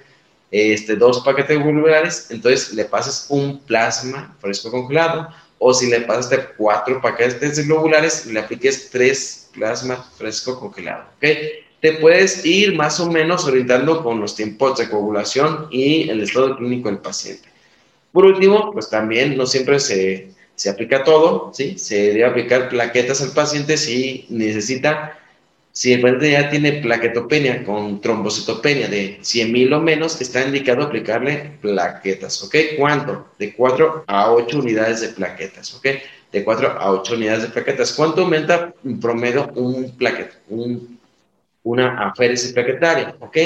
este, 0.50 0.96
dos 0.96 1.20
paquetes 1.20 1.58
globulares, 1.58 2.28
entonces 2.30 2.72
le 2.74 2.84
pases 2.84 3.26
un 3.28 3.60
plasma 3.60 4.36
fresco 4.40 4.70
congelado, 4.70 5.28
o 5.58 5.72
si 5.72 5.88
le 5.88 6.02
pasaste 6.02 6.48
cuatro 6.56 7.00
paquetes 7.00 7.66
globulares, 7.66 8.26
le 8.26 8.40
apliques 8.40 8.90
tres 8.90 9.50
plasma 9.52 9.96
fresco 10.16 10.58
congelado. 10.58 11.04
Te 11.20 11.92
puedes 12.00 12.44
ir 12.46 12.74
más 12.74 12.98
o 12.98 13.10
menos 13.10 13.44
orientando 13.44 14.02
con 14.02 14.20
los 14.20 14.34
tiempos 14.34 14.78
de 14.78 14.88
coagulación 14.88 15.68
y 15.70 16.08
el 16.08 16.22
estado 16.22 16.56
clínico 16.56 16.88
del 16.88 16.98
paciente. 16.98 17.48
Por 18.10 18.24
último, 18.24 18.72
pues 18.72 18.88
también 18.88 19.36
no 19.36 19.44
siempre 19.44 19.78
se 19.80 20.33
se 20.54 20.70
aplica 20.70 21.04
todo, 21.04 21.50
¿sí? 21.52 21.78
Se 21.78 22.12
debe 22.12 22.24
aplicar 22.24 22.68
plaquetas 22.68 23.20
al 23.22 23.32
paciente 23.32 23.76
si 23.76 24.26
necesita, 24.28 25.18
si 25.72 25.92
el 25.92 26.00
paciente 26.00 26.30
ya 26.30 26.50
tiene 26.50 26.72
plaquetopenia 26.74 27.64
con 27.64 28.00
trombocitopenia 28.00 28.88
de 28.88 29.18
100.000 29.20 29.74
o 29.74 29.80
menos, 29.80 30.20
está 30.20 30.46
indicado 30.46 30.82
aplicarle 30.84 31.58
plaquetas, 31.60 32.42
¿ok? 32.44 32.54
¿Cuánto? 32.78 33.28
De 33.38 33.54
4 33.54 34.04
a 34.06 34.32
8 34.32 34.58
unidades 34.58 35.00
de 35.00 35.08
plaquetas, 35.08 35.74
¿ok? 35.74 35.86
De 36.30 36.44
4 36.44 36.68
a 36.78 36.92
8 36.92 37.14
unidades 37.14 37.42
de 37.42 37.48
plaquetas. 37.48 37.92
¿Cuánto 37.92 38.22
aumenta 38.22 38.72
en 38.84 39.00
promedio 39.00 39.50
un 39.54 39.96
plaqueta, 39.96 40.36
un, 40.48 40.98
una 41.64 42.08
aféresis 42.08 42.52
plaquetaria, 42.52 43.16
¿ok? 43.18 43.36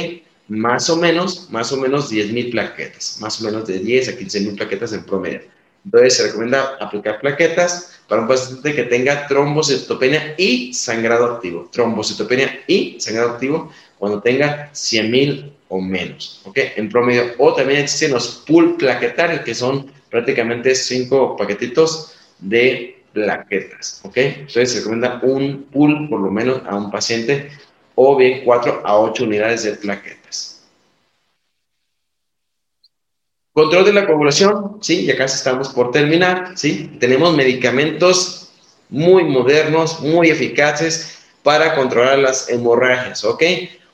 Más 0.48 0.88
o 0.90 0.96
menos, 0.96 1.48
más 1.50 1.72
o 1.72 1.76
menos 1.78 2.10
10.000 2.10 2.50
plaquetas, 2.50 3.18
más 3.20 3.40
o 3.40 3.44
menos 3.44 3.66
de 3.66 3.78
10 3.78 4.08
a 4.08 4.12
15.000 4.12 4.56
plaquetas 4.56 4.92
en 4.92 5.04
promedio. 5.04 5.40
Entonces 5.84 6.16
se 6.16 6.22
recomienda 6.24 6.76
aplicar 6.80 7.20
plaquetas 7.20 8.00
para 8.08 8.22
un 8.22 8.28
paciente 8.28 8.74
que 8.74 8.84
tenga 8.84 9.26
trombocitopenia 9.26 10.34
y 10.36 10.72
sangrado 10.74 11.26
activo. 11.26 11.68
Trombocitopenia 11.72 12.64
y 12.66 13.00
sangrado 13.00 13.30
activo 13.30 13.72
cuando 13.98 14.20
tenga 14.20 14.70
100.000 14.72 15.52
o 15.68 15.80
menos, 15.80 16.40
¿ok? 16.44 16.58
En 16.76 16.88
promedio. 16.88 17.34
O 17.38 17.54
también 17.54 17.80
existen 17.80 18.12
los 18.12 18.42
pool 18.46 18.76
plaquetarios, 18.76 19.42
que 19.42 19.54
son 19.54 19.90
prácticamente 20.10 20.74
5 20.74 21.36
paquetitos 21.36 22.14
de 22.38 23.02
plaquetas, 23.12 24.00
¿ok? 24.04 24.16
Entonces 24.16 24.72
se 24.72 24.78
recomienda 24.78 25.20
un 25.22 25.64
pool 25.64 26.08
por 26.08 26.20
lo 26.20 26.30
menos 26.30 26.62
a 26.66 26.76
un 26.76 26.90
paciente 26.90 27.50
o 27.94 28.16
bien 28.16 28.42
4 28.44 28.82
a 28.84 28.98
8 28.98 29.24
unidades 29.24 29.64
de 29.64 29.72
plaquetas. 29.72 30.57
Control 33.58 33.86
de 33.86 33.92
la 33.92 34.06
coagulación, 34.06 34.78
sí, 34.80 35.00
y 35.00 35.10
acá 35.10 35.24
estamos 35.24 35.70
por 35.70 35.90
terminar, 35.90 36.52
sí. 36.54 36.92
Tenemos 37.00 37.34
medicamentos 37.34 38.50
muy 38.88 39.24
modernos, 39.24 39.98
muy 39.98 40.30
eficaces 40.30 41.18
para 41.42 41.74
controlar 41.74 42.20
las 42.20 42.48
hemorragias, 42.48 43.24
¿ok? 43.24 43.42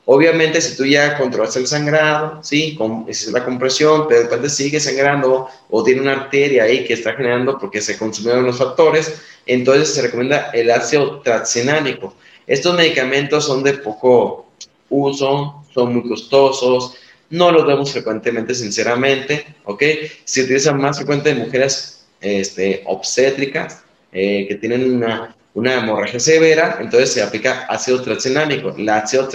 Obviamente, 0.04 0.60
si 0.60 0.76
tú 0.76 0.84
ya 0.84 1.16
controlas 1.16 1.56
el 1.56 1.66
sangrado, 1.66 2.40
sí, 2.42 2.76
con, 2.76 3.06
es 3.08 3.26
la 3.28 3.42
compresión, 3.42 4.06
pero 4.06 4.28
después 4.28 4.54
sigue 4.54 4.78
sangrando 4.80 5.48
o 5.70 5.82
tiene 5.82 6.02
una 6.02 6.12
arteria 6.12 6.64
ahí 6.64 6.84
que 6.84 6.92
está 6.92 7.14
generando 7.14 7.56
porque 7.58 7.80
se 7.80 7.96
consumieron 7.96 8.44
los 8.44 8.58
factores, 8.58 9.18
entonces 9.46 9.94
se 9.94 10.02
recomienda 10.02 10.50
el 10.52 10.70
ácido 10.70 11.20
transenálico. 11.22 12.12
Estos 12.46 12.76
medicamentos 12.76 13.46
son 13.46 13.62
de 13.62 13.72
poco 13.72 14.44
uso, 14.90 15.64
son 15.72 15.94
muy 15.94 16.06
costosos, 16.06 16.98
no 17.34 17.50
los 17.50 17.66
vemos 17.66 17.92
frecuentemente, 17.92 18.54
sinceramente, 18.54 19.44
¿ok? 19.64 19.82
Se 20.24 20.42
utilizan 20.44 20.80
más 20.80 20.98
frecuente 20.98 21.30
en 21.30 21.38
mujeres 21.38 22.06
este, 22.20 22.82
obstétricas 22.86 23.82
eh, 24.12 24.46
que 24.48 24.54
tienen 24.54 24.94
una, 24.94 25.34
una 25.54 25.74
hemorragia 25.74 26.20
severa, 26.20 26.78
entonces 26.80 27.12
se 27.12 27.22
aplica 27.22 27.66
ácido 27.68 28.00
tranexaminónico. 28.02 28.74
El 28.76 28.88
ácido 28.88 29.28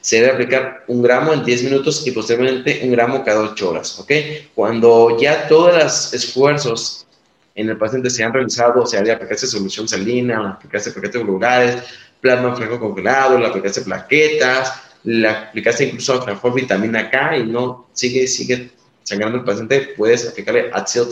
se 0.00 0.16
debe 0.16 0.32
aplicar 0.32 0.84
un 0.88 1.02
gramo 1.02 1.32
en 1.32 1.44
10 1.44 1.62
minutos 1.64 2.04
y 2.04 2.10
posteriormente 2.10 2.80
un 2.82 2.90
gramo 2.90 3.24
cada 3.24 3.42
8 3.42 3.70
horas, 3.70 4.00
¿ok? 4.00 4.10
Cuando 4.52 5.16
ya 5.20 5.46
todos 5.46 5.72
los 5.72 6.14
esfuerzos 6.14 7.06
en 7.54 7.70
el 7.70 7.78
paciente 7.78 8.10
se 8.10 8.24
han 8.24 8.32
realizado, 8.32 8.82
o 8.82 8.86
sea, 8.86 9.02
de 9.02 9.12
aplicarse 9.12 9.46
solución 9.46 9.86
salina, 9.86 10.50
aplicarse 10.50 10.90
paquetes 10.90 11.22
globulares, 11.22 11.76
plasma 12.20 12.56
franco 12.56 12.80
congelado, 12.80 13.38
la 13.38 13.48
aplicarse 13.48 13.82
plaquetas, 13.82 14.85
la 15.06 15.48
aplicarse 15.48 15.84
incluso 15.84 16.20
a 16.20 16.26
mejor 16.26 16.52
vitamina 16.52 17.08
K 17.10 17.38
y 17.38 17.46
no 17.46 17.86
sigue, 17.92 18.26
sigue 18.26 18.70
sangrando 19.04 19.38
el 19.38 19.44
paciente, 19.44 19.94
puedes 19.96 20.28
aplicarle 20.28 20.68
ácido. 20.72 21.08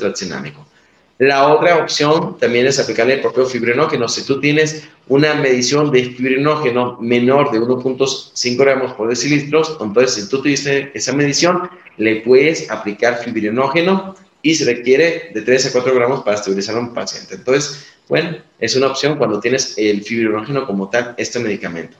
La 1.18 1.46
otra 1.46 1.78
opción 1.78 2.36
también 2.38 2.66
es 2.66 2.80
aplicarle 2.80 3.14
el 3.14 3.20
propio 3.20 3.46
fibrinógeno. 3.46 4.08
Si 4.08 4.26
tú 4.26 4.40
tienes 4.40 4.82
una 5.06 5.34
medición 5.34 5.92
de 5.92 6.06
fibrinógeno 6.06 6.98
menor 7.00 7.52
de 7.52 7.60
1.5 7.60 8.56
gramos 8.56 8.94
por 8.94 9.08
decilitros, 9.08 9.78
entonces 9.80 10.14
si 10.14 10.28
tú 10.28 10.42
tuviste 10.42 10.90
esa 10.92 11.12
medición, 11.12 11.70
le 11.96 12.16
puedes 12.16 12.68
aplicar 12.68 13.22
fibrinógeno 13.22 14.16
y 14.42 14.56
se 14.56 14.64
requiere 14.64 15.30
de 15.32 15.42
3 15.42 15.66
a 15.66 15.72
4 15.72 15.94
gramos 15.94 16.24
para 16.24 16.36
estabilizar 16.36 16.74
a 16.74 16.80
un 16.80 16.92
paciente. 16.92 17.36
Entonces, 17.36 17.86
bueno, 18.08 18.36
es 18.58 18.74
una 18.74 18.88
opción 18.88 19.16
cuando 19.16 19.38
tienes 19.38 19.74
el 19.78 20.02
fibrinógeno 20.02 20.66
como 20.66 20.90
tal, 20.90 21.14
este 21.16 21.38
medicamento. 21.38 21.96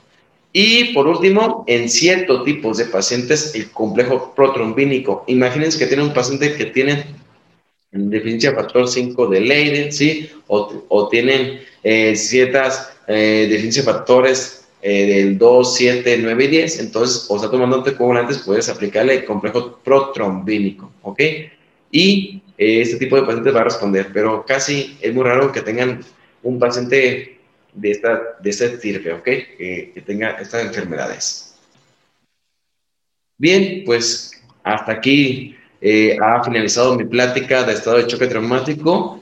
Y 0.57 0.93
por 0.93 1.05
último, 1.05 1.65
en 1.67 1.89
ciertos 1.89 2.45
tipos 2.45 2.77
de 2.77 2.85
pacientes, 2.85 3.53
el 3.55 3.71
complejo 3.71 4.33
protrombínico. 4.33 5.25
Imagínense 5.27 5.77
que 5.77 5.85
tiene 5.85 6.03
un 6.03 6.13
paciente 6.13 6.55
que 6.55 6.67
tiene 6.67 7.07
deficiencia 7.91 8.53
factor 8.53 8.87
5 8.87 9.27
de 9.27 9.41
Leiden, 9.41 9.91
¿sí? 9.91 10.29
O, 10.47 11.09
tienen 11.09 11.59
eh, 11.83 12.15
ciertas 12.15 12.93
eh, 13.05 13.47
deficiencias 13.49 13.83
factores 13.83 14.65
eh, 14.81 15.05
del 15.05 15.37
2, 15.37 15.75
7, 15.75 16.19
9 16.21 16.45
y 16.45 16.47
10, 16.47 16.79
entonces, 16.79 17.25
o 17.27 17.35
está 17.35 17.51
tomando 17.51 17.75
anticoagulantes, 17.79 18.37
puedes 18.37 18.69
aplicarle 18.69 19.15
el 19.15 19.25
complejo 19.25 19.81
protrombínico. 19.83 20.89
Y 21.91 22.41
este 22.57 22.95
tipo 22.95 23.17
de 23.17 23.23
pacientes 23.23 23.53
va 23.53 23.59
a 23.59 23.65
responder, 23.65 24.07
pero 24.13 24.45
casi 24.45 24.95
es 25.01 25.13
muy 25.13 25.25
raro 25.25 25.51
que 25.51 25.59
tengan 25.59 25.99
un 26.43 26.59
paciente 26.59 27.34
de 27.75 27.91
esta, 27.91 28.37
de 28.41 28.49
este 28.49 28.69
tipo, 28.77 29.09
¿ok? 29.15 29.23
que 29.23 30.03
tenga 30.05 30.31
estas 30.31 30.63
enfermedades. 30.63 31.55
Bien, 33.37 33.83
pues 33.85 34.31
hasta 34.63 34.93
aquí 34.93 35.55
eh, 35.81 36.17
ha 36.21 36.43
finalizado 36.43 36.95
mi 36.95 37.05
plática 37.05 37.63
de 37.63 37.73
estado 37.73 37.97
de 37.97 38.07
choque 38.07 38.27
traumático. 38.27 39.21